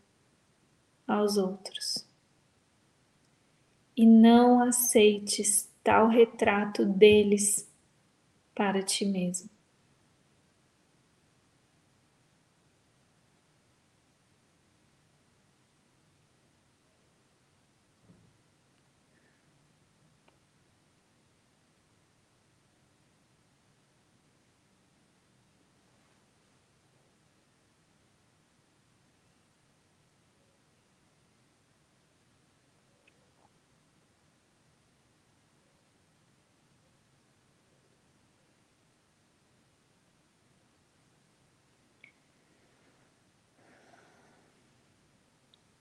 aos 1.07 1.37
outros. 1.37 2.07
E 3.97 4.07
não 4.07 4.61
aceites 4.63 5.71
tal 5.83 6.09
retrato 6.09 6.85
deles 6.85 7.69
para 8.55 8.83
ti 8.83 9.05
mesmo. 9.05 9.56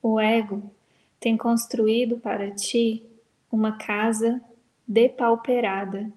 O 0.08 0.20
ego 0.20 0.70
tem 1.18 1.36
construído 1.36 2.16
para 2.16 2.52
ti 2.52 3.04
uma 3.50 3.76
casa 3.76 4.40
depauperada 4.86 6.12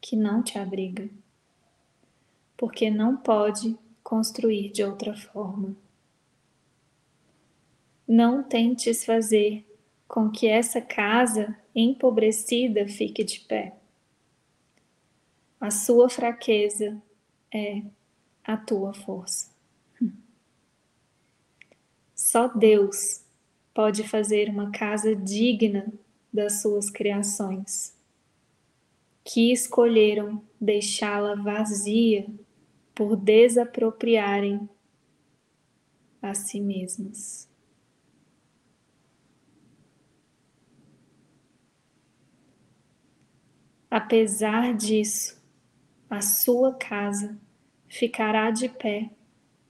que 0.00 0.14
não 0.14 0.44
te 0.44 0.56
abriga, 0.56 1.10
porque 2.56 2.88
não 2.88 3.16
pode 3.16 3.76
construir 4.00 4.70
de 4.70 4.84
outra 4.84 5.16
forma. 5.16 5.74
Não 8.06 8.44
tentes 8.44 9.04
fazer 9.04 9.66
com 10.06 10.30
que 10.30 10.46
essa 10.46 10.80
casa 10.80 11.58
empobrecida 11.74 12.86
fique 12.86 13.24
de 13.24 13.40
pé. 13.40 13.74
a 15.60 15.72
sua 15.72 16.08
fraqueza 16.08 17.02
é 17.52 17.82
a 18.44 18.56
tua 18.56 18.94
força. 18.94 19.55
Só 22.16 22.48
Deus 22.48 23.22
pode 23.74 24.02
fazer 24.08 24.48
uma 24.48 24.70
casa 24.70 25.14
digna 25.14 25.92
das 26.32 26.62
suas 26.62 26.88
criações, 26.88 27.94
que 29.22 29.52
escolheram 29.52 30.42
deixá-la 30.58 31.34
vazia 31.34 32.26
por 32.94 33.16
desapropriarem 33.16 34.66
a 36.22 36.32
si 36.32 36.58
mesmas. 36.58 37.46
Apesar 43.90 44.74
disso, 44.74 45.38
a 46.08 46.22
sua 46.22 46.72
casa 46.74 47.38
ficará 47.86 48.50
de 48.50 48.70
pé 48.70 49.10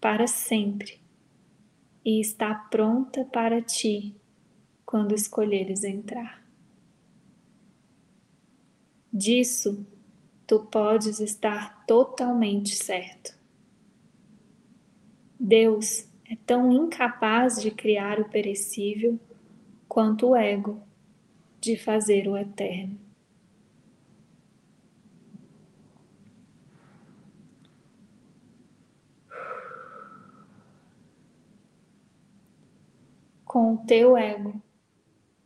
para 0.01 0.29
sempre 0.29 1.06
e 2.07 2.21
está 2.21 2.55
pronta 2.55 3.25
para 3.25 3.61
ti 3.61 4.15
quando 4.85 5.13
escolheres 5.13 5.83
entrar. 5.83 6.47
Disso 9.13 9.85
tu 10.47 10.61
podes 10.61 11.19
estar 11.19 11.85
totalmente 11.85 12.77
certo. 12.77 13.37
Deus 15.39 16.07
é 16.31 16.37
tão 16.47 16.73
incapaz 16.73 17.61
de 17.61 17.73
criar 17.73 18.21
o 18.21 18.29
perecível 18.29 19.19
quanto 19.89 20.29
o 20.29 20.37
ego 20.37 20.81
de 21.61 21.77
fazer 21.77 22.29
o 22.29 22.37
eterno. 22.37 23.06
Com 33.57 33.73
o 33.73 33.79
teu 33.79 34.19
ego. 34.19 34.61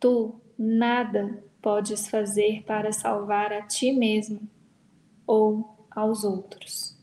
Tu 0.01 0.35
nada 0.59 1.45
podes 1.63 2.09
fazer 2.09 2.65
para 2.65 2.91
salvar 2.91 3.53
a 3.53 3.63
ti 3.63 3.93
mesmo 3.93 4.51
ou 5.25 5.87
aos 5.89 6.25
outros. 6.25 6.99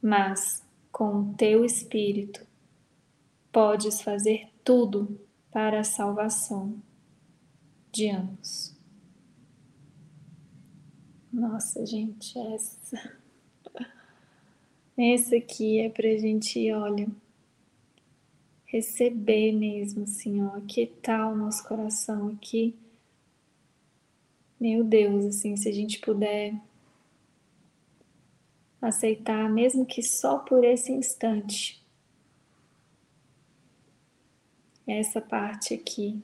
Mas 0.00 0.66
com 0.90 1.20
o 1.20 1.34
teu 1.34 1.62
espírito 1.62 2.46
podes 3.52 4.00
fazer 4.00 4.48
tudo 4.64 5.20
para 5.50 5.80
a 5.80 5.84
salvação 5.84 6.80
de 7.92 8.08
ambos. 8.08 8.74
Nossa, 11.30 11.84
gente, 11.84 12.38
essa. 12.38 13.20
Esse 14.96 15.36
aqui 15.36 15.80
é 15.80 15.90
pra 15.90 16.16
gente, 16.16 16.72
olha, 16.72 17.10
receber 18.72 19.52
mesmo, 19.52 20.04
assim, 20.04 20.42
ó, 20.42 20.56
aquietar 20.56 21.30
o 21.30 21.36
nosso 21.36 21.62
coração 21.68 22.28
aqui. 22.28 22.74
Meu 24.58 24.82
Deus, 24.82 25.26
assim, 25.26 25.54
se 25.58 25.68
a 25.68 25.72
gente 25.72 25.98
puder 26.00 26.58
aceitar, 28.80 29.50
mesmo 29.50 29.84
que 29.84 30.02
só 30.02 30.38
por 30.38 30.64
esse 30.64 30.90
instante, 30.90 31.84
essa 34.86 35.20
parte 35.20 35.74
aqui. 35.74 36.22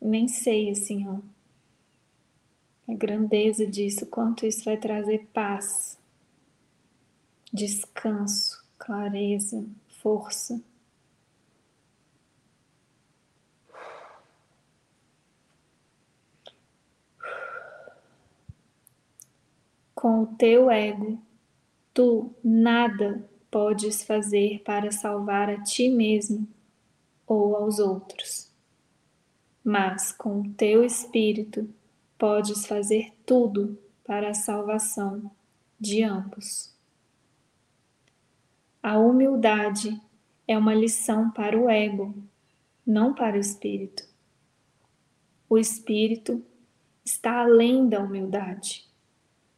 Nem 0.00 0.28
sei, 0.28 0.70
assim, 0.70 1.08
ó, 1.08 1.18
a 2.86 2.94
grandeza 2.94 3.66
disso, 3.66 4.06
quanto 4.06 4.46
isso 4.46 4.64
vai 4.64 4.76
trazer 4.76 5.26
paz 5.32 5.98
descanso, 7.54 8.64
clareza, 8.76 9.64
força. 9.86 10.60
Com 19.94 20.24
o 20.24 20.26
teu 20.26 20.68
ego, 20.68 21.22
tu 21.94 22.34
nada 22.42 23.24
podes 23.52 24.02
fazer 24.02 24.60
para 24.64 24.90
salvar 24.90 25.48
a 25.48 25.62
ti 25.62 25.88
mesmo 25.88 26.48
ou 27.24 27.54
aos 27.54 27.78
outros. 27.78 28.50
Mas 29.62 30.10
com 30.10 30.40
o 30.40 30.52
teu 30.54 30.84
espírito 30.84 31.72
podes 32.18 32.66
fazer 32.66 33.12
tudo 33.24 33.78
para 34.04 34.30
a 34.30 34.34
salvação 34.34 35.30
de 35.80 36.02
ambos. 36.02 36.73
A 38.84 38.98
humildade 38.98 39.98
é 40.46 40.58
uma 40.58 40.74
lição 40.74 41.30
para 41.30 41.58
o 41.58 41.70
ego, 41.70 42.14
não 42.86 43.14
para 43.14 43.34
o 43.34 43.40
espírito. 43.40 44.06
O 45.48 45.56
espírito 45.56 46.44
está 47.02 47.40
além 47.40 47.88
da 47.88 48.00
humildade, 48.00 48.86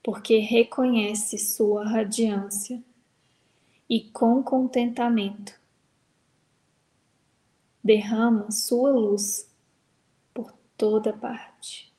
porque 0.00 0.38
reconhece 0.38 1.38
sua 1.38 1.84
radiância 1.84 2.80
e, 3.90 4.08
com 4.10 4.44
contentamento, 4.44 5.60
derrama 7.82 8.52
sua 8.52 8.92
luz 8.92 9.52
por 10.32 10.52
toda 10.76 11.12
parte. 11.12 11.92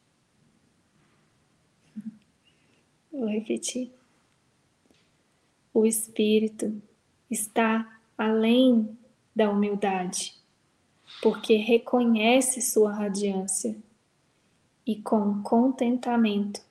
Vou 3.12 3.28
repetir. 3.28 3.92
O 5.74 5.86
espírito 5.86 6.87
está 7.30 8.00
além 8.18 8.98
da 9.36 9.50
humildade, 9.50 10.36
porque 11.22 11.56
reconhece 11.56 12.62
sua 12.62 12.92
radiância 12.92 13.78
e 14.86 14.96
com 14.96 15.42
contentamento 15.44 16.62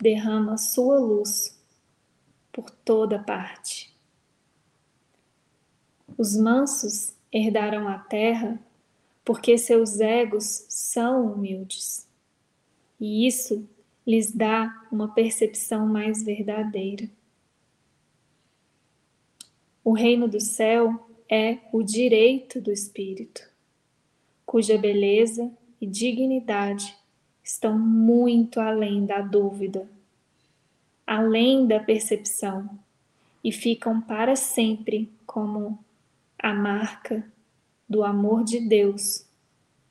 derrama 0.00 0.58
sua 0.58 0.98
luz 0.98 1.58
por 2.52 2.70
toda 2.70 3.18
parte. 3.18 3.94
Os 6.18 6.36
mansos 6.36 7.14
herdarão 7.32 7.88
a 7.88 7.98
terra 7.98 8.60
porque 9.24 9.56
seus 9.56 10.00
egos 10.00 10.66
são 10.68 11.32
humildes, 11.32 12.06
e 13.00 13.26
isso 13.26 13.66
lhes 14.06 14.30
dá 14.30 14.86
uma 14.92 15.14
percepção 15.14 15.86
mais 15.86 16.22
verdadeira. 16.22 17.08
O 19.84 19.92
reino 19.92 20.26
do 20.26 20.40
céu 20.40 21.06
é 21.28 21.58
o 21.70 21.82
direito 21.82 22.58
do 22.58 22.72
espírito, 22.72 23.46
cuja 24.46 24.78
beleza 24.78 25.52
e 25.78 25.86
dignidade 25.86 26.96
estão 27.42 27.78
muito 27.78 28.60
além 28.60 29.04
da 29.04 29.20
dúvida, 29.20 29.86
além 31.06 31.66
da 31.66 31.78
percepção 31.78 32.78
e 33.44 33.52
ficam 33.52 34.00
para 34.00 34.34
sempre 34.36 35.12
como 35.26 35.78
a 36.38 36.54
marca 36.54 37.30
do 37.86 38.02
amor 38.02 38.42
de 38.42 38.60
Deus 38.60 39.26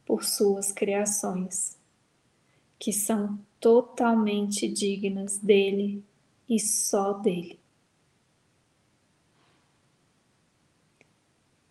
por 0.04 0.24
suas 0.24 0.72
criações, 0.72 1.78
que 2.80 2.92
são 2.92 3.38
totalmente 3.60 4.68
dignas 4.68 5.38
dele 5.38 6.04
e 6.50 6.60
só 6.60 7.14
dele. 7.14 7.63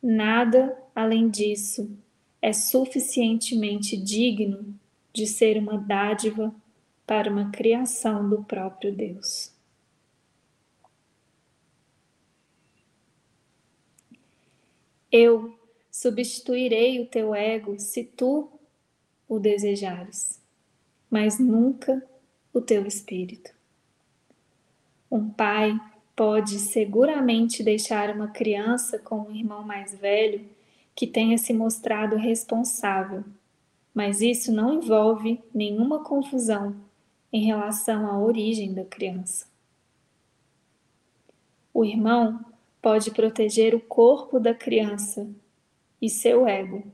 Nada 0.03 0.77
além 0.95 1.31
disso 1.31 1.97
é 2.41 2.53
suficientemente 2.53 3.97
digno 3.97 4.75
de 5.13 5.27
ser 5.27 5.57
uma 5.59 5.79
dádiva 5.79 6.53
para 7.07 7.31
uma 7.31 7.51
criação 7.51 8.29
do 8.29 8.43
próprio 8.43 8.93
Deus. 8.93 9.53
Eu 15.11 15.57
substituirei 15.91 17.01
o 17.01 17.07
teu 17.07 17.35
ego 17.35 17.79
se 17.79 18.03
tu 18.03 18.51
o 19.29 19.39
desejares, 19.39 20.43
mas 21.11 21.39
nunca 21.39 22.03
o 22.53 22.61
teu 22.61 22.87
espírito. 22.87 23.55
Um 25.11 25.29
pai 25.29 25.79
pode 26.15 26.59
seguramente 26.59 27.63
deixar 27.63 28.15
uma 28.15 28.29
criança 28.29 28.99
com 28.99 29.21
um 29.21 29.35
irmão 29.35 29.63
mais 29.63 29.95
velho 29.95 30.47
que 30.95 31.07
tenha 31.07 31.39
se 31.39 31.53
mostrado 31.53 32.17
responsável, 32.17 33.25
mas 33.95 34.21
isso 34.21 34.53
não 34.53 34.75
envolve 34.75 35.41
nenhuma 35.55 36.05
confusão 36.05 36.77
em 37.33 37.45
relação 37.45 38.07
à 38.07 38.19
origem 38.19 38.75
da 38.75 38.85
criança. 38.85 39.47
O 41.73 41.85
irmão 41.85 42.45
pode 42.83 43.11
proteger 43.11 43.75
o 43.75 43.81
corpo 43.81 44.39
da 44.39 44.55
criança 44.55 45.31
e 46.01 46.11
seu 46.11 46.47
ego, 46.47 46.85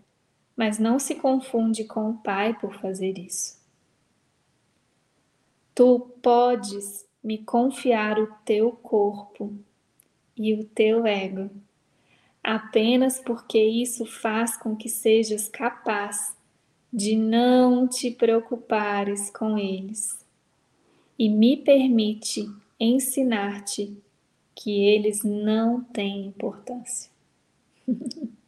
mas 0.56 0.78
não 0.78 0.98
se 0.98 1.16
confunde 1.16 1.84
com 1.84 2.10
o 2.10 2.18
pai 2.18 2.56
por 2.58 2.74
fazer 2.74 3.18
isso. 3.18 3.58
Tu 5.74 6.00
podes 6.22 7.07
me 7.22 7.38
confiar 7.38 8.18
o 8.18 8.26
teu 8.44 8.72
corpo 8.72 9.52
e 10.36 10.54
o 10.54 10.64
teu 10.64 11.06
ego, 11.06 11.50
apenas 12.42 13.20
porque 13.20 13.62
isso 13.62 14.06
faz 14.06 14.56
com 14.56 14.76
que 14.76 14.88
sejas 14.88 15.48
capaz 15.48 16.36
de 16.92 17.16
não 17.16 17.86
te 17.86 18.10
preocupares 18.10 19.30
com 19.30 19.58
eles 19.58 20.18
e 21.18 21.28
me 21.28 21.56
permite 21.56 22.48
ensinar-te 22.78 23.96
que 24.54 24.84
eles 24.86 25.22
não 25.22 25.82
têm 25.82 26.26
importância. 26.26 27.10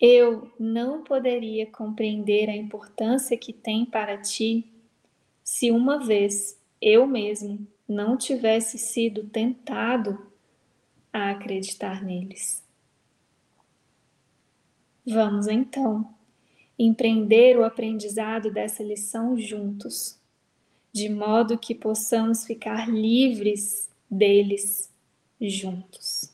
Eu 0.00 0.52
não 0.58 1.02
poderia 1.02 1.66
compreender 1.66 2.50
a 2.50 2.56
importância 2.56 3.36
que 3.38 3.52
tem 3.52 3.86
para 3.86 4.18
ti 4.18 4.73
se 5.44 5.70
uma 5.70 5.98
vez 5.98 6.58
eu 6.80 7.06
mesmo 7.06 7.68
não 7.86 8.16
tivesse 8.16 8.78
sido 8.78 9.24
tentado 9.24 10.26
a 11.12 11.30
acreditar 11.30 12.02
neles. 12.02 12.64
Vamos 15.06 15.46
então 15.46 16.14
empreender 16.78 17.58
o 17.58 17.64
aprendizado 17.64 18.50
dessa 18.50 18.82
lição 18.82 19.38
juntos, 19.38 20.18
de 20.90 21.10
modo 21.10 21.58
que 21.58 21.74
possamos 21.74 22.46
ficar 22.46 22.88
livres 22.88 23.90
deles 24.10 24.90
juntos. 25.40 26.32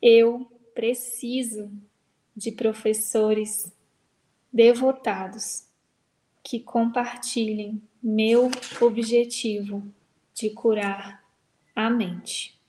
Eu 0.00 0.46
preciso 0.72 1.70
de 2.36 2.52
professores 2.52 3.72
devotados 4.52 5.64
que 6.44 6.60
compartilhem 6.60 7.82
meu 8.02 8.50
objetivo 8.80 9.82
de 10.34 10.50
curar 10.50 11.24
a 11.74 11.88
mente. 11.88 12.60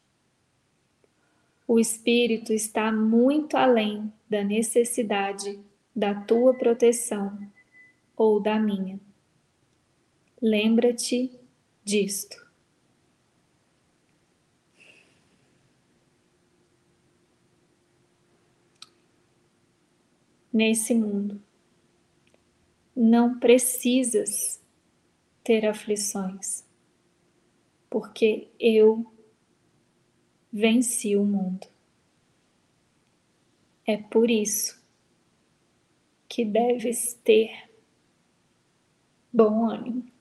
O 1.68 1.78
espírito 1.78 2.54
está 2.54 2.92
muito 2.92 3.58
além 3.58 4.12
da 4.30 4.44
necessidade 4.44 5.60
da 5.94 6.16
tua 6.16 6.54
proteção 6.54 7.38
ou 8.16 8.40
da 8.40 8.58
minha. 8.58 9.00
Lembra-te 10.42 11.32
disto. 11.84 12.46
nesse 20.56 20.94
mundo. 20.94 21.45
Não 22.96 23.40
precisas 23.40 24.62
ter 25.44 25.66
aflições, 25.66 26.64
porque 27.90 28.50
eu 28.60 29.12
venci 30.52 31.16
o 31.18 31.26
mundo. 31.26 31.68
É 33.86 33.98
por 33.98 34.32
isso 34.32 34.82
que 36.30 36.46
deves 36.46 37.14
ter 37.24 37.70
bom 39.32 39.70
ânimo. 39.70 40.15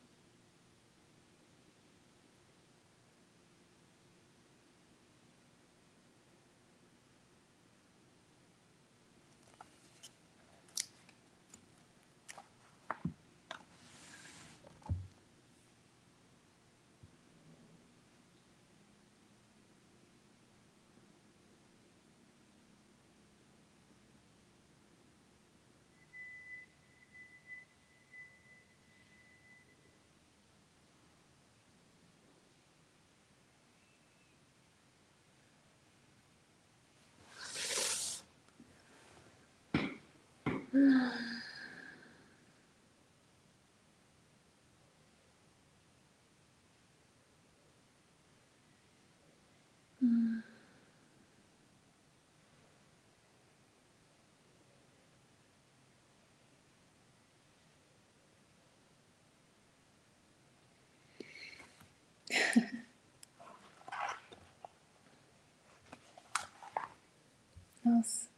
Nossa. 67.94 68.28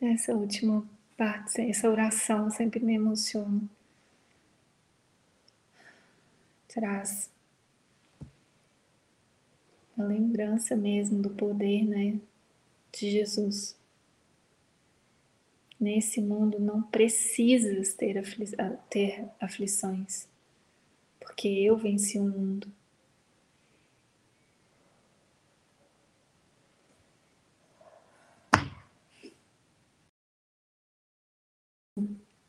Essa 0.00 0.32
última 0.34 0.86
parte, 1.16 1.60
essa 1.62 1.88
oração 1.88 2.50
sempre 2.50 2.78
me 2.80 2.94
emociona. 2.94 3.62
Traz 6.68 7.30
a 9.96 10.02
lembrança 10.02 10.76
mesmo 10.76 11.20
do 11.22 11.30
poder, 11.30 11.84
né, 11.84 12.20
de 12.92 13.10
Jesus. 13.10 13.76
Nesse 15.80 16.20
mundo 16.20 16.60
não 16.60 16.82
precisas 16.82 17.94
ter, 17.94 18.18
afli 18.18 18.46
ter 18.90 19.28
aflições, 19.40 20.27
porque 21.28 21.46
eu 21.46 21.76
venci 21.76 22.18
o 22.18 22.24
mundo. 22.24 22.72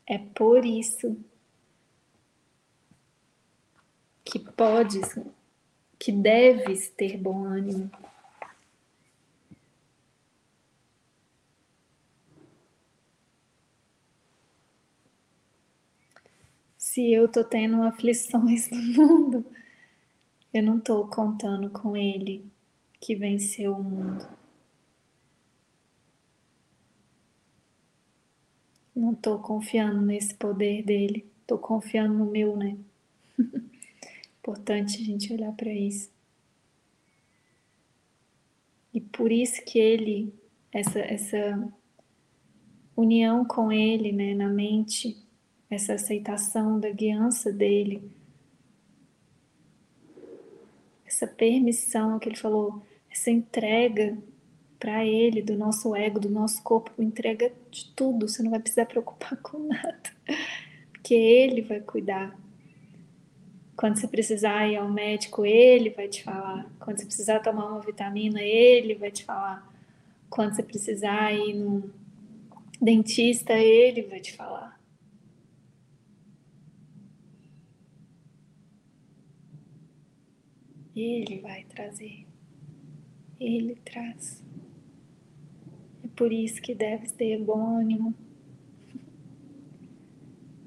É 0.06 0.16
por 0.18 0.64
isso 0.64 1.22
que 4.24 4.38
podes, 4.38 5.14
que 5.98 6.10
deves 6.10 6.88
ter 6.88 7.18
bom 7.18 7.44
ânimo. 7.44 7.90
Se 16.92 17.12
eu 17.12 17.28
tô 17.28 17.44
tendo 17.44 17.84
aflições 17.84 18.68
no 18.68 18.82
mundo, 18.82 19.46
eu 20.52 20.60
não 20.60 20.80
tô 20.80 21.06
contando 21.06 21.70
com 21.70 21.96
Ele 21.96 22.44
que 23.00 23.14
venceu 23.14 23.76
o 23.76 23.84
mundo. 23.84 24.26
Não 28.92 29.12
estou 29.12 29.38
confiando 29.38 30.02
nesse 30.02 30.34
poder 30.34 30.82
dele, 30.82 31.30
estou 31.42 31.58
confiando 31.58 32.12
no 32.12 32.26
meu, 32.26 32.56
né? 32.56 32.76
Importante 34.40 35.00
a 35.00 35.04
gente 35.04 35.32
olhar 35.32 35.52
para 35.52 35.72
isso. 35.72 36.10
E 38.92 39.00
por 39.00 39.30
isso 39.30 39.64
que 39.64 39.78
ele, 39.78 40.34
essa, 40.72 40.98
essa 40.98 41.72
união 42.96 43.44
com 43.44 43.70
ele, 43.70 44.10
né, 44.10 44.34
na 44.34 44.48
mente, 44.48 45.29
essa 45.70 45.94
aceitação 45.94 46.80
da 46.80 46.90
guiança 46.90 47.52
dele, 47.52 48.10
essa 51.06 51.26
permissão 51.26 52.18
que 52.18 52.28
ele 52.28 52.36
falou, 52.36 52.82
essa 53.10 53.30
entrega 53.30 54.16
para 54.80 55.04
Ele, 55.04 55.42
do 55.42 55.56
nosso 55.56 55.94
ego, 55.94 56.18
do 56.18 56.30
nosso 56.30 56.62
corpo, 56.62 56.90
entrega 56.98 57.52
de 57.70 57.92
tudo, 57.94 58.26
você 58.26 58.42
não 58.42 58.50
vai 58.50 58.58
precisar 58.60 58.86
preocupar 58.86 59.36
com 59.42 59.58
nada, 59.58 60.10
porque 60.90 61.14
Ele 61.14 61.60
vai 61.60 61.80
cuidar. 61.80 62.34
Quando 63.76 63.98
você 63.98 64.08
precisar 64.08 64.66
ir 64.68 64.76
ao 64.76 64.88
médico, 64.90 65.44
Ele 65.44 65.90
vai 65.90 66.08
te 66.08 66.24
falar. 66.24 66.70
Quando 66.80 66.98
você 66.98 67.06
precisar 67.06 67.40
tomar 67.40 67.66
uma 67.66 67.80
vitamina, 67.80 68.40
Ele 68.40 68.94
vai 68.94 69.10
te 69.10 69.24
falar. 69.24 69.70
Quando 70.28 70.54
você 70.54 70.62
precisar 70.62 71.32
ir 71.32 71.54
no 71.54 71.90
dentista, 72.80 73.52
Ele 73.54 74.02
vai 74.02 74.20
te 74.20 74.32
falar. 74.34 74.79
Ele 80.94 81.40
vai 81.40 81.64
trazer. 81.64 82.26
Ele 83.38 83.76
traz. 83.76 84.42
por 86.16 86.32
isso 86.32 86.60
que 86.60 86.74
deve 86.74 87.08
ter 87.12 87.42
bom 87.42 87.78
ânimo. 87.78 88.14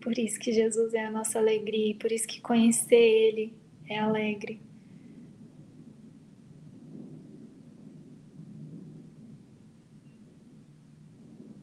Por 0.01 0.17
isso 0.17 0.39
que 0.39 0.51
Jesus 0.51 0.93
é 0.93 1.05
a 1.05 1.11
nossa 1.11 1.37
alegria, 1.39 1.95
por 1.95 2.11
isso 2.11 2.27
que 2.27 2.41
conhecer 2.41 2.95
Ele 2.95 3.53
é 3.87 3.99
alegre. 3.99 4.59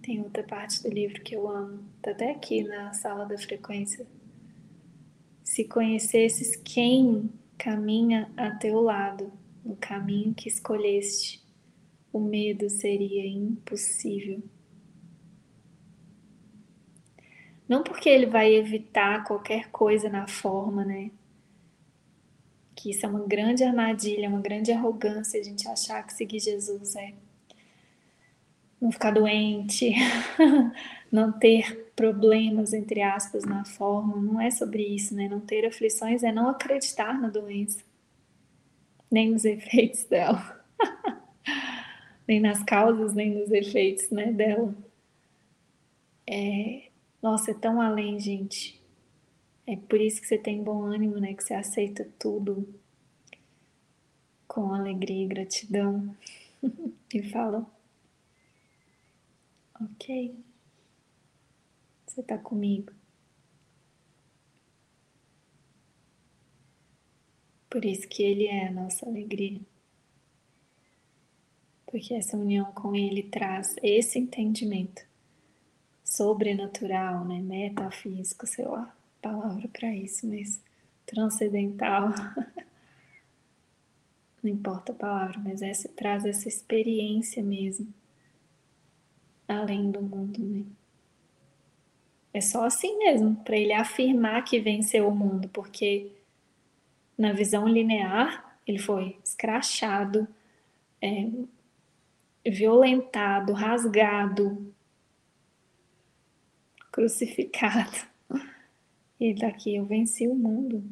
Tem 0.01 0.21
outra 0.23 0.43
parte 0.43 0.83
do 0.83 0.89
livro 0.89 1.23
que 1.23 1.35
eu 1.35 1.49
amo, 1.49 1.85
tá 2.01 2.13
até 2.13 2.31
aqui 2.31 2.63
na 2.63 2.93
sala 2.93 3.27
da 3.27 3.37
frequência. 3.37 4.07
Se 5.43 5.65
conhecesses 5.65 6.57
quem 6.57 7.31
caminha 7.61 8.33
a 8.39 8.51
teu 8.53 8.81
lado, 8.81 9.31
no 9.63 9.77
caminho 9.77 10.33
que 10.35 10.49
escolheste, 10.49 11.45
o 12.11 12.19
medo 12.19 12.71
seria 12.71 13.27
impossível. 13.27 14.43
Não 17.69 17.83
porque 17.83 18.09
ele 18.09 18.25
vai 18.25 18.55
evitar 18.55 19.25
qualquer 19.25 19.71
coisa 19.71 20.09
na 20.09 20.27
forma, 20.27 20.85
né? 20.87 21.11
Que 22.75 22.91
isso 22.91 23.05
é 23.05 23.09
uma 23.09 23.27
grande 23.27 23.63
armadilha, 23.63 24.31
uma 24.31 24.41
grande 24.41 24.73
arrogância 24.73 25.39
a 25.39 25.45
gente 25.45 25.69
achar 25.69 26.03
que 26.05 26.15
seguir 26.15 26.41
Jesus 26.41 26.97
é 26.97 27.13
não 28.81 28.91
ficar 28.91 29.11
doente, 29.11 29.93
não 31.13 31.31
ter 31.33 31.93
problemas, 31.95 32.73
entre 32.73 33.03
aspas, 33.03 33.45
na 33.45 33.65
forma. 33.65 34.17
Não 34.17 34.41
é 34.41 34.51
sobre 34.51 34.83
isso, 34.83 35.15
né? 35.15 35.29
Não 35.29 35.41
ter 35.41 35.67
aflições 35.67 36.23
é 36.23 36.33
não 36.33 36.49
acreditar 36.49 37.21
na 37.21 37.29
doença, 37.29 37.83
nem 39.11 39.31
nos 39.31 39.45
efeitos 39.45 40.05
dela, 40.05 40.65
nem 42.27 42.41
nas 42.41 42.63
causas, 42.63 43.15
nem 43.15 43.31
nos 43.39 43.51
efeitos 43.51 44.09
né, 44.11 44.33
dela. 44.33 44.75
É, 46.27 46.85
nossa, 47.23 47.51
é 47.51 47.55
tão 47.55 47.81
além, 47.81 48.19
gente. 48.19 48.81
É 49.67 49.77
por 49.77 50.01
isso 50.01 50.21
que 50.21 50.27
você 50.27 50.39
tem 50.39 50.63
bom 50.63 50.83
ânimo, 50.85 51.17
né? 51.19 51.35
Que 51.35 51.45
você 51.45 51.55
aceita 51.55 52.09
tudo 52.19 52.67
com 54.49 54.73
alegria 54.73 55.25
e 55.25 55.29
gratidão. 55.29 56.17
e 57.13 57.23
fala: 57.25 57.67
Ok, 59.83 60.35
você 62.07 62.23
tá 62.23 62.37
comigo. 62.37 62.93
Por 67.71 67.85
isso 67.85 68.09
que 68.09 68.23
Ele 68.23 68.47
é 68.47 68.67
a 68.67 68.73
nossa 68.73 69.07
alegria. 69.07 69.61
Porque 71.87 72.15
essa 72.15 72.37
união 72.37 72.73
com 72.73 72.95
Ele 72.95 73.23
traz 73.23 73.77
esse 73.83 74.19
entendimento 74.19 75.03
sobrenatural, 76.05 77.25
né? 77.25 77.41
metafísico, 77.41 78.47
sei 78.47 78.67
lá, 78.67 78.95
palavra 79.23 79.69
para 79.69 79.95
isso, 79.95 80.27
mas 80.27 80.61
transcendental. 81.07 82.09
Não 84.43 84.51
importa 84.51 84.93
a 84.93 84.95
palavra, 84.95 85.39
mas 85.39 85.63
essa 85.63 85.89
traz 85.89 86.25
essa 86.25 86.49
experiência 86.49 87.43
mesmo, 87.43 87.93
além 89.51 89.91
do 89.91 90.03
mundo, 90.03 90.39
né? 90.39 90.65
É 92.33 92.41
só 92.41 92.65
assim 92.65 92.97
mesmo, 92.99 93.37
para 93.37 93.57
ele 93.57 93.73
afirmar 93.73 94.45
que 94.45 94.61
venceu 94.61 95.09
o 95.09 95.15
mundo, 95.15 95.49
porque 95.49 96.13
na 97.19 97.33
visão 97.33 97.67
linear 97.67 98.57
ele 98.67 98.79
foi 98.79 99.19
escrachado, 99.25 100.29
é, 101.03 101.29
violentado, 102.49 103.53
rasgado, 103.53 104.73
crucificado. 106.91 108.09
E 109.23 109.35
daqui 109.35 109.77
eu 109.77 109.85
venci 109.85 110.27
o 110.27 110.35
mundo. 110.35 110.83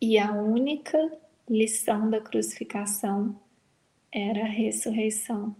E 0.00 0.16
a 0.16 0.32
única 0.32 1.18
lição 1.48 2.08
da 2.08 2.20
crucificação 2.20 3.40
era 4.12 4.42
a 4.42 4.48
ressurreição. 4.48 5.56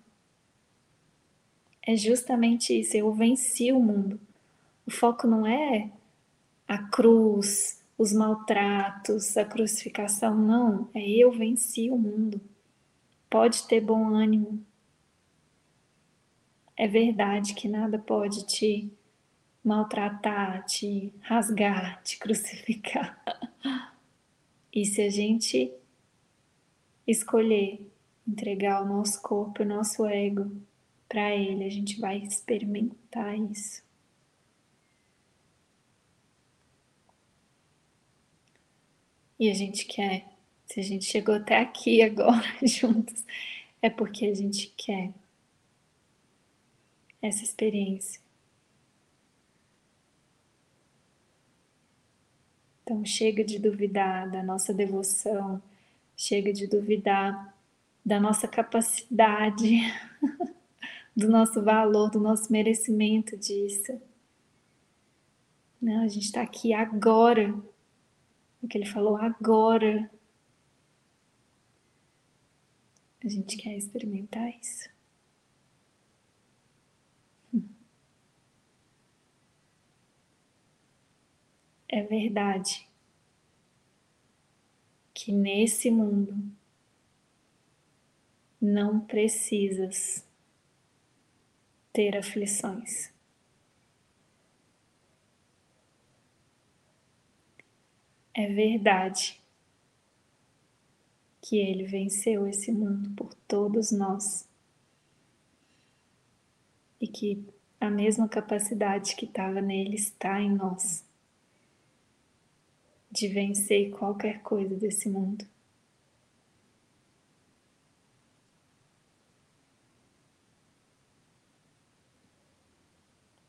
É 1.82 1.96
justamente 1.96 2.78
isso, 2.78 2.96
eu 2.96 3.12
venci 3.12 3.72
o 3.72 3.80
mundo. 3.80 4.20
O 4.86 4.90
foco 4.90 5.26
não 5.26 5.46
é 5.46 5.90
a 6.68 6.78
cruz, 6.78 7.82
os 7.96 8.12
maltratos, 8.12 9.36
a 9.36 9.44
crucificação, 9.44 10.36
não, 10.36 10.88
é 10.94 11.04
eu 11.08 11.32
venci 11.32 11.90
o 11.90 11.96
mundo. 11.98 12.40
Pode 13.28 13.66
ter 13.66 13.80
bom 13.80 14.14
ânimo. 14.14 14.64
É 16.76 16.86
verdade 16.86 17.54
que 17.54 17.66
nada 17.68 17.98
pode 17.98 18.46
te 18.46 18.88
maltratar, 19.64 20.64
te 20.64 21.12
rasgar, 21.22 22.00
te 22.04 22.18
crucificar. 22.18 23.20
E 24.78 24.84
se 24.84 25.02
a 25.02 25.10
gente 25.10 25.72
escolher 27.04 27.84
entregar 28.24 28.80
o 28.80 28.86
nosso 28.86 29.20
corpo, 29.20 29.64
o 29.64 29.66
nosso 29.66 30.06
ego 30.06 30.52
para 31.08 31.34
Ele, 31.34 31.64
a 31.64 31.68
gente 31.68 32.00
vai 32.00 32.18
experimentar 32.18 33.36
isso. 33.36 33.82
E 39.36 39.50
a 39.50 39.54
gente 39.54 39.84
quer. 39.84 40.28
Se 40.64 40.78
a 40.78 40.84
gente 40.84 41.06
chegou 41.06 41.34
até 41.34 41.58
aqui 41.58 42.00
agora 42.06 42.46
juntos, 42.62 43.24
é 43.82 43.90
porque 43.90 44.26
a 44.26 44.34
gente 44.34 44.72
quer 44.76 45.12
essa 47.20 47.42
experiência. 47.42 48.27
Então 52.88 53.04
chega 53.04 53.44
de 53.44 53.58
duvidar 53.58 54.30
da 54.30 54.42
nossa 54.42 54.72
devoção, 54.72 55.62
chega 56.16 56.54
de 56.54 56.66
duvidar 56.66 57.54
da 58.02 58.18
nossa 58.18 58.48
capacidade, 58.48 59.80
do 61.14 61.28
nosso 61.28 61.62
valor, 61.62 62.10
do 62.10 62.18
nosso 62.18 62.50
merecimento 62.50 63.36
disso. 63.36 64.00
Não, 65.78 66.02
a 66.02 66.08
gente 66.08 66.24
está 66.24 66.40
aqui 66.40 66.72
agora 66.72 67.54
o 68.62 68.66
que 68.66 68.78
ele 68.78 68.86
falou 68.86 69.18
agora. 69.18 70.10
A 73.22 73.28
gente 73.28 73.58
quer 73.58 73.76
experimentar 73.76 74.48
isso. 74.58 74.88
É 81.90 82.02
verdade 82.02 82.86
que 85.14 85.32
nesse 85.32 85.90
mundo 85.90 86.36
não 88.60 89.00
precisas 89.00 90.22
ter 91.92 92.14
aflições. 92.14 93.10
É 98.34 98.46
verdade 98.52 99.40
que 101.40 101.56
ele 101.56 101.84
venceu 101.84 102.46
esse 102.46 102.70
mundo 102.70 103.10
por 103.16 103.32
todos 103.48 103.90
nós 103.90 104.46
e 107.00 107.08
que 107.08 107.42
a 107.80 107.88
mesma 107.88 108.28
capacidade 108.28 109.16
que 109.16 109.24
estava 109.24 109.62
nele 109.62 109.94
está 109.94 110.38
em 110.38 110.54
nós 110.54 111.07
de 113.10 113.28
vencer 113.28 113.90
qualquer 113.90 114.42
coisa 114.42 114.74
desse 114.74 115.08
mundo. 115.08 115.46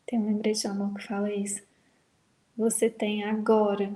Tem 0.05 0.17
um 0.17 0.25
lembrete 0.25 0.61
de 0.61 0.67
amor 0.67 0.95
que 0.95 1.05
fala 1.05 1.31
isso. 1.31 1.61
Você 2.57 2.89
tem 2.89 3.23
agora 3.23 3.93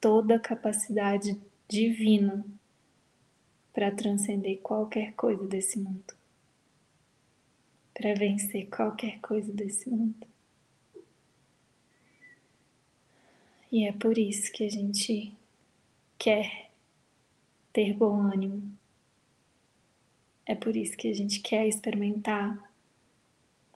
toda 0.00 0.36
a 0.36 0.40
capacidade 0.40 1.40
divina 1.68 2.44
para 3.72 3.90
transcender 3.90 4.58
qualquer 4.60 5.12
coisa 5.14 5.46
desse 5.46 5.78
mundo, 5.78 6.14
para 7.94 8.14
vencer 8.14 8.68
qualquer 8.68 9.20
coisa 9.20 9.52
desse 9.52 9.88
mundo. 9.88 10.26
E 13.70 13.86
é 13.86 13.92
por 13.92 14.16
isso 14.16 14.52
que 14.52 14.64
a 14.64 14.70
gente 14.70 15.32
quer 16.18 16.70
ter 17.72 17.92
bom 17.92 18.20
ânimo. 18.20 18.76
É 20.46 20.54
por 20.54 20.76
isso 20.76 20.96
que 20.96 21.08
a 21.08 21.14
gente 21.14 21.40
quer 21.40 21.66
experimentar. 21.66 22.72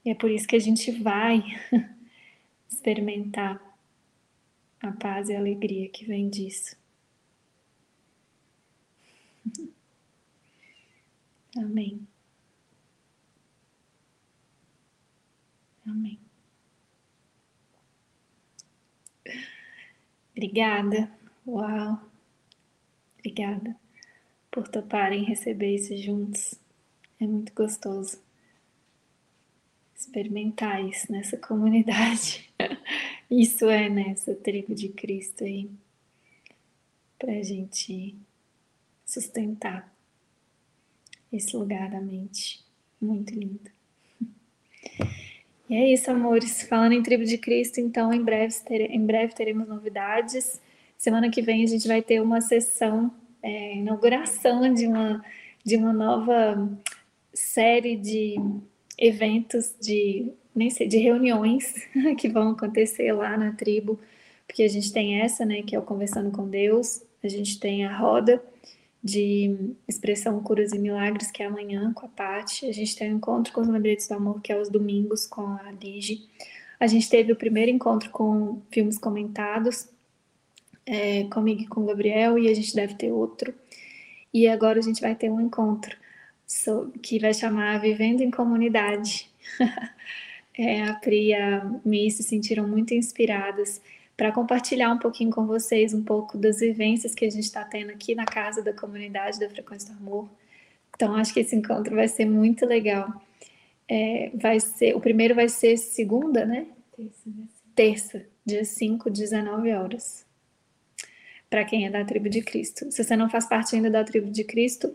E 0.04 0.10
é 0.10 0.14
por 0.14 0.30
isso 0.30 0.46
que 0.46 0.56
a 0.56 0.60
gente 0.60 0.90
vai 0.92 1.42
experimentar 2.70 3.60
a 4.80 4.92
paz 4.92 5.28
e 5.28 5.34
a 5.34 5.38
alegria 5.38 5.88
que 5.88 6.04
vem 6.06 6.30
disso. 6.30 6.76
Amém. 11.56 12.06
Amém. 15.86 16.29
Obrigada. 20.40 21.12
Uau. 21.46 22.00
Obrigada 23.18 23.76
por 24.50 24.66
toparem 24.66 25.22
receber 25.22 25.74
isso 25.74 25.94
juntos. 25.98 26.54
É 27.20 27.26
muito 27.26 27.52
gostoso 27.52 28.18
experimentar 29.94 30.82
isso 30.82 31.12
nessa 31.12 31.36
comunidade. 31.36 32.50
Isso 33.30 33.66
é 33.66 33.88
nessa 33.88 34.34
tribo 34.34 34.74
de 34.74 34.88
Cristo 34.88 35.44
aí, 35.44 35.70
para 37.16 37.40
gente 37.44 38.16
sustentar 39.06 39.94
esse 41.32 41.56
lugar 41.56 41.90
da 41.90 42.00
mente. 42.00 42.64
Muito 43.00 43.32
lindo. 43.32 43.70
E 45.70 45.76
é 45.76 45.92
isso, 45.92 46.10
amores. 46.10 46.62
Falando 46.64 46.94
em 46.94 47.02
tribo 47.02 47.24
de 47.24 47.38
Cristo, 47.38 47.80
então 47.80 48.12
em 48.12 48.24
breve, 48.24 48.56
em 48.68 49.06
breve 49.06 49.32
teremos 49.32 49.68
novidades. 49.68 50.60
Semana 50.98 51.30
que 51.30 51.40
vem 51.40 51.62
a 51.62 51.66
gente 51.68 51.86
vai 51.86 52.02
ter 52.02 52.20
uma 52.20 52.40
sessão, 52.40 53.14
é, 53.40 53.76
inauguração 53.76 54.74
de 54.74 54.88
uma, 54.88 55.24
de 55.64 55.76
uma 55.76 55.92
nova 55.92 56.68
série 57.32 57.94
de 57.94 58.34
eventos, 58.98 59.72
de, 59.80 60.32
nem 60.52 60.70
sei, 60.70 60.88
de 60.88 60.98
reuniões 60.98 61.72
que 62.18 62.28
vão 62.28 62.50
acontecer 62.50 63.12
lá 63.12 63.36
na 63.36 63.52
tribo, 63.52 63.96
porque 64.48 64.64
a 64.64 64.68
gente 64.68 64.92
tem 64.92 65.20
essa, 65.20 65.44
né, 65.44 65.62
que 65.62 65.76
é 65.76 65.78
o 65.78 65.82
Conversando 65.82 66.32
com 66.32 66.48
Deus, 66.48 67.04
a 67.22 67.28
gente 67.28 67.60
tem 67.60 67.86
a 67.86 67.96
roda 67.96 68.42
de 69.02 69.74
expressão 69.88 70.42
curas 70.42 70.72
e 70.72 70.78
milagres, 70.78 71.30
que 71.30 71.42
é 71.42 71.46
amanhã 71.46 71.92
com 71.92 72.06
a 72.06 72.08
Paty. 72.08 72.66
A 72.66 72.72
gente 72.72 72.96
tem 72.96 73.12
um 73.12 73.16
encontro 73.16 73.52
com 73.52 73.60
os 73.60 73.68
lembretes 73.68 74.08
do 74.08 74.14
amor, 74.14 74.40
que 74.42 74.52
é 74.52 74.60
os 74.60 74.68
domingos 74.68 75.26
com 75.26 75.42
a 75.42 75.72
Digi. 75.72 76.28
A 76.78 76.86
gente 76.86 77.08
teve 77.08 77.32
o 77.32 77.36
primeiro 77.36 77.70
encontro 77.70 78.10
com 78.10 78.60
filmes 78.70 78.98
comentados, 78.98 79.88
é, 80.84 81.24
comigo 81.24 81.62
e 81.62 81.66
com 81.66 81.82
o 81.82 81.86
Gabriel, 81.86 82.38
e 82.38 82.48
a 82.48 82.54
gente 82.54 82.74
deve 82.74 82.94
ter 82.94 83.10
outro. 83.10 83.54
E 84.32 84.46
agora 84.46 84.78
a 84.78 84.82
gente 84.82 85.00
vai 85.00 85.14
ter 85.14 85.30
um 85.30 85.40
encontro 85.40 85.96
que 87.02 87.18
vai 87.18 87.32
chamar 87.32 87.80
Vivendo 87.80 88.22
em 88.22 88.30
Comunidade. 88.30 89.30
é, 90.56 90.82
a 90.82 90.94
Pri 90.94 91.28
e 91.28 91.34
a 91.34 91.64
Mi 91.84 92.10
se 92.10 92.22
sentiram 92.22 92.66
muito 92.66 92.92
inspiradas 92.92 93.80
para 94.20 94.32
compartilhar 94.32 94.92
um 94.92 94.98
pouquinho 94.98 95.30
com 95.30 95.46
vocês 95.46 95.94
um 95.94 96.04
pouco 96.04 96.36
das 96.36 96.60
vivências 96.60 97.14
que 97.14 97.24
a 97.24 97.30
gente 97.30 97.44
está 97.44 97.64
tendo 97.64 97.90
aqui 97.90 98.14
na 98.14 98.26
casa 98.26 98.60
da 98.60 98.70
comunidade 98.70 99.40
da 99.40 99.48
Frequência 99.48 99.94
do 99.94 99.98
Amor. 99.98 100.28
Então, 100.94 101.14
acho 101.16 101.32
que 101.32 101.40
esse 101.40 101.56
encontro 101.56 101.96
vai 101.96 102.06
ser 102.06 102.26
muito 102.26 102.66
legal. 102.66 103.10
É, 103.88 104.30
vai 104.34 104.60
ser, 104.60 104.94
o 104.94 105.00
primeiro 105.00 105.34
vai 105.34 105.48
ser 105.48 105.78
segunda, 105.78 106.44
né? 106.44 106.66
Terça, 106.94 107.30
Terça 107.74 108.26
dia 108.44 108.62
5, 108.62 109.08
19 109.08 109.72
horas. 109.72 110.26
Para 111.48 111.64
quem 111.64 111.86
é 111.86 111.90
da 111.90 112.04
tribo 112.04 112.28
de 112.28 112.42
Cristo. 112.42 112.92
Se 112.92 113.02
você 113.02 113.16
não 113.16 113.30
faz 113.30 113.48
parte 113.48 113.74
ainda 113.74 113.88
da 113.88 114.04
tribo 114.04 114.30
de 114.30 114.44
Cristo, 114.44 114.94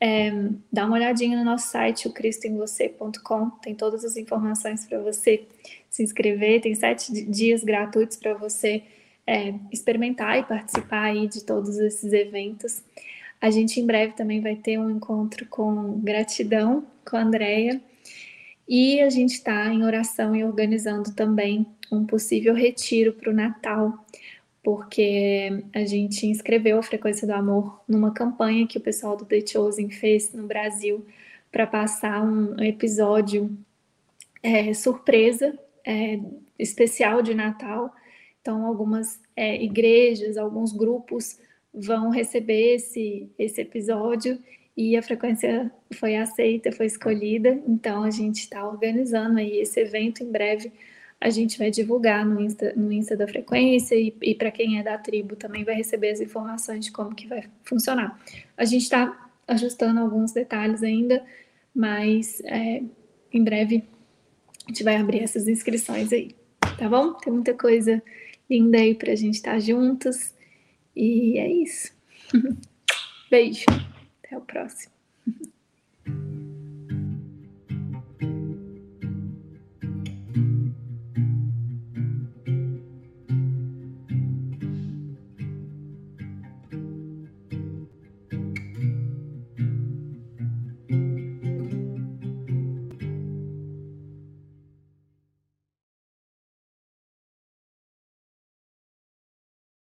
é, 0.00 0.30
dá 0.72 0.86
uma 0.86 0.96
olhadinha 0.96 1.38
no 1.38 1.44
nosso 1.44 1.68
site, 1.68 2.06
o 2.06 2.12
cristoemvocê.com, 2.12 3.50
tem 3.62 3.74
todas 3.74 4.04
as 4.04 4.16
informações 4.16 4.84
para 4.84 4.98
você 5.00 5.46
se 5.88 6.02
inscrever, 6.02 6.60
tem 6.60 6.74
sete 6.74 7.12
dias 7.24 7.64
gratuitos 7.64 8.16
para 8.16 8.34
você 8.34 8.82
é, 9.26 9.54
experimentar 9.72 10.38
e 10.38 10.42
participar 10.42 11.04
aí 11.04 11.26
de 11.26 11.42
todos 11.44 11.78
esses 11.78 12.12
eventos. 12.12 12.82
A 13.40 13.50
gente 13.50 13.80
em 13.80 13.86
breve 13.86 14.12
também 14.12 14.40
vai 14.40 14.56
ter 14.56 14.78
um 14.78 14.90
encontro 14.90 15.46
com 15.46 15.98
gratidão 16.00 16.86
com 17.04 17.16
a 17.16 17.22
Andrea. 17.22 17.80
E 18.68 19.00
a 19.00 19.08
gente 19.08 19.34
está 19.34 19.72
em 19.72 19.84
oração 19.84 20.34
e 20.34 20.42
organizando 20.42 21.14
também 21.14 21.66
um 21.90 22.04
possível 22.04 22.52
retiro 22.52 23.12
para 23.12 23.30
o 23.30 23.34
Natal 23.34 24.04
porque 24.66 25.62
a 25.72 25.84
gente 25.84 26.26
inscreveu 26.26 26.76
a 26.76 26.82
Frequência 26.82 27.24
do 27.24 27.32
Amor 27.32 27.80
numa 27.86 28.10
campanha 28.12 28.66
que 28.66 28.78
o 28.78 28.80
pessoal 28.80 29.16
do 29.16 29.24
The 29.24 29.46
Chosen 29.46 29.88
fez 29.90 30.32
no 30.32 30.44
Brasil 30.44 31.06
para 31.52 31.68
passar 31.68 32.20
um 32.20 32.60
episódio 32.60 33.56
é, 34.42 34.74
surpresa, 34.74 35.56
é, 35.84 36.18
especial 36.58 37.22
de 37.22 37.32
Natal. 37.32 37.94
Então, 38.42 38.66
algumas 38.66 39.20
é, 39.36 39.62
igrejas, 39.62 40.36
alguns 40.36 40.72
grupos 40.72 41.38
vão 41.72 42.10
receber 42.10 42.74
esse, 42.74 43.30
esse 43.38 43.60
episódio 43.60 44.36
e 44.76 44.96
a 44.96 45.02
frequência 45.02 45.70
foi 45.94 46.16
aceita, 46.16 46.72
foi 46.72 46.86
escolhida. 46.86 47.62
Então, 47.68 48.02
a 48.02 48.10
gente 48.10 48.40
está 48.40 48.66
organizando 48.66 49.38
aí 49.38 49.60
esse 49.60 49.78
evento 49.78 50.24
em 50.24 50.32
breve 50.32 50.72
a 51.20 51.30
gente 51.30 51.58
vai 51.58 51.70
divulgar 51.70 52.24
no 52.24 52.40
Insta, 52.40 52.72
no 52.76 52.92
Insta 52.92 53.16
da 53.16 53.26
frequência 53.26 53.94
e, 53.94 54.14
e 54.22 54.34
para 54.34 54.50
quem 54.50 54.78
é 54.78 54.82
da 54.82 54.98
tribo 54.98 55.34
também 55.34 55.64
vai 55.64 55.74
receber 55.74 56.10
as 56.10 56.20
informações 56.20 56.84
de 56.84 56.92
como 56.92 57.14
que 57.14 57.26
vai 57.26 57.44
funcionar. 57.64 58.20
A 58.56 58.64
gente 58.64 58.82
está 58.82 59.30
ajustando 59.48 60.00
alguns 60.00 60.32
detalhes 60.32 60.82
ainda, 60.82 61.24
mas 61.74 62.40
é, 62.44 62.82
em 63.32 63.42
breve 63.42 63.84
a 64.66 64.68
gente 64.68 64.82
vai 64.82 64.96
abrir 64.96 65.22
essas 65.22 65.48
inscrições 65.48 66.12
aí, 66.12 66.34
tá 66.78 66.88
bom? 66.88 67.14
Tem 67.14 67.32
muita 67.32 67.54
coisa 67.54 68.02
linda 68.48 68.78
aí 68.78 68.94
para 68.94 69.12
a 69.12 69.16
gente 69.16 69.34
estar 69.34 69.52
tá 69.52 69.58
juntos 69.58 70.34
e 70.94 71.38
é 71.38 71.48
isso. 71.50 71.92
Beijo, 73.30 73.64
até 74.22 74.36
o 74.36 74.40
próximo. 74.40 74.92